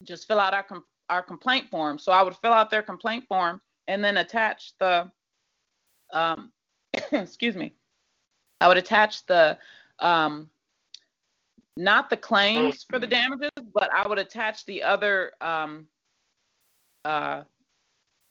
just 0.01 0.28
fill 0.28 0.39
out 0.39 0.55
our 0.55 0.63
our 1.10 1.22
complaint 1.22 1.70
form. 1.70 1.97
So 1.99 2.12
I 2.12 2.22
would 2.24 2.36
fill 2.38 2.53
out 2.53 2.70
their 2.70 2.84
complaint 2.84 3.26
form 3.28 3.62
and 3.88 4.03
then 4.03 4.18
attach 4.18 4.74
the, 4.80 5.12
um, 6.14 6.51
excuse 7.12 7.56
me, 7.56 7.74
I 8.62 8.68
would 8.68 8.78
attach 8.78 9.26
the, 9.26 9.58
um, 9.99 10.49
not 11.78 12.10
the 12.10 12.18
claims 12.18 12.86
for 12.89 12.99
the 12.99 13.08
damages, 13.08 13.51
but 13.74 13.89
I 13.93 14.08
would 14.08 14.20
attach 14.20 14.66
the 14.66 14.82
other 14.82 15.34
um, 15.41 15.88
uh, 17.03 17.43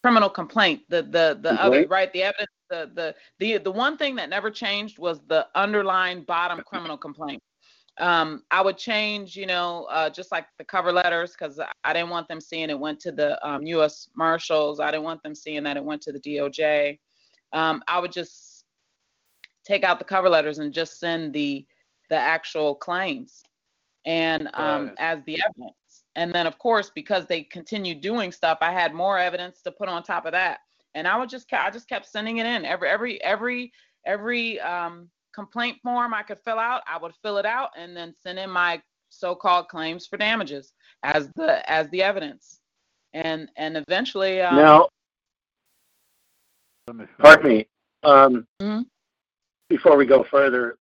criminal 0.03 0.29
complaint, 0.29 0.83
the 0.89 1.03
the 1.03 1.39
the 1.41 1.53
other 1.63 1.87
right, 1.87 2.13
the 2.13 2.23
evidence, 2.23 2.51
the 2.69 2.91
the 2.95 3.15
the 3.39 3.59
the 3.59 3.71
one 3.71 3.97
thing 3.97 4.17
that 4.17 4.29
never 4.29 4.51
changed 4.51 4.99
was 4.99 5.21
the 5.29 5.47
underlying 5.55 6.23
bottom 6.25 6.63
criminal 6.67 6.97
complaint. 6.97 7.43
Um, 7.99 8.43
I 8.51 8.61
would 8.61 8.77
change, 8.77 9.37
you 9.37 9.47
know, 9.47 9.87
uh, 9.91 10.11
just 10.11 10.33
like 10.33 10.47
the 10.59 10.65
cover 10.65 10.93
letters, 10.93 11.33
because 11.33 11.61
I 11.85 11.93
didn't 11.93 12.11
want 12.11 12.27
them 12.29 12.41
seeing 12.41 12.71
it 12.71 12.79
went 12.79 12.99
to 13.01 13.13
the 13.13 13.45
um, 13.47 13.65
U.S. 13.67 14.09
Marshals. 14.17 14.81
I 14.81 14.91
didn't 14.91 15.05
want 15.05 15.23
them 15.23 15.35
seeing 15.35 15.63
that 15.63 15.77
it 15.77 15.85
went 15.85 16.03
to 16.03 16.13
the 16.13 16.21
DOJ. 16.21 16.99
Um, 17.53 17.83
I 17.87 18.01
would 18.01 18.11
just 18.11 18.65
take 19.65 19.85
out 19.85 19.99
the 19.99 20.05
cover 20.05 20.29
letters 20.29 20.59
and 20.59 20.73
just 20.73 20.99
send 20.99 21.33
the 21.33 21.65
the 22.11 22.17
actual 22.17 22.75
claims 22.75 23.43
and 24.05 24.49
um, 24.55 24.87
Right. 24.87 24.95
as 24.99 25.25
the 25.25 25.41
evidence. 25.43 26.05
And 26.17 26.33
then, 26.33 26.47
of 26.47 26.59
course, 26.59 26.91
because 26.95 27.27
they 27.27 27.43
continued 27.43 28.01
doing 28.01 28.31
stuff, 28.31 28.59
I 28.61 28.73
had 28.73 28.95
more 28.95 29.19
evidence 29.19 29.63
to 29.63 29.73
put 29.73 29.89
on 29.89 30.03
top 30.03 30.27
of 30.27 30.33
that. 30.33 30.61
And 30.95 31.09
I 31.09 31.17
would 31.17 31.29
just, 31.29 31.53
I 31.53 31.71
just 31.71 31.89
kept 31.89 32.07
sending 32.07 32.39
it 32.39 32.47
in 32.47 32.65
every, 32.65 32.89
every, 32.89 33.23
every, 33.23 33.73
every 34.07 34.61
um, 34.61 35.09
complaint 35.35 35.79
form 35.83 36.15
I 36.15 36.23
could 36.23 36.39
fill 36.45 36.59
out. 36.59 36.83
I 36.87 36.97
would 36.99 37.15
fill 37.23 37.39
it 37.39 37.47
out 37.47 37.71
and 37.77 37.97
then 37.97 38.15
send 38.23 38.39
in 38.39 38.51
my 38.51 38.81
so-called 39.11 39.69
claims 39.69 40.07
for 40.07 40.17
damages 40.17 40.73
as 41.03 41.29
the, 41.37 41.69
as 41.71 41.89
the 41.91 42.03
evidence. 42.03 42.61
And, 43.13 43.49
and 43.57 43.77
eventually, 43.77 44.41
um, 44.41 44.57
Now, 44.57 44.89
Let 46.87 46.97
me 46.97 47.07
pardon 47.19 47.49
me. 47.49 47.67
Um, 48.03 48.47
Mhm. 48.61 48.87
Before 49.69 49.97
we 49.97 50.05
go 50.07 50.25
further, 50.25 50.77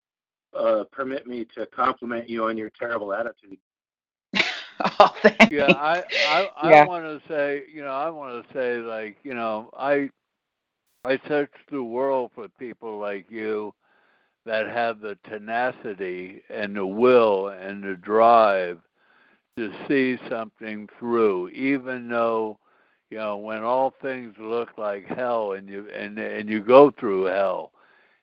uh, 0.54 0.84
permit 0.92 1.28
me 1.28 1.46
to 1.56 1.66
compliment 1.68 2.30
you 2.30 2.46
on 2.46 2.58
your 2.58 2.70
terrible 2.72 3.14
attitude. 3.14 3.58
oh, 5.00 5.14
thank 5.22 5.52
Yeah, 5.52 5.68
you. 5.68 5.74
I 5.74 6.04
I, 6.26 6.50
I 6.56 6.70
Yeah. 6.72 6.86
want 6.86 7.04
to 7.06 7.28
say, 7.28 7.64
you 7.74 7.82
know, 7.82 7.92
I 7.92 8.10
want 8.10 8.48
to 8.48 8.54
say 8.54 8.78
like, 8.78 9.18
you 9.24 9.34
know, 9.34 9.70
I 9.78 10.10
I 11.06 11.20
search 11.28 11.52
the 11.72 11.84
world 11.84 12.32
for 12.36 12.48
people 12.60 12.98
like 13.00 13.30
you 13.30 13.74
that 14.46 14.68
have 14.68 15.00
the 15.02 15.18
tenacity 15.30 16.42
and 16.50 16.76
the 16.76 16.86
will 16.86 17.50
and 17.50 17.84
the 17.84 17.96
drive 17.96 18.80
to 19.58 19.72
see 19.88 20.18
something 20.30 20.88
through, 21.00 21.50
even 21.50 22.08
though, 22.10 22.58
you 23.10 23.18
know, 23.18 23.38
when 23.38 23.64
all 23.64 23.94
things 24.02 24.34
look 24.40 24.78
like 24.78 25.06
hell 25.06 25.54
and 25.54 25.68
you 25.70 25.88
and 25.90 26.18
and 26.20 26.50
you 26.50 26.62
go 26.62 26.92
through 26.92 27.26
hell, 27.26 27.72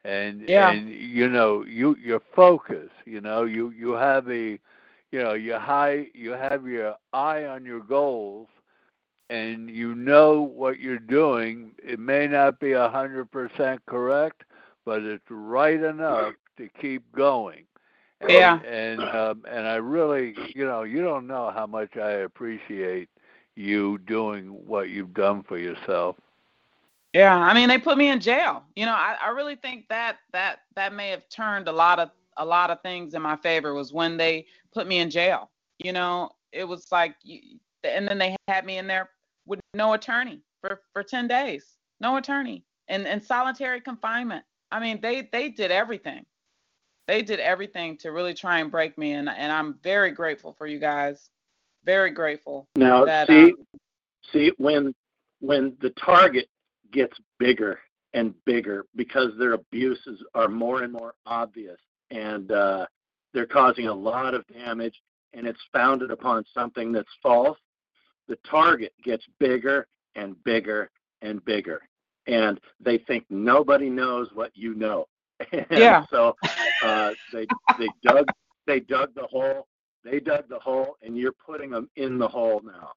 and 0.04 0.42
Yeah. 0.46 0.78
and 0.82 0.88
you 0.90 1.28
know 1.28 1.64
you 1.64 1.96
you're 2.02 2.22
focused, 2.34 2.94
you 3.04 3.20
know, 3.20 3.44
you 3.44 3.70
you 3.70 3.92
have 3.92 4.28
a 4.30 4.58
you 5.12 5.22
know 5.22 5.34
you 5.34 5.54
high 5.56 6.06
you 6.14 6.32
have 6.32 6.66
your 6.66 6.96
eye 7.12 7.44
on 7.44 7.64
your 7.64 7.80
goals 7.80 8.48
and 9.30 9.70
you 9.70 9.94
know 9.94 10.40
what 10.42 10.78
you're 10.80 10.98
doing 10.98 11.72
it 11.82 11.98
may 11.98 12.26
not 12.26 12.58
be 12.60 12.72
a 12.72 12.88
hundred 12.88 13.30
percent 13.30 13.80
correct 13.86 14.44
but 14.86 15.02
it's 15.02 15.30
right 15.30 15.82
enough 15.82 16.34
to 16.58 16.68
keep 16.80 17.04
going 17.12 17.66
and, 18.22 18.30
Yeah. 18.32 18.60
and 18.62 19.08
um 19.10 19.44
and 19.50 19.66
i 19.68 19.76
really 19.76 20.36
you 20.54 20.66
know 20.66 20.84
you 20.84 21.02
don't 21.02 21.28
know 21.28 21.52
how 21.54 21.66
much 21.66 21.96
i 21.98 22.12
appreciate 22.12 23.10
you 23.56 23.98
doing 23.98 24.46
what 24.66 24.90
you've 24.90 25.14
done 25.14 25.42
for 25.44 25.58
yourself 25.58 26.16
Yeah, 27.14 27.36
I 27.36 27.54
mean 27.54 27.68
they 27.68 27.78
put 27.78 27.98
me 27.98 28.10
in 28.10 28.20
jail. 28.20 28.64
You 28.76 28.86
know, 28.86 28.92
I, 28.94 29.16
I 29.22 29.28
really 29.30 29.56
think 29.56 29.88
that 29.88 30.18
that 30.32 30.60
that 30.76 30.92
may 30.94 31.10
have 31.10 31.28
turned 31.28 31.68
a 31.68 31.72
lot 31.72 31.98
of 31.98 32.10
a 32.36 32.44
lot 32.44 32.70
of 32.70 32.80
things 32.82 33.14
in 33.14 33.22
my 33.22 33.36
favor 33.36 33.74
was 33.74 33.92
when 33.92 34.16
they 34.16 34.46
put 34.72 34.86
me 34.86 34.98
in 34.98 35.10
jail. 35.10 35.50
You 35.78 35.92
know, 35.92 36.30
it 36.52 36.64
was 36.64 36.90
like, 36.92 37.16
you, 37.22 37.58
and 37.84 38.08
then 38.08 38.18
they 38.18 38.36
had 38.48 38.64
me 38.66 38.78
in 38.78 38.86
there 38.86 39.10
with 39.46 39.60
no 39.74 39.94
attorney 39.94 40.42
for 40.60 40.82
for 40.92 41.02
ten 41.02 41.26
days, 41.28 41.78
no 42.00 42.16
attorney, 42.16 42.64
and 42.88 43.06
and 43.06 43.22
solitary 43.22 43.80
confinement. 43.80 44.44
I 44.70 44.80
mean, 44.80 45.00
they 45.00 45.28
they 45.32 45.50
did 45.50 45.70
everything. 45.70 46.24
They 47.06 47.22
did 47.22 47.38
everything 47.38 47.96
to 47.98 48.10
really 48.10 48.34
try 48.34 48.58
and 48.58 48.70
break 48.70 48.98
me, 48.98 49.12
and 49.12 49.28
and 49.28 49.52
I'm 49.52 49.78
very 49.82 50.10
grateful 50.10 50.54
for 50.58 50.66
you 50.66 50.78
guys. 50.78 51.30
Very 51.84 52.10
grateful. 52.10 52.66
Now, 52.74 53.04
That, 53.04 53.28
see, 53.28 53.44
um, 53.44 53.54
see 54.32 54.52
when 54.58 54.94
when 55.40 55.76
the 55.80 55.90
target 55.90 56.48
gets 56.92 57.16
bigger 57.38 57.78
and 58.14 58.34
bigger 58.44 58.86
because 58.96 59.32
their 59.38 59.52
abuses 59.52 60.22
are 60.34 60.48
more 60.48 60.82
and 60.82 60.92
more 60.92 61.14
obvious 61.26 61.78
and 62.10 62.50
uh, 62.50 62.86
they're 63.34 63.46
causing 63.46 63.88
a 63.88 63.94
lot 63.94 64.34
of 64.34 64.46
damage 64.46 64.94
and 65.34 65.46
it's 65.46 65.60
founded 65.72 66.10
upon 66.10 66.44
something 66.54 66.92
that's 66.92 67.08
false, 67.22 67.58
the 68.26 68.38
target 68.50 68.92
gets 69.04 69.24
bigger 69.38 69.86
and 70.14 70.42
bigger 70.44 70.90
and 71.22 71.44
bigger. 71.44 71.82
And 72.26 72.60
they 72.80 72.98
think 72.98 73.24
nobody 73.30 73.88
knows 73.88 74.28
what 74.32 74.50
you 74.54 74.74
know. 74.74 75.06
And 75.52 75.66
Yeah. 75.70 76.04
so 76.10 76.36
uh, 76.82 77.12
they 77.32 77.46
they 77.78 77.88
dug 78.02 78.26
they 78.66 78.80
dug 78.80 79.14
the 79.14 79.26
hole. 79.26 79.66
They 80.04 80.20
dug 80.20 80.48
the 80.48 80.58
hole, 80.58 80.96
and 81.02 81.16
you're 81.18 81.34
putting 81.44 81.70
them 81.70 81.90
in 81.96 82.18
the 82.18 82.28
hole 82.28 82.62
now. 82.64 82.92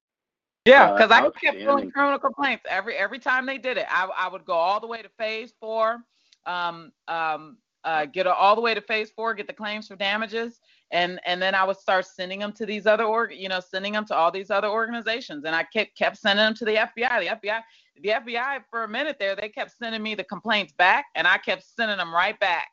Yeah, 0.66 0.90
Uh, 0.90 0.94
because 0.94 1.10
I 1.10 1.28
kept 1.42 1.62
filing 1.64 1.90
criminal 1.90 2.18
complaints 2.18 2.64
every 2.68 2.96
every 2.96 3.18
time 3.18 3.46
they 3.46 3.58
did 3.58 3.76
it. 3.78 3.86
I 3.88 4.08
I 4.16 4.28
would 4.28 4.44
go 4.44 4.52
all 4.52 4.80
the 4.80 4.86
way 4.86 5.02
to 5.02 5.08
phase 5.18 5.52
four, 5.58 5.98
um 6.46 6.92
um 7.08 7.58
uh 7.84 8.04
get 8.06 8.26
all 8.26 8.54
the 8.54 8.60
way 8.60 8.74
to 8.74 8.80
phase 8.80 9.10
four, 9.10 9.34
get 9.34 9.46
the 9.46 9.52
claims 9.54 9.88
for 9.88 9.96
damages, 9.96 10.60
and 10.90 11.18
and 11.24 11.40
then 11.40 11.54
I 11.54 11.64
would 11.64 11.78
start 11.78 12.06
sending 12.06 12.38
them 12.40 12.52
to 12.52 12.66
these 12.66 12.86
other 12.86 13.04
org, 13.04 13.32
you 13.34 13.48
know, 13.48 13.60
sending 13.60 13.94
them 13.94 14.04
to 14.06 14.14
all 14.14 14.30
these 14.30 14.50
other 14.50 14.68
organizations, 14.68 15.44
and 15.44 15.56
I 15.56 15.62
kept 15.64 15.96
kept 15.96 16.18
sending 16.18 16.44
them 16.44 16.54
to 16.54 16.64
the 16.64 16.76
FBI. 16.76 17.20
The 17.20 17.48
FBI, 17.48 17.62
the 18.02 18.10
FBI 18.10 18.64
for 18.70 18.84
a 18.84 18.88
minute 18.88 19.16
there, 19.18 19.36
they 19.36 19.48
kept 19.48 19.72
sending 19.78 20.02
me 20.02 20.14
the 20.14 20.24
complaints 20.24 20.72
back, 20.76 21.06
and 21.14 21.26
I 21.26 21.38
kept 21.38 21.64
sending 21.64 21.96
them 21.96 22.12
right 22.12 22.38
back. 22.40 22.68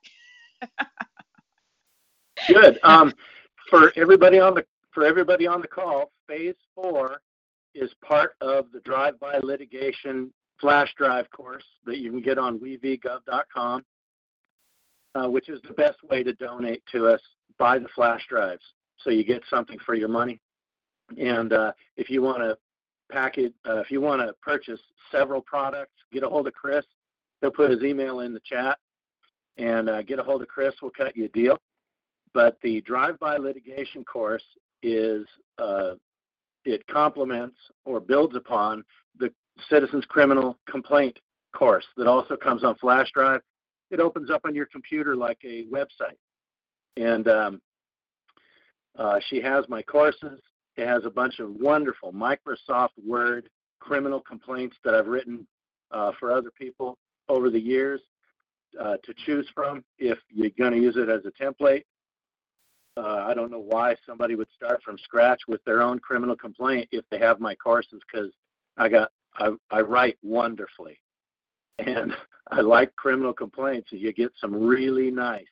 Good. 2.48 2.80
Um, 2.84 3.14
for 3.70 3.92
everybody 3.96 4.40
on 4.40 4.56
the 4.56 4.66
for 4.94 5.06
everybody 5.06 5.46
on 5.46 5.62
the 5.62 5.68
call, 5.68 6.12
phase 6.28 6.56
four 6.74 7.22
is 7.76 7.92
part 8.04 8.36
of 8.42 8.72
the 8.72 8.80
drive-by 8.80 9.38
litigation 9.40 10.34
flash 10.60 10.92
drive 10.98 11.30
course 11.30 11.66
that 11.86 12.00
you 12.00 12.10
can 12.10 12.22
get 12.22 12.40
on 12.40 12.60
wevgov.com, 12.60 13.86
uh, 15.14 15.30
which 15.30 15.50
is 15.50 15.62
the 15.68 15.74
best 15.74 15.98
way 16.10 16.24
to 16.24 16.34
donate 16.34 16.82
to 16.92 17.08
us. 17.08 17.22
Buy 17.60 17.78
the 17.78 17.88
flash 17.96 18.26
drives 18.28 18.64
so 19.00 19.10
you 19.10 19.24
get 19.24 19.44
something 19.50 19.78
for 19.86 19.94
your 19.94 20.10
money. 20.10 20.40
And 21.18 21.54
uh, 21.54 21.72
if 21.96 22.10
you 22.10 22.22
want 22.22 22.40
to 22.40 22.58
package, 23.12 23.54
uh, 23.68 23.80
if 23.80 23.92
you 23.92 24.02
want 24.02 24.22
to 24.22 24.34
purchase 24.42 24.80
several 25.12 25.42
products, 25.42 25.94
get 26.12 26.24
a 26.24 26.30
hold 26.30 26.48
of 26.48 26.54
Chris. 26.54 26.86
He'll 27.42 27.52
put 27.52 27.70
his 27.70 27.84
email 27.84 28.22
in 28.22 28.34
the 28.34 28.42
chat, 28.42 28.78
and 29.58 29.90
uh, 29.90 30.02
get 30.02 30.20
a 30.20 30.24
hold 30.24 30.42
of 30.42 30.48
Chris. 30.48 30.74
We'll 30.82 30.92
cut 30.92 31.16
you 31.16 31.26
a 31.26 31.30
deal 31.30 31.58
but 32.38 32.58
the 32.62 32.82
drive-by 32.82 33.38
litigation 33.38 34.04
course 34.04 34.44
is 34.84 35.26
uh, 35.58 35.94
it 36.66 36.86
complements 36.86 37.58
or 37.84 38.00
builds 38.00 38.36
upon 38.36 38.84
the 39.18 39.32
citizens 39.70 40.06
criminal 40.06 40.56
complaint 40.70 41.18
course 41.52 41.86
that 41.98 42.06
also 42.06 42.36
comes 42.36 42.64
on 42.64 42.76
flash 42.76 43.12
drive 43.12 43.42
it 43.90 44.00
opens 44.00 44.30
up 44.30 44.42
on 44.46 44.54
your 44.54 44.68
computer 44.68 45.16
like 45.16 45.40
a 45.44 45.66
website 45.74 46.20
and 46.96 47.28
um, 47.28 47.62
uh, 49.00 49.20
she 49.30 49.42
has 49.42 49.66
my 49.68 49.82
courses 49.82 50.40
it 50.78 50.88
has 50.88 51.06
a 51.06 51.10
bunch 51.10 51.40
of 51.40 51.52
wonderful 51.56 52.14
microsoft 52.14 52.90
word 53.06 53.50
criminal 53.80 54.20
complaints 54.20 54.76
that 54.84 54.94
i've 54.94 55.08
written 55.08 55.46
uh, 55.92 56.12
for 56.20 56.32
other 56.32 56.52
people 56.58 56.98
over 57.30 57.50
the 57.50 57.60
years 57.60 58.02
uh, 58.80 58.98
to 59.04 59.14
choose 59.26 59.48
from 59.54 59.84
if 59.98 60.18
you're 60.30 60.52
going 60.58 60.74
to 60.74 60.80
use 60.80 60.98
it 60.98 61.10
as 61.10 61.22
a 61.26 61.44
template. 61.44 61.84
Uh, 62.96 63.26
I 63.28 63.34
don't 63.34 63.52
know 63.52 63.60
why 63.60 63.96
somebody 64.06 64.36
would 64.36 64.48
start 64.56 64.82
from 64.84 64.98
scratch 64.98 65.42
with 65.48 65.64
their 65.66 65.82
own 65.82 66.00
criminal 66.00 66.36
complaint 66.36 66.88
if 66.92 67.06
they 67.12 67.20
have 67.20 67.40
my 67.40 67.54
courses 67.56 68.02
because 68.12 68.32
I 68.78 68.90
got 68.90 69.12
I, 69.36 69.52
I 69.70 69.82
write 69.82 70.18
wonderfully, 70.24 71.00
and 71.78 72.16
I 72.52 72.62
like 72.62 72.96
criminal 72.96 73.34
complaints. 73.34 73.90
You 73.92 74.12
get 74.14 74.32
some 74.40 74.54
really 74.54 75.12
nice 75.12 75.46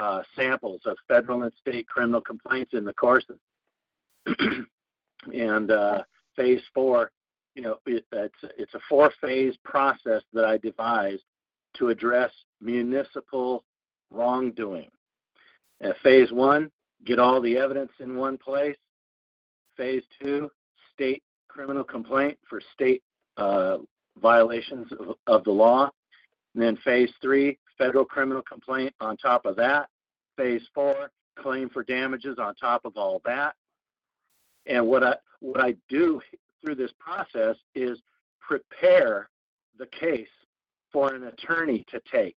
uh, 0.00 0.22
samples 0.36 0.82
of 0.84 0.96
federal 1.06 1.44
and 1.44 1.52
state 1.58 1.88
criminal 1.88 2.20
complaints 2.20 2.74
in 2.74 2.84
the 2.84 2.92
courses. 2.92 3.38
and 5.32 5.70
uh, 5.70 6.02
phase 6.36 6.62
four, 6.74 7.10
you 7.54 7.62
know, 7.62 7.78
it, 7.86 8.04
it's 8.12 8.34
it's 8.56 8.74
a 8.74 8.80
four 8.88 9.12
phase 9.20 9.54
process 9.64 10.22
that 10.32 10.44
I 10.44 10.58
devised 10.58 11.22
to 11.76 11.88
address 11.88 12.30
municipal 12.60 13.64
wrongdoing. 14.10 14.90
At 15.80 15.98
phase 16.02 16.32
one, 16.32 16.70
get 17.04 17.18
all 17.18 17.40
the 17.40 17.56
evidence 17.56 17.92
in 18.00 18.16
one 18.16 18.38
place. 18.38 18.76
Phase 19.76 20.02
two, 20.20 20.50
state 20.92 21.22
criminal 21.48 21.84
complaint 21.84 22.38
for 22.48 22.60
state 22.74 23.02
uh, 23.36 23.78
violations 24.20 24.88
of, 24.92 25.14
of 25.26 25.44
the 25.44 25.50
law. 25.50 25.90
And 26.54 26.62
then 26.62 26.76
phase 26.84 27.10
three, 27.22 27.58
federal 27.76 28.04
criminal 28.04 28.42
complaint 28.42 28.92
on 29.00 29.16
top 29.16 29.46
of 29.46 29.56
that. 29.56 29.88
Phase 30.36 30.62
four, 30.74 31.10
claim 31.38 31.68
for 31.68 31.84
damages 31.84 32.38
on 32.38 32.54
top 32.56 32.84
of 32.84 32.96
all 32.96 33.22
that. 33.24 33.54
And 34.66 34.86
what 34.86 35.04
I 35.04 35.14
what 35.40 35.60
I 35.60 35.76
do 35.88 36.20
through 36.62 36.74
this 36.74 36.92
process 36.98 37.56
is 37.74 37.98
prepare 38.40 39.28
the 39.78 39.86
case 39.86 40.28
for 40.92 41.14
an 41.14 41.24
attorney 41.24 41.84
to 41.90 42.00
take. 42.10 42.36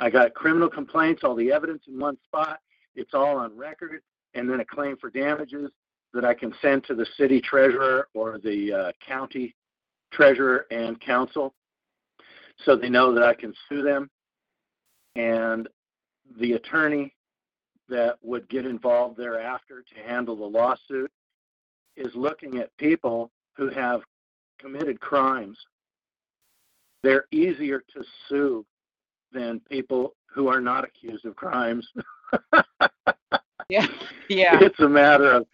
I 0.00 0.10
got 0.10 0.34
criminal 0.34 0.68
complaints, 0.68 1.22
all 1.24 1.34
the 1.34 1.52
evidence 1.52 1.84
in 1.88 1.98
one 1.98 2.18
spot. 2.24 2.60
It's 2.94 3.14
all 3.14 3.38
on 3.38 3.56
record, 3.56 4.02
and 4.34 4.50
then 4.50 4.60
a 4.60 4.64
claim 4.64 4.96
for 4.96 5.10
damages 5.10 5.70
that 6.12 6.24
I 6.24 6.34
can 6.34 6.52
send 6.60 6.84
to 6.84 6.94
the 6.94 7.06
city 7.16 7.40
treasurer 7.40 8.08
or 8.14 8.38
the 8.38 8.72
uh, 8.72 8.92
county 9.06 9.54
treasurer 10.12 10.66
and 10.70 11.00
council 11.00 11.54
so 12.64 12.76
they 12.76 12.90
know 12.90 13.14
that 13.14 13.22
I 13.22 13.34
can 13.34 13.54
sue 13.68 13.82
them. 13.82 14.10
And 15.16 15.68
the 16.38 16.52
attorney 16.52 17.14
that 17.88 18.16
would 18.22 18.48
get 18.48 18.66
involved 18.66 19.16
thereafter 19.16 19.82
to 19.82 20.02
handle 20.02 20.36
the 20.36 20.44
lawsuit 20.44 21.10
is 21.96 22.14
looking 22.14 22.58
at 22.58 22.76
people 22.76 23.30
who 23.56 23.68
have 23.68 24.00
committed 24.58 25.00
crimes. 25.00 25.58
They're 27.02 27.26
easier 27.30 27.82
to 27.94 28.04
sue 28.28 28.64
than 29.32 29.60
people 29.68 30.14
who 30.26 30.48
are 30.48 30.60
not 30.60 30.84
accused 30.84 31.24
of 31.24 31.36
crimes. 31.36 31.86
yeah, 33.68 33.86
yeah. 34.28 34.58
It's 34.60 34.80
a 34.80 34.88
matter 34.88 35.30
of 35.32 35.46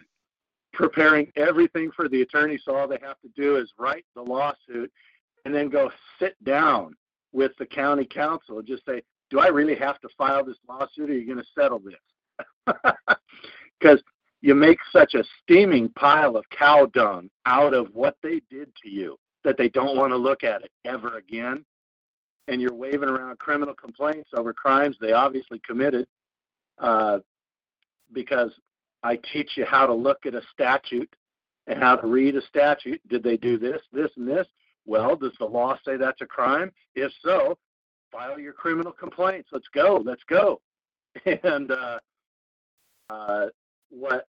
preparing 0.72 1.32
everything 1.36 1.90
for 1.94 2.08
the 2.08 2.22
attorney, 2.22 2.58
so 2.64 2.76
all 2.76 2.86
they 2.86 2.98
have 3.02 3.20
to 3.20 3.28
do 3.34 3.56
is 3.56 3.72
write 3.78 4.04
the 4.14 4.22
lawsuit 4.22 4.92
and 5.44 5.54
then 5.54 5.68
go 5.68 5.90
sit 6.18 6.36
down 6.44 6.94
with 7.32 7.52
the 7.58 7.66
county 7.66 8.04
council 8.04 8.58
and 8.58 8.66
just 8.66 8.84
say, 8.84 9.02
"Do 9.30 9.40
I 9.40 9.48
really 9.48 9.74
have 9.76 10.00
to 10.00 10.08
file 10.16 10.44
this 10.44 10.58
lawsuit? 10.68 11.10
Or 11.10 11.12
are 11.12 11.16
you 11.16 11.26
going 11.26 11.38
to 11.38 11.60
settle 11.60 11.80
this?" 11.80 12.74
Because 13.80 14.02
you 14.40 14.54
make 14.54 14.78
such 14.92 15.14
a 15.14 15.24
steaming 15.42 15.88
pile 15.90 16.36
of 16.36 16.44
cow 16.50 16.86
dung 16.86 17.28
out 17.46 17.74
of 17.74 17.88
what 17.94 18.16
they 18.22 18.40
did 18.50 18.70
to 18.82 18.88
you 18.88 19.18
that 19.44 19.56
they 19.56 19.68
don't 19.68 19.96
want 19.96 20.12
to 20.12 20.16
look 20.16 20.44
at 20.44 20.62
it 20.62 20.70
ever 20.84 21.16
again. 21.16 21.64
And 22.46 22.60
you're 22.60 22.74
waving 22.74 23.08
around 23.08 23.38
criminal 23.38 23.74
complaints 23.74 24.30
over 24.34 24.52
crimes 24.52 24.96
they 25.00 25.12
obviously 25.12 25.60
committed 25.66 26.06
uh, 26.78 27.18
because 28.12 28.52
I 29.02 29.18
teach 29.32 29.50
you 29.56 29.64
how 29.64 29.86
to 29.86 29.94
look 29.94 30.24
at 30.24 30.34
a 30.34 30.42
statute 30.52 31.12
and 31.66 31.78
how 31.82 31.96
to 31.96 32.06
read 32.06 32.36
a 32.36 32.42
statute. 32.42 33.00
Did 33.08 33.22
they 33.22 33.36
do 33.36 33.58
this, 33.58 33.80
this, 33.92 34.10
and 34.16 34.26
this? 34.26 34.46
Well, 34.86 35.16
does 35.16 35.34
the 35.38 35.44
law 35.44 35.78
say 35.84 35.96
that's 35.96 36.22
a 36.22 36.26
crime? 36.26 36.72
If 36.94 37.12
so, 37.22 37.58
file 38.10 38.38
your 38.38 38.54
criminal 38.54 38.92
complaints. 38.92 39.50
Let's 39.52 39.68
go. 39.74 40.02
Let's 40.04 40.22
go. 40.28 40.60
And 41.42 41.70
uh, 41.72 41.98
uh, 43.10 43.46
what 43.90 44.26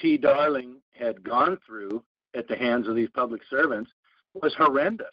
T. 0.00 0.16
Darling 0.16 0.76
had 0.92 1.22
gone 1.22 1.58
through 1.66 2.02
at 2.34 2.48
the 2.48 2.56
hands 2.56 2.88
of 2.88 2.96
these 2.96 3.10
public 3.14 3.42
servants 3.48 3.90
was 4.34 4.54
horrendous. 4.54 5.06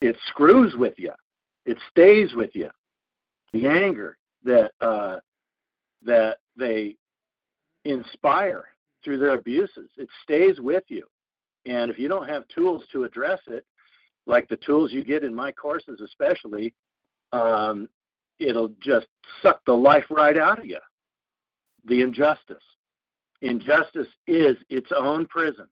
It 0.00 0.16
screws 0.28 0.74
with 0.76 0.94
you. 0.98 1.12
It 1.64 1.78
stays 1.90 2.34
with 2.34 2.50
you. 2.54 2.70
The 3.52 3.66
anger 3.66 4.18
that 4.44 4.72
uh, 4.80 5.18
that 6.04 6.38
they 6.56 6.96
inspire 7.84 8.64
through 9.02 9.18
their 9.18 9.34
abuses, 9.34 9.90
it 9.96 10.08
stays 10.22 10.60
with 10.60 10.84
you. 10.88 11.06
And 11.66 11.90
if 11.90 11.98
you 11.98 12.08
don't 12.08 12.28
have 12.28 12.46
tools 12.48 12.84
to 12.92 13.04
address 13.04 13.40
it, 13.46 13.64
like 14.26 14.48
the 14.48 14.56
tools 14.56 14.92
you 14.92 15.04
get 15.04 15.24
in 15.24 15.34
my 15.34 15.52
courses, 15.52 16.00
especially, 16.00 16.74
um, 17.32 17.88
it'll 18.38 18.72
just 18.80 19.06
suck 19.42 19.60
the 19.64 19.72
life 19.72 20.04
right 20.10 20.36
out 20.36 20.58
of 20.58 20.66
you. 20.66 20.78
The 21.86 22.02
injustice. 22.02 22.62
Injustice 23.42 24.08
is 24.26 24.56
its 24.70 24.90
own 24.96 25.26
prison. 25.26 25.66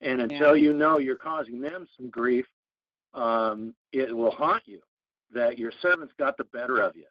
And 0.00 0.20
until 0.20 0.56
yeah. 0.56 0.62
you 0.62 0.72
know 0.72 0.98
you're 0.98 1.16
causing 1.16 1.60
them 1.60 1.86
some 1.96 2.10
grief, 2.10 2.46
um, 3.14 3.74
it 3.92 4.14
will 4.14 4.30
haunt 4.30 4.62
you 4.66 4.80
that 5.32 5.58
your 5.58 5.72
servants 5.80 6.12
got 6.18 6.36
the 6.36 6.44
better 6.44 6.80
of 6.80 6.94
you. 6.96 7.06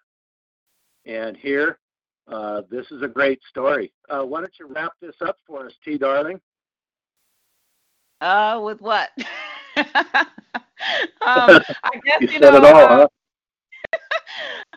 And 1.05 1.35
here, 1.35 1.79
uh, 2.27 2.61
this 2.69 2.89
is 2.91 3.01
a 3.01 3.07
great 3.07 3.39
story. 3.49 3.91
Uh, 4.09 4.21
why 4.21 4.41
don't 4.41 4.53
you 4.59 4.67
wrap 4.67 4.93
this 5.01 5.15
up 5.25 5.37
for 5.45 5.65
us, 5.65 5.73
T. 5.83 5.97
Darling? 5.97 6.39
Uh, 8.21 8.61
with 8.63 8.81
what? 8.81 9.09
um, 9.77 9.85
I 11.21 11.99
guess 12.05 12.21
you, 12.21 12.27
you 12.27 12.39
said 12.39 12.41
know. 12.41 12.57
It 12.57 12.65
all, 12.65 12.87
huh? 12.87 13.07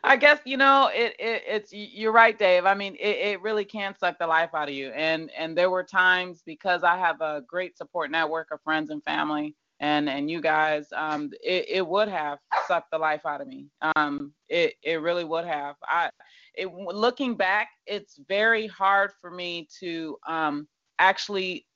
I 0.05 0.17
guess 0.17 0.41
you 0.45 0.57
know 0.57 0.91
it, 0.93 1.15
it. 1.19 1.43
It's 1.47 1.73
you're 1.73 2.13
right, 2.13 2.39
Dave. 2.39 2.67
I 2.67 2.75
mean, 2.75 2.95
it, 2.95 3.17
it 3.33 3.43
really 3.43 3.65
can 3.65 3.95
suck 3.99 4.19
the 4.19 4.27
life 4.27 4.51
out 4.55 4.69
of 4.69 4.75
you. 4.75 4.91
And 4.91 5.31
and 5.37 5.57
there 5.57 5.71
were 5.71 5.85
times 5.85 6.43
because 6.45 6.83
I 6.85 6.97
have 6.97 7.21
a 7.21 7.43
great 7.47 7.77
support 7.77 8.11
network 8.11 8.49
of 8.53 8.61
friends 8.63 8.91
and 8.91 9.03
family, 9.05 9.55
and 9.81 10.09
and 10.09 10.31
you 10.31 10.41
guys, 10.41 10.87
um, 10.95 11.31
it, 11.43 11.67
it 11.69 11.87
would 11.87 12.09
have 12.09 12.39
sucked 12.67 12.91
the 12.91 12.99
life 12.99 13.27
out 13.27 13.41
of 13.41 13.49
me. 13.49 13.67
Um, 13.97 14.33
it 14.49 14.75
it 14.83 15.01
really 15.03 15.25
would 15.25 15.45
have. 15.45 15.77
I, 15.85 16.11
it 16.55 16.73
looking 16.73 17.37
back, 17.37 17.69
it's 17.87 18.19
very 18.29 18.67
hard 18.67 19.13
for 19.21 19.31
me 19.31 19.69
to 19.81 20.17
um 20.27 20.69
actually 20.99 21.67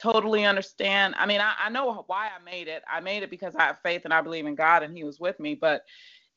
totally 0.00 0.44
understand. 0.44 1.14
I 1.18 1.26
mean, 1.26 1.40
I, 1.40 1.52
I 1.60 1.68
know 1.68 2.04
why 2.06 2.28
I 2.28 2.42
made 2.42 2.68
it. 2.68 2.82
I 2.90 3.00
made 3.00 3.22
it 3.22 3.30
because 3.30 3.54
I 3.54 3.62
have 3.64 3.78
faith 3.82 4.02
and 4.04 4.14
I 4.14 4.22
believe 4.22 4.46
in 4.46 4.54
God 4.54 4.82
and 4.82 4.96
He 4.96 5.04
was 5.04 5.20
with 5.20 5.38
me. 5.38 5.54
But 5.54 5.82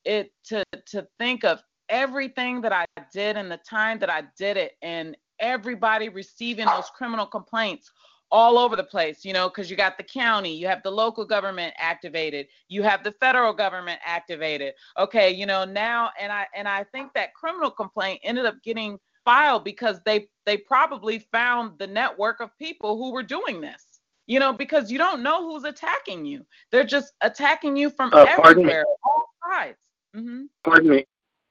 it 0.06 0.32
to 0.45 0.64
to 0.88 1.08
think 1.20 1.43
of 1.43 1.62
everything 1.89 2.62
that 2.62 2.74
I 2.74 2.86
did 3.14 3.38
and 3.38 3.51
the 3.51 3.58
time 3.58 3.99
that 3.99 4.10
I 4.10 4.24
did 4.38 4.58
it 4.58 4.74
and 4.82 5.16
everybody 5.39 6.10
receiving 6.10 6.66
those 6.66 6.89
criminal 6.95 7.26
complaints 7.26 7.91
all 8.32 8.58
over 8.58 8.76
the 8.76 8.84
place, 8.84 9.24
you 9.24 9.34
know, 9.34 9.47
because 9.47 9.70
you 9.70 9.78
got 9.78 9.97
the 9.97 10.03
county, 10.03 10.53
you 10.56 10.68
have 10.68 10.82
the 10.84 10.91
local 10.91 11.26
government 11.26 11.74
activated, 11.78 12.47
you 12.68 12.84
have 12.84 13.03
the 13.03 13.12
federal 13.14 13.53
government 13.53 13.99
activated. 14.03 14.74
Okay, 14.97 15.32
you 15.32 15.45
know, 15.45 15.64
now 15.64 16.10
and 16.20 16.32
I 16.32 16.47
and 16.56 16.68
I 16.68 16.84
think 16.86 17.14
that 17.14 17.34
criminal 17.34 17.72
complaint 17.72 18.20
ended 18.24 18.45
up 18.45 18.56
getting 18.64 18.99
filed 19.24 19.64
because 19.64 20.01
they 20.06 20.28
they 20.45 20.58
probably 20.58 21.20
found 21.32 21.78
the 21.80 21.88
network 21.88 22.41
of 22.41 22.49
people 22.58 22.97
who 22.97 23.12
were 23.12 23.24
doing 23.24 23.62
this. 23.62 23.84
You 24.28 24.39
know, 24.39 24.51
because 24.51 24.91
you 24.91 24.97
don't 24.97 25.22
know 25.22 25.47
who's 25.47 25.66
attacking 25.66 26.26
you. 26.26 26.47
They're 26.72 26.84
just 26.84 27.14
attacking 27.22 27.78
you 27.78 27.91
from 27.91 28.10
uh, 28.12 28.26
everywhere, 28.28 28.84
all 29.03 29.30
sides. 29.47 29.78
Mm-hmm. 30.16 30.43
Pardon 30.63 30.89
me. 30.89 31.05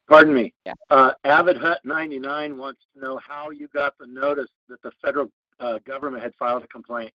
Pardon 0.09 0.35
me. 0.35 0.53
Yeah. 0.67 0.75
Uh, 0.91 1.12
Avid 1.25 1.57
Hut 1.57 1.81
99 1.85 2.57
wants 2.59 2.83
to 2.95 3.01
know 3.01 3.19
how 3.27 3.51
you 3.51 3.69
got 3.69 3.95
the 3.99 4.07
notice 4.07 4.51
that 4.69 4.83
the 4.83 4.91
federal 5.03 5.29
uh, 5.61 5.79
government 5.87 6.23
had 6.23 6.35
filed 6.39 6.62
a 6.62 6.69
complaint. 6.69 7.12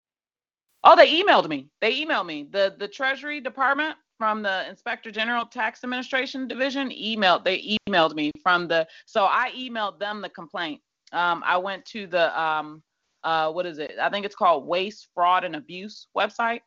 Oh, 0.84 0.96
they 0.96 1.22
emailed 1.22 1.50
me. 1.50 1.68
They 1.82 2.06
emailed 2.06 2.28
me. 2.28 2.48
The 2.52 2.76
the 2.78 2.88
Treasury 2.88 3.42
Department 3.42 3.96
from 4.20 4.44
the 4.44 4.70
Inspector 4.70 5.10
General 5.12 5.46
Tax 5.46 5.84
Administration 5.84 6.48
Division 6.48 6.90
emailed. 6.90 7.44
They 7.44 7.78
emailed 7.90 8.14
me 8.14 8.32
from 8.44 8.68
the. 8.68 8.88
So 9.06 9.26
I 9.26 9.52
emailed 9.58 10.00
them 10.00 10.22
the 10.22 10.30
complaint. 10.30 10.80
Um, 11.12 11.42
I 11.46 11.58
went 11.58 11.86
to 11.88 12.06
the 12.06 12.40
um, 12.40 12.84
uh, 13.24 13.52
what 13.52 13.66
is 13.66 13.80
it? 13.80 13.96
I 14.00 14.10
think 14.10 14.26
it's 14.26 14.36
called 14.36 14.68
Waste, 14.68 15.08
Fraud, 15.16 15.44
and 15.44 15.56
Abuse 15.56 16.08
website 16.16 16.60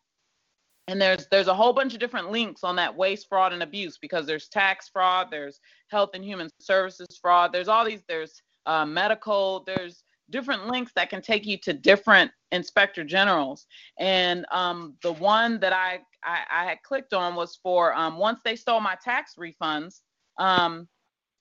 and 0.88 1.00
there's 1.00 1.28
there's 1.30 1.46
a 1.46 1.54
whole 1.54 1.72
bunch 1.72 1.94
of 1.94 2.00
different 2.00 2.30
links 2.30 2.64
on 2.64 2.74
that 2.76 2.94
waste 2.94 3.28
fraud 3.28 3.52
and 3.52 3.62
abuse 3.62 3.98
because 3.98 4.26
there's 4.26 4.48
tax 4.48 4.88
fraud 4.88 5.28
there's 5.30 5.60
health 5.88 6.10
and 6.14 6.24
human 6.24 6.48
services 6.60 7.06
fraud 7.20 7.52
there's 7.52 7.68
all 7.68 7.84
these 7.84 8.02
there's 8.08 8.42
uh, 8.66 8.84
medical 8.84 9.62
there's 9.66 10.02
different 10.30 10.66
links 10.66 10.92
that 10.94 11.08
can 11.08 11.22
take 11.22 11.46
you 11.46 11.56
to 11.56 11.72
different 11.72 12.30
inspector 12.52 13.04
generals 13.04 13.66
and 13.98 14.44
um, 14.50 14.94
the 15.02 15.12
one 15.12 15.60
that 15.60 15.72
i 15.72 16.00
I, 16.24 16.40
I 16.50 16.64
had 16.64 16.82
clicked 16.82 17.14
on 17.14 17.34
was 17.34 17.58
for 17.62 17.94
um, 17.94 18.18
once 18.18 18.40
they 18.44 18.56
stole 18.56 18.80
my 18.80 18.96
tax 19.02 19.34
refunds. 19.38 20.00
Um, 20.38 20.88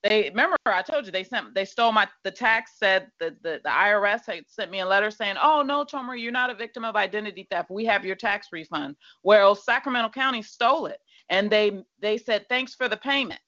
they 0.02 0.28
remember 0.28 0.56
I 0.66 0.82
told 0.82 1.06
you 1.06 1.12
they 1.12 1.24
sent 1.24 1.54
they 1.54 1.64
stole 1.64 1.90
my 1.92 2.06
the 2.22 2.30
tax 2.30 2.72
said 2.78 3.10
the, 3.18 3.36
the 3.42 3.60
the 3.64 3.70
IRS 3.70 4.26
had 4.26 4.44
sent 4.48 4.70
me 4.70 4.80
a 4.80 4.86
letter 4.86 5.10
saying, 5.10 5.36
"Oh 5.42 5.62
no, 5.62 5.84
Tomer, 5.84 6.20
you're 6.20 6.30
not 6.32 6.50
a 6.50 6.54
victim 6.54 6.84
of 6.84 6.94
identity 6.94 7.46
theft. 7.50 7.70
We 7.70 7.84
have 7.86 8.04
your 8.04 8.16
tax 8.16 8.48
refund." 8.52 8.96
Well, 9.24 9.54
Sacramento 9.54 10.10
County 10.10 10.42
stole 10.42 10.86
it, 10.86 11.00
and 11.30 11.50
they 11.50 11.82
they 12.00 12.16
said 12.16 12.46
thanks 12.48 12.74
for 12.74 12.88
the 12.88 12.96
payment. 12.96 13.40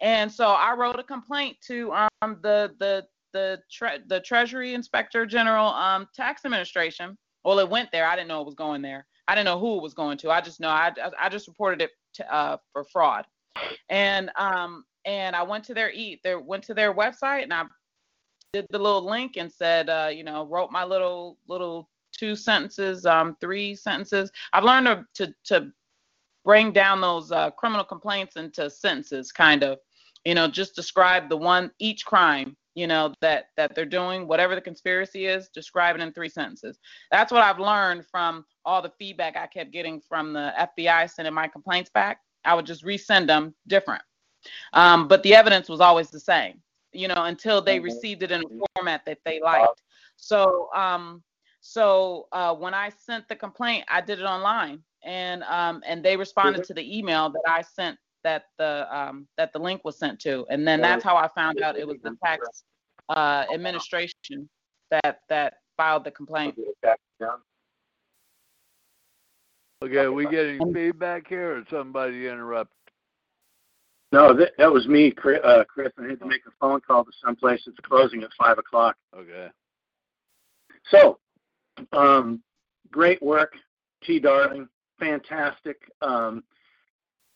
And 0.00 0.30
so 0.30 0.46
I 0.48 0.74
wrote 0.74 0.98
a 1.00 1.02
complaint 1.02 1.56
to 1.66 1.92
um 1.92 2.38
the 2.42 2.74
the 2.78 3.04
the 3.32 3.60
tre- 3.70 4.00
the 4.06 4.20
Treasury 4.20 4.74
Inspector 4.74 5.26
General 5.26 5.68
um 5.68 6.06
Tax 6.14 6.44
Administration. 6.44 7.18
Well, 7.44 7.58
it 7.58 7.68
went 7.68 7.90
there. 7.92 8.06
I 8.06 8.14
didn't 8.14 8.28
know 8.28 8.40
it 8.40 8.46
was 8.46 8.54
going 8.54 8.82
there. 8.82 9.06
I 9.26 9.34
didn't 9.34 9.46
know 9.46 9.58
who 9.58 9.78
it 9.78 9.82
was 9.82 9.94
going 9.94 10.18
to. 10.18 10.30
I 10.30 10.40
just 10.40 10.60
know 10.60 10.68
I 10.68 10.92
I 11.18 11.28
just 11.28 11.48
reported 11.48 11.82
it 11.82 11.90
to, 12.14 12.32
uh, 12.32 12.56
for 12.72 12.84
fraud. 12.84 13.26
And 13.88 14.30
um 14.36 14.84
and 15.08 15.34
I 15.34 15.42
went 15.42 15.64
to 15.64 15.74
their 15.74 15.90
eat, 15.90 16.20
they 16.22 16.34
went 16.36 16.62
to 16.64 16.74
their 16.74 16.92
website 16.92 17.42
and 17.42 17.52
I 17.52 17.64
did 18.52 18.66
the 18.68 18.78
little 18.78 19.02
link 19.04 19.38
and 19.38 19.50
said, 19.50 19.88
uh, 19.88 20.10
you 20.12 20.22
know, 20.22 20.44
wrote 20.44 20.70
my 20.70 20.84
little 20.84 21.38
little 21.48 21.88
two 22.12 22.36
sentences, 22.36 23.06
um, 23.06 23.34
three 23.40 23.74
sentences. 23.74 24.30
I've 24.52 24.64
learned 24.64 24.86
to 24.86 25.04
to, 25.14 25.34
to 25.44 25.72
bring 26.44 26.72
down 26.72 27.00
those 27.00 27.32
uh, 27.32 27.50
criminal 27.52 27.86
complaints 27.86 28.36
into 28.36 28.68
sentences, 28.68 29.32
kind 29.32 29.64
of, 29.64 29.78
you 30.26 30.34
know, 30.34 30.46
just 30.46 30.76
describe 30.76 31.30
the 31.30 31.36
one 31.36 31.70
each 31.78 32.04
crime, 32.04 32.54
you 32.74 32.86
know, 32.86 33.14
that 33.22 33.46
that 33.56 33.74
they're 33.74 33.86
doing, 33.86 34.28
whatever 34.28 34.54
the 34.54 34.60
conspiracy 34.60 35.24
is, 35.24 35.48
describe 35.54 35.96
it 35.96 36.02
in 36.02 36.12
three 36.12 36.28
sentences. 36.28 36.78
That's 37.10 37.32
what 37.32 37.42
I've 37.42 37.58
learned 37.58 38.04
from 38.10 38.44
all 38.66 38.82
the 38.82 38.92
feedback 38.98 39.38
I 39.38 39.46
kept 39.46 39.72
getting 39.72 40.02
from 40.06 40.34
the 40.34 40.52
FBI 40.58 41.10
sending 41.10 41.32
my 41.32 41.48
complaints 41.48 41.88
back. 41.94 42.20
I 42.44 42.52
would 42.52 42.66
just 42.66 42.84
resend 42.84 43.26
them 43.26 43.54
different 43.66 44.02
um, 44.72 45.08
but 45.08 45.22
the 45.22 45.34
evidence 45.34 45.68
was 45.68 45.80
always 45.80 46.10
the 46.10 46.20
same, 46.20 46.60
you 46.92 47.08
know, 47.08 47.24
until 47.24 47.60
they 47.60 47.76
mm-hmm. 47.76 47.84
received 47.84 48.22
it 48.22 48.30
in 48.30 48.42
a 48.42 48.66
format 48.76 49.04
that 49.06 49.18
they 49.24 49.40
liked. 49.40 49.82
So, 50.16 50.68
um, 50.74 51.22
so 51.60 52.28
uh, 52.32 52.54
when 52.54 52.74
I 52.74 52.90
sent 52.90 53.28
the 53.28 53.36
complaint, 53.36 53.84
I 53.88 54.00
did 54.00 54.20
it 54.20 54.24
online, 54.24 54.80
and 55.04 55.42
um, 55.44 55.82
and 55.86 56.04
they 56.04 56.16
responded 56.16 56.64
to 56.64 56.74
the 56.74 56.98
email 56.98 57.30
that 57.30 57.42
I 57.46 57.62
sent 57.62 57.98
that 58.24 58.44
the 58.58 58.86
um, 58.90 59.26
that 59.36 59.52
the 59.52 59.58
link 59.58 59.82
was 59.84 59.98
sent 59.98 60.20
to, 60.20 60.46
and 60.50 60.66
then 60.66 60.80
that's 60.80 61.04
how 61.04 61.16
I 61.16 61.28
found 61.28 61.60
out 61.62 61.76
it 61.76 61.86
was 61.86 61.98
the 62.02 62.16
tax 62.24 62.64
uh, 63.08 63.44
administration 63.52 64.48
that 64.90 65.20
that 65.28 65.54
filed 65.76 66.04
the 66.04 66.10
complaint. 66.10 66.58
Okay, 69.80 70.08
we 70.08 70.26
getting 70.26 70.74
feedback 70.74 71.28
here, 71.28 71.58
or 71.58 71.64
somebody 71.70 72.26
interrupt? 72.26 72.72
No, 74.10 74.34
that, 74.34 74.52
that 74.56 74.72
was 74.72 74.86
me, 74.86 75.10
Chris, 75.10 75.40
uh, 75.44 75.64
Chris. 75.64 75.92
I 75.98 76.08
had 76.08 76.20
to 76.20 76.26
make 76.26 76.46
a 76.46 76.50
phone 76.58 76.80
call 76.80 77.04
to 77.04 77.10
someplace 77.22 77.62
that's 77.66 77.78
closing 77.80 78.22
at 78.22 78.30
five 78.38 78.58
o'clock. 78.58 78.96
Okay. 79.14 79.48
So, 80.90 81.18
um, 81.92 82.42
great 82.90 83.22
work, 83.22 83.52
T. 84.02 84.18
Darling. 84.18 84.68
Fantastic. 84.98 85.76
Um, 86.00 86.42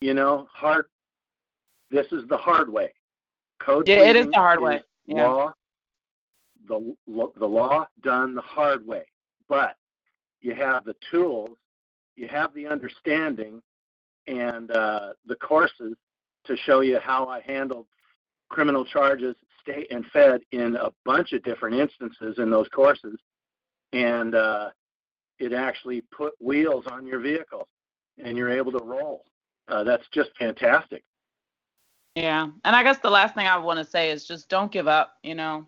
you 0.00 0.14
know, 0.14 0.48
hard. 0.52 0.86
This 1.90 2.06
is 2.10 2.26
the 2.28 2.38
hard 2.38 2.72
way. 2.72 2.92
Code. 3.60 3.86
Yeah, 3.86 4.08
it 4.08 4.16
is 4.16 4.26
the 4.26 4.36
hard 4.36 4.60
way. 4.60 4.80
Yeah. 5.06 5.28
Law. 5.28 5.54
The 6.68 6.94
the 7.38 7.46
law 7.46 7.86
done 8.02 8.34
the 8.34 8.40
hard 8.40 8.86
way, 8.86 9.04
but 9.48 9.76
you 10.40 10.54
have 10.54 10.84
the 10.84 10.94
tools, 11.10 11.50
you 12.16 12.28
have 12.28 12.54
the 12.54 12.66
understanding, 12.66 13.60
and 14.26 14.70
uh, 14.70 15.12
the 15.26 15.34
courses 15.36 15.96
to 16.47 16.57
show 16.57 16.80
you 16.80 16.99
how 16.99 17.26
I 17.26 17.40
handled 17.40 17.86
criminal 18.49 18.84
charges, 18.84 19.34
state 19.61 19.86
and 19.90 20.05
fed, 20.07 20.43
in 20.53 20.76
a 20.76 20.90
bunch 21.05 21.32
of 21.32 21.43
different 21.43 21.76
instances 21.76 22.38
in 22.38 22.51
those 22.51 22.68
courses. 22.68 23.18
And 23.93 24.34
uh, 24.34 24.70
it 25.38 25.53
actually 25.53 26.03
put 26.16 26.32
wheels 26.40 26.86
on 26.86 27.07
your 27.07 27.20
vehicle 27.20 27.68
and 28.22 28.36
you're 28.36 28.51
able 28.51 28.72
to 28.72 28.84
roll. 28.84 29.24
Uh, 29.68 29.84
that's 29.84 30.07
just 30.12 30.30
fantastic. 30.38 31.03
Yeah. 32.14 32.49
And 32.64 32.76
I 32.76 32.82
guess 32.82 32.99
the 32.99 33.11
last 33.11 33.34
thing 33.34 33.47
I 33.47 33.57
want 33.57 33.78
to 33.78 33.84
say 33.84 34.11
is 34.11 34.26
just 34.26 34.49
don't 34.49 34.70
give 34.70 34.86
up, 34.86 35.14
you 35.22 35.34
know, 35.34 35.66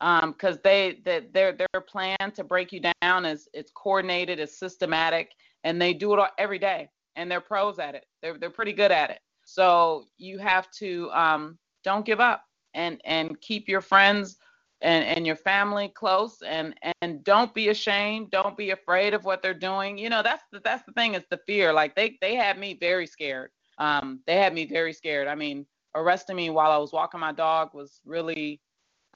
because 0.00 0.56
um, 0.56 0.60
they, 0.64 0.98
they 1.04 1.20
their 1.32 1.52
their 1.52 1.80
plan 1.80 2.16
to 2.34 2.44
break 2.44 2.72
you 2.72 2.80
down 3.00 3.24
is 3.24 3.48
it's 3.54 3.70
coordinated, 3.74 4.40
it's 4.40 4.58
systematic, 4.58 5.32
and 5.62 5.80
they 5.80 5.94
do 5.94 6.14
it 6.14 6.30
every 6.36 6.58
day, 6.58 6.88
and 7.16 7.30
they're 7.30 7.40
pros 7.40 7.78
at 7.78 7.94
it. 7.94 8.06
They're 8.22 8.36
they're 8.36 8.50
pretty 8.50 8.72
good 8.72 8.90
at 8.90 9.10
it. 9.10 9.20
So 9.44 10.06
you 10.18 10.38
have 10.38 10.70
to 10.72 11.10
um, 11.12 11.58
don't 11.84 12.04
give 12.04 12.20
up 12.20 12.44
and 12.74 13.00
and 13.04 13.40
keep 13.40 13.68
your 13.68 13.80
friends 13.80 14.38
and, 14.80 15.04
and 15.04 15.26
your 15.26 15.36
family 15.36 15.88
close 15.88 16.42
and 16.42 16.74
and 17.00 17.24
don't 17.24 17.54
be 17.54 17.68
ashamed. 17.68 18.30
Don't 18.30 18.56
be 18.56 18.70
afraid 18.70 19.14
of 19.14 19.24
what 19.24 19.42
they're 19.42 19.54
doing. 19.54 19.96
You 19.98 20.10
know 20.10 20.22
that's 20.22 20.44
the, 20.52 20.60
that's 20.60 20.84
the 20.84 20.92
thing 20.92 21.14
is 21.14 21.24
the 21.30 21.40
fear. 21.46 21.72
Like 21.72 21.94
they 21.94 22.18
they 22.20 22.34
had 22.34 22.58
me 22.58 22.74
very 22.78 23.06
scared. 23.06 23.50
Um 23.78 24.20
they 24.26 24.36
had 24.36 24.54
me 24.54 24.66
very 24.66 24.92
scared. 24.92 25.28
I 25.28 25.34
mean 25.34 25.66
arresting 25.96 26.34
me 26.34 26.50
while 26.50 26.72
i 26.72 26.76
was 26.76 26.92
walking 26.92 27.20
my 27.20 27.32
dog 27.32 27.72
was 27.74 28.00
really 28.04 28.60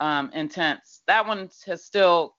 um 0.00 0.30
intense. 0.32 1.02
That 1.06 1.26
one 1.26 1.50
has 1.66 1.84
still 1.84 2.36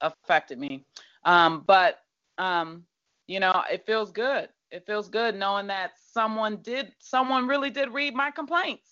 affected 0.00 0.58
me. 0.58 0.84
Um 1.24 1.64
but 1.66 1.98
um 2.38 2.84
you 3.26 3.40
know 3.40 3.62
it 3.70 3.84
feels 3.86 4.12
good 4.12 4.48
it 4.70 4.84
feels 4.86 5.08
good 5.08 5.34
knowing 5.34 5.66
that 5.68 5.92
someone 6.12 6.56
did 6.62 6.92
someone 6.98 7.46
really 7.46 7.70
did 7.70 7.90
read 7.90 8.14
my 8.14 8.30
complaints. 8.30 8.90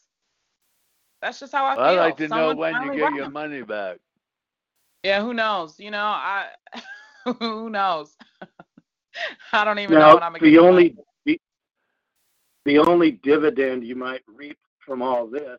That's 1.22 1.40
just 1.40 1.52
how 1.52 1.66
I 1.66 1.74
feel. 1.74 1.84
I'd 1.84 1.96
like 1.96 2.16
to 2.18 2.28
someone 2.28 2.56
know 2.56 2.60
when 2.60 2.82
you 2.82 2.94
get 2.94 3.14
your 3.14 3.30
money 3.30 3.62
back. 3.62 3.98
Yeah, 5.02 5.22
who 5.22 5.34
knows? 5.34 5.78
You 5.78 5.90
know, 5.90 5.98
I 5.98 6.48
who 7.40 7.70
knows? 7.70 8.16
I 9.52 9.64
don't 9.64 9.78
even 9.78 9.98
now, 9.98 10.08
know 10.08 10.14
what 10.14 10.22
I'm 10.22 10.32
gonna 10.32 10.44
the 10.44 10.58
only 10.58 10.96
the, 11.24 11.40
the 12.64 12.78
only 12.78 13.12
dividend 13.12 13.84
you 13.84 13.96
might 13.96 14.22
reap 14.26 14.58
from 14.84 15.02
all 15.02 15.26
this 15.26 15.58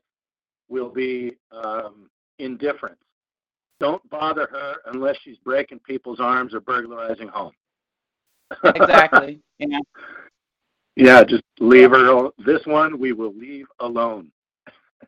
will 0.69 0.89
be 0.89 1.33
um, 1.51 2.09
indifference. 2.39 2.99
Don't 3.79 4.07
bother 4.09 4.47
her 4.51 4.75
unless 4.87 5.17
she's 5.23 5.37
breaking 5.37 5.79
people's 5.79 6.19
arms 6.19 6.53
or 6.53 6.59
burglarizing 6.61 7.27
home. 7.27 7.53
Exactly. 8.63 9.39
Yeah. 9.59 9.79
Yeah, 10.95 11.23
just 11.23 11.43
leave 11.59 11.91
her. 11.91 12.29
This 12.43 12.65
one 12.65 12.99
we 12.99 13.13
will 13.13 13.33
leave 13.35 13.67
alone. 13.79 14.31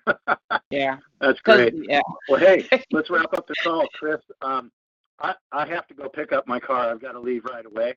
yeah. 0.70 0.98
That's 1.20 1.40
great. 1.42 1.74
Yeah. 1.76 2.02
Well, 2.28 2.40
hey, 2.40 2.68
let's 2.92 3.10
wrap 3.10 3.34
up 3.34 3.48
the 3.48 3.56
call, 3.64 3.88
Chris. 3.94 4.22
Um, 4.42 4.72
I 5.20 5.34
I 5.52 5.66
have 5.68 5.88
to 5.88 5.94
go 5.94 6.08
pick 6.08 6.32
up 6.32 6.48
my 6.48 6.60
car. 6.60 6.92
I've 6.92 7.02
got 7.02 7.14
to 7.14 7.20
leave 7.20 7.46
right 7.46 7.66
away. 7.66 7.96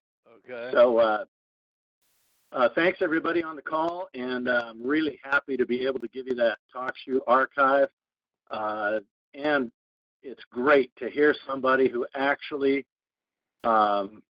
Okay. 0.48 0.70
So. 0.72 0.98
Uh, 0.98 1.24
uh, 2.52 2.68
thanks 2.74 2.98
everybody 3.00 3.42
on 3.42 3.56
the 3.56 3.62
call, 3.62 4.08
and 4.12 4.46
uh, 4.46 4.64
I'm 4.66 4.82
really 4.86 5.18
happy 5.22 5.56
to 5.56 5.64
be 5.64 5.86
able 5.86 6.00
to 6.00 6.08
give 6.08 6.26
you 6.26 6.34
that 6.34 6.58
TalkShoe 6.74 7.20
archive. 7.26 7.88
Uh, 8.50 9.00
and 9.32 9.72
it's 10.22 10.42
great 10.50 10.94
to 10.96 11.08
hear 11.08 11.34
somebody 11.46 11.88
who 11.88 12.06
actually 12.14 12.84
um, 13.64 14.22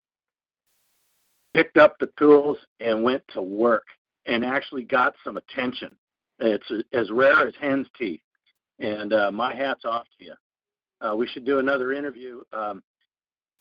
picked 1.53 1.77
up 1.77 1.97
the 1.99 2.09
tools 2.17 2.57
and 2.79 3.03
went 3.03 3.23
to 3.33 3.41
work 3.41 3.83
and 4.25 4.45
actually 4.45 4.83
got 4.83 5.13
some 5.23 5.37
attention. 5.37 5.95
It's 6.39 6.71
as 6.93 7.11
rare 7.11 7.47
as 7.47 7.53
hen's 7.59 7.87
teeth. 7.97 8.21
And 8.79 9.13
uh, 9.13 9.31
my 9.31 9.55
hat's 9.55 9.85
off 9.85 10.07
to 10.17 10.25
you. 10.25 10.33
Uh, 11.01 11.15
we 11.15 11.27
should 11.27 11.45
do 11.45 11.59
another 11.59 11.93
interview 11.93 12.41
um, 12.53 12.81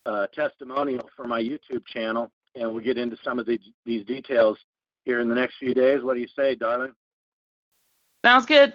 uh, 0.06 0.26
testimonial 0.34 1.08
for 1.16 1.26
my 1.26 1.40
YouTube 1.40 1.84
channel, 1.86 2.30
and 2.54 2.70
we'll 2.72 2.82
get 2.82 2.98
into 2.98 3.16
some 3.22 3.38
of 3.38 3.46
the, 3.46 3.58
these 3.84 4.04
details 4.06 4.58
here 5.04 5.20
in 5.20 5.28
the 5.28 5.34
next 5.34 5.56
few 5.58 5.74
days. 5.74 6.02
What 6.02 6.14
do 6.14 6.20
you 6.20 6.28
say, 6.36 6.54
darling? 6.54 6.92
Sounds 8.24 8.46
good. 8.46 8.74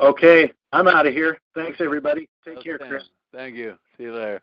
Okay, 0.00 0.52
I'm 0.72 0.88
out 0.88 1.06
of 1.06 1.14
here. 1.14 1.38
Thanks, 1.54 1.80
everybody. 1.80 2.28
Take 2.44 2.58
okay. 2.58 2.64
care, 2.64 2.78
Chris. 2.78 3.04
Thank 3.32 3.56
you. 3.56 3.76
See 3.96 4.04
you 4.04 4.14
later. 4.14 4.42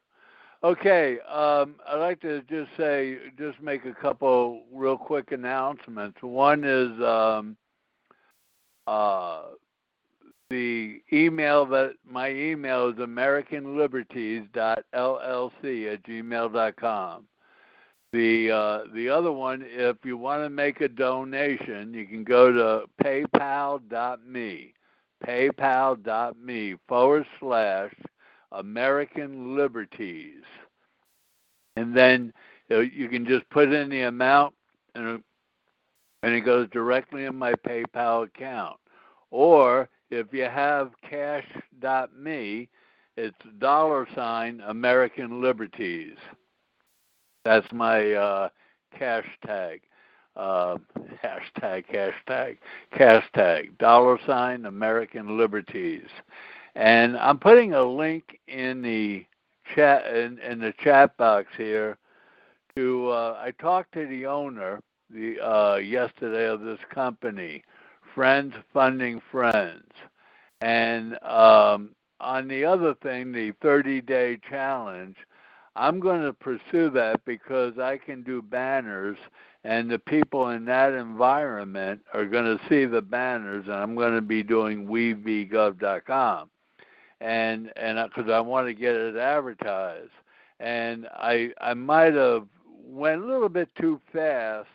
Okay, 0.64 1.20
um, 1.22 1.76
I'd 1.88 1.96
like 1.96 2.22
to 2.22 2.44
just 2.44 2.70
say, 2.78 3.18
just 3.36 3.60
make 3.62 3.86
a 3.86 3.96
couple 3.96 4.62
real 4.72 4.96
quick 4.96 5.32
announcements. 5.32 6.22
One 6.22 6.64
is 6.64 6.92
um, 7.04 7.58
uh, 8.86 9.42
the 10.52 11.02
email 11.12 11.66
that 11.66 11.94
my 12.06 12.30
email 12.30 12.90
is 12.90 12.98
americanliberties.llc 12.98 15.94
at 15.94 16.04
gmail.com. 16.04 17.26
The 18.14 18.52
uh, 18.52 18.82
the 18.94 19.10
other 19.10 19.32
one, 19.32 19.64
if 19.66 19.98
you 20.04 20.18
want 20.18 20.44
to 20.44 20.50
make 20.50 20.82
a 20.82 20.90
donation, 20.90 21.94
you 21.94 22.06
can 22.06 22.24
go 22.24 22.52
to 22.52 22.84
paypal.me, 23.04 24.74
paypal.me 25.26 26.76
forward 26.88 27.26
slash 27.40 27.92
American 28.52 29.56
Liberties. 29.56 30.44
And 31.76 31.96
then 31.96 32.34
you 32.70 33.10
can 33.10 33.26
just 33.26 33.50
put 33.50 33.72
in 33.72 33.90
the 33.90 34.02
amount 34.04 34.54
and 34.96 35.24
and 36.24 36.34
it 36.36 36.42
goes 36.42 36.70
directly 36.70 37.26
in 37.26 37.36
my 37.36 37.54
PayPal 37.54 38.26
account. 38.26 38.78
Or 39.32 39.90
if 40.12 40.28
you 40.32 40.44
have 40.44 40.92
cash.me, 41.10 42.70
it's 43.18 43.38
dollar 43.58 44.08
sign 44.14 44.62
American 44.68 45.42
Liberties. 45.42 46.18
That's 47.44 47.68
my 47.72 48.12
uh, 48.14 48.50
cash 48.98 49.26
tag. 49.46 49.82
Uh, 50.36 50.78
hashtag, 51.22 51.84
hashtag, 51.92 52.58
cash 52.98 53.26
tag, 53.36 53.78
dollar 53.80 54.18
sign 54.26 54.66
American 54.66 55.38
Liberties. 55.38 56.08
And 56.76 57.18
I'm 57.18 57.40
putting 57.40 57.74
a 57.74 57.84
link 57.84 58.40
in 58.48 58.82
the 58.82 59.26
chat 59.76 60.08
in, 60.08 60.40
in 60.40 60.60
the 60.60 60.74
chat 60.84 61.16
box 61.18 61.48
here 61.58 61.98
to 62.76 63.10
uh, 63.10 63.40
I 63.42 63.52
talked 63.52 63.94
to 63.94 64.08
the 64.08 64.26
owner 64.26 64.80
the 65.10 65.40
uh, 65.40 65.76
yesterday 65.76 66.48
of 66.48 66.62
this 66.62 66.80
company, 66.90 67.64
Friends 68.16 68.54
Funding 68.74 69.22
Friends, 69.32 69.92
and 70.62 71.22
um, 71.24 71.90
on 72.20 72.48
the 72.48 72.64
other 72.64 72.94
thing, 72.96 73.32
the 73.32 73.52
30-day 73.64 74.40
challenge. 74.50 75.18
I'm 75.76 76.02
going 76.02 76.22
to 76.24 76.34
pursue 76.34 76.90
that 76.92 77.24
because 77.24 77.80
I 77.80 77.98
can 77.98 78.24
do 78.24 78.42
banners, 78.42 79.18
and 79.64 79.90
the 79.90 80.00
people 80.00 80.50
in 80.50 80.66
that 80.66 80.94
environment 80.94 82.02
are 82.14 82.26
going 82.26 82.58
to 82.58 82.64
see 82.68 82.86
the 82.86 83.02
banners, 83.02 83.66
and 83.66 83.76
I'm 83.76 83.96
going 83.96 84.16
to 84.16 84.22
be 84.22 84.44
doing 84.44 84.86
wevgov.com, 84.86 86.50
and 87.22 87.72
and 87.76 88.00
because 88.10 88.32
I 88.32 88.40
want 88.40 88.68
to 88.68 88.74
get 88.74 88.96
it 88.96 89.16
advertised, 89.16 90.12
and 90.60 91.08
I 91.14 91.52
I 91.62 91.74
might 91.74 92.14
have 92.16 92.48
went 92.84 93.22
a 93.22 93.26
little 93.26 93.50
bit 93.50 93.70
too 93.80 94.00
fast 94.12 94.68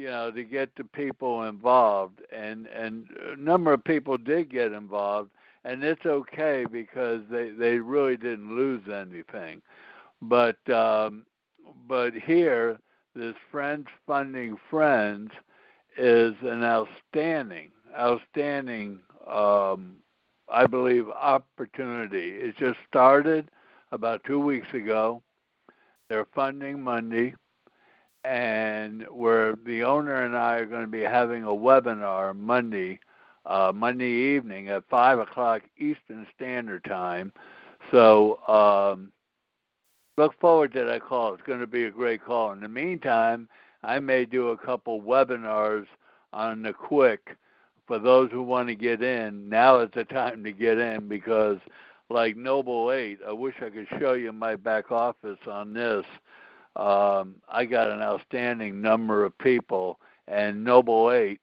you 0.00 0.06
know, 0.06 0.30
to 0.30 0.44
get 0.44 0.70
the 0.76 0.84
people 0.84 1.42
involved, 1.44 2.22
and 2.32 2.66
and 2.68 3.06
a 3.34 3.36
number 3.36 3.70
of 3.74 3.84
people 3.84 4.16
did 4.16 4.50
get 4.50 4.72
involved, 4.72 5.28
and 5.66 5.84
it's 5.84 6.06
okay 6.06 6.64
because 6.72 7.20
they 7.30 7.50
they 7.50 7.76
really 7.78 8.16
didn't 8.16 8.56
lose 8.56 8.80
anything, 8.88 9.60
but 10.22 10.56
um, 10.70 11.26
but 11.86 12.14
here 12.14 12.78
this 13.14 13.34
friends 13.50 13.88
funding 14.06 14.56
friends 14.70 15.30
is 15.98 16.32
an 16.44 16.64
outstanding 16.64 17.70
outstanding 17.98 19.00
um, 19.30 19.96
I 20.52 20.66
believe 20.66 21.08
opportunity. 21.08 22.30
It 22.30 22.56
just 22.56 22.78
started 22.88 23.50
about 23.92 24.24
two 24.24 24.40
weeks 24.40 24.72
ago. 24.74 25.22
They're 26.08 26.26
funding 26.34 26.82
Monday 26.82 27.34
and 28.24 29.06
where 29.10 29.56
the 29.64 29.84
owner 29.84 30.24
and 30.24 30.36
I 30.36 30.56
are 30.56 30.66
going 30.66 30.82
to 30.82 30.88
be 30.90 31.00
having 31.00 31.44
a 31.44 31.48
webinar 31.48 32.36
Monday, 32.36 32.98
uh, 33.46 33.72
Monday 33.74 34.34
evening 34.34 34.68
at 34.68 34.88
five 34.90 35.18
o'clock 35.18 35.62
Eastern 35.78 36.26
Standard 36.34 36.84
Time. 36.84 37.32
So 37.90 38.40
um, 38.46 39.12
look 40.16 40.38
forward 40.40 40.72
to 40.74 40.84
that 40.84 41.02
call. 41.02 41.32
It's 41.34 41.42
going 41.44 41.60
to 41.60 41.66
be 41.66 41.84
a 41.84 41.90
great 41.90 42.24
call. 42.24 42.52
In 42.52 42.60
the 42.60 42.68
meantime, 42.68 43.48
I 43.82 44.00
may 44.00 44.26
do 44.26 44.48
a 44.48 44.58
couple 44.58 45.00
webinars 45.00 45.86
on 46.32 46.62
the 46.62 46.72
quick 46.72 47.36
for 47.90 47.98
those 47.98 48.30
who 48.30 48.42
want 48.42 48.68
to 48.68 48.76
get 48.76 49.02
in. 49.02 49.48
Now 49.48 49.80
is 49.80 49.90
the 49.92 50.04
time 50.04 50.44
to 50.44 50.52
get 50.52 50.78
in 50.78 51.08
because, 51.08 51.58
like 52.08 52.36
Noble 52.36 52.92
Eight, 52.92 53.18
I 53.26 53.32
wish 53.32 53.56
I 53.60 53.70
could 53.70 53.88
show 53.98 54.12
you 54.12 54.32
my 54.32 54.54
back 54.54 54.92
office 54.92 55.40
on 55.48 55.72
this 55.72 56.04
um, 56.76 57.34
I 57.48 57.64
got 57.64 57.90
an 57.90 58.00
outstanding 58.00 58.80
number 58.80 59.24
of 59.24 59.36
people. 59.38 59.98
And 60.28 60.62
Noble 60.62 61.10
8, 61.10 61.40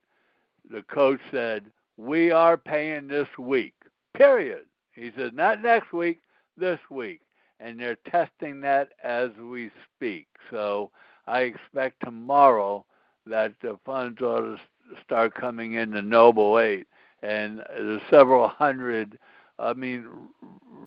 the 0.72 0.84
coach 0.84 1.20
said, 1.32 1.66
We 1.98 2.32
are 2.32 2.58
paying 2.58 3.08
this 3.08 3.28
week, 3.38 3.74
period. 4.16 4.66
He 4.94 5.12
said, 5.18 5.34
Not 5.34 5.62
next 5.62 5.92
week, 5.92 6.22
this 6.56 6.80
week. 6.90 7.22
And 7.60 7.80
they're 7.80 7.98
testing 8.10 8.62
that 8.62 8.90
as 9.04 9.32
we 9.38 9.72
speak. 9.96 10.28
So 10.50 10.92
I 11.26 11.42
expect 11.42 12.04
tomorrow 12.04 12.86
that 13.26 13.54
the 13.62 13.78
funds 13.86 14.22
ought 14.22 14.42
to 14.42 14.58
start 15.04 15.34
coming 15.34 15.74
in 15.74 15.92
the 15.92 16.02
Noble 16.02 16.60
8. 16.60 16.86
And 17.24 17.64
there's 17.70 18.02
several 18.10 18.48
hundred, 18.48 19.18
I 19.58 19.74
mean, 19.74 20.08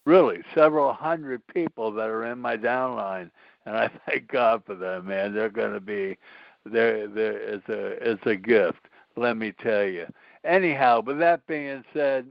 really, 0.04 0.38
several 0.54 0.92
hundred 0.92 1.46
people 1.48 1.90
that 1.92 2.08
are 2.08 2.26
in 2.26 2.38
my 2.38 2.56
downline 2.56 3.30
and 3.66 3.76
I 3.76 3.90
thank 4.06 4.28
God 4.28 4.62
for 4.66 4.74
them, 4.74 5.06
man. 5.06 5.34
They're 5.34 5.50
going 5.50 5.72
to 5.72 5.80
be 5.80 6.16
there. 6.64 7.08
There 7.08 7.38
is 7.38 7.62
a 7.68 8.10
it's 8.10 8.26
a 8.26 8.36
gift. 8.36 8.86
Let 9.16 9.36
me 9.36 9.52
tell 9.52 9.84
you. 9.84 10.06
Anyhow, 10.44 11.02
with 11.04 11.18
that 11.18 11.46
being 11.46 11.84
said, 11.92 12.26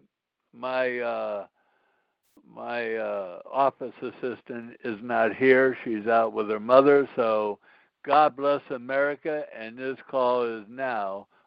my 0.54 1.00
uh, 1.00 1.46
my 2.56 2.96
uh, 2.96 3.40
office 3.52 3.94
assistant 4.02 4.78
is 4.84 4.98
not 5.02 5.36
here. 5.36 5.78
She's 5.84 6.08
out 6.08 6.34
with 6.34 6.50
her 6.50 6.60
mother. 6.60 7.08
So 7.16 7.60
God 8.06 8.36
bless 8.36 8.62
America, 8.72 9.44
and 9.58 9.78
this 9.78 9.98
call 10.10 10.44
is 10.44 10.66
now 10.68 11.28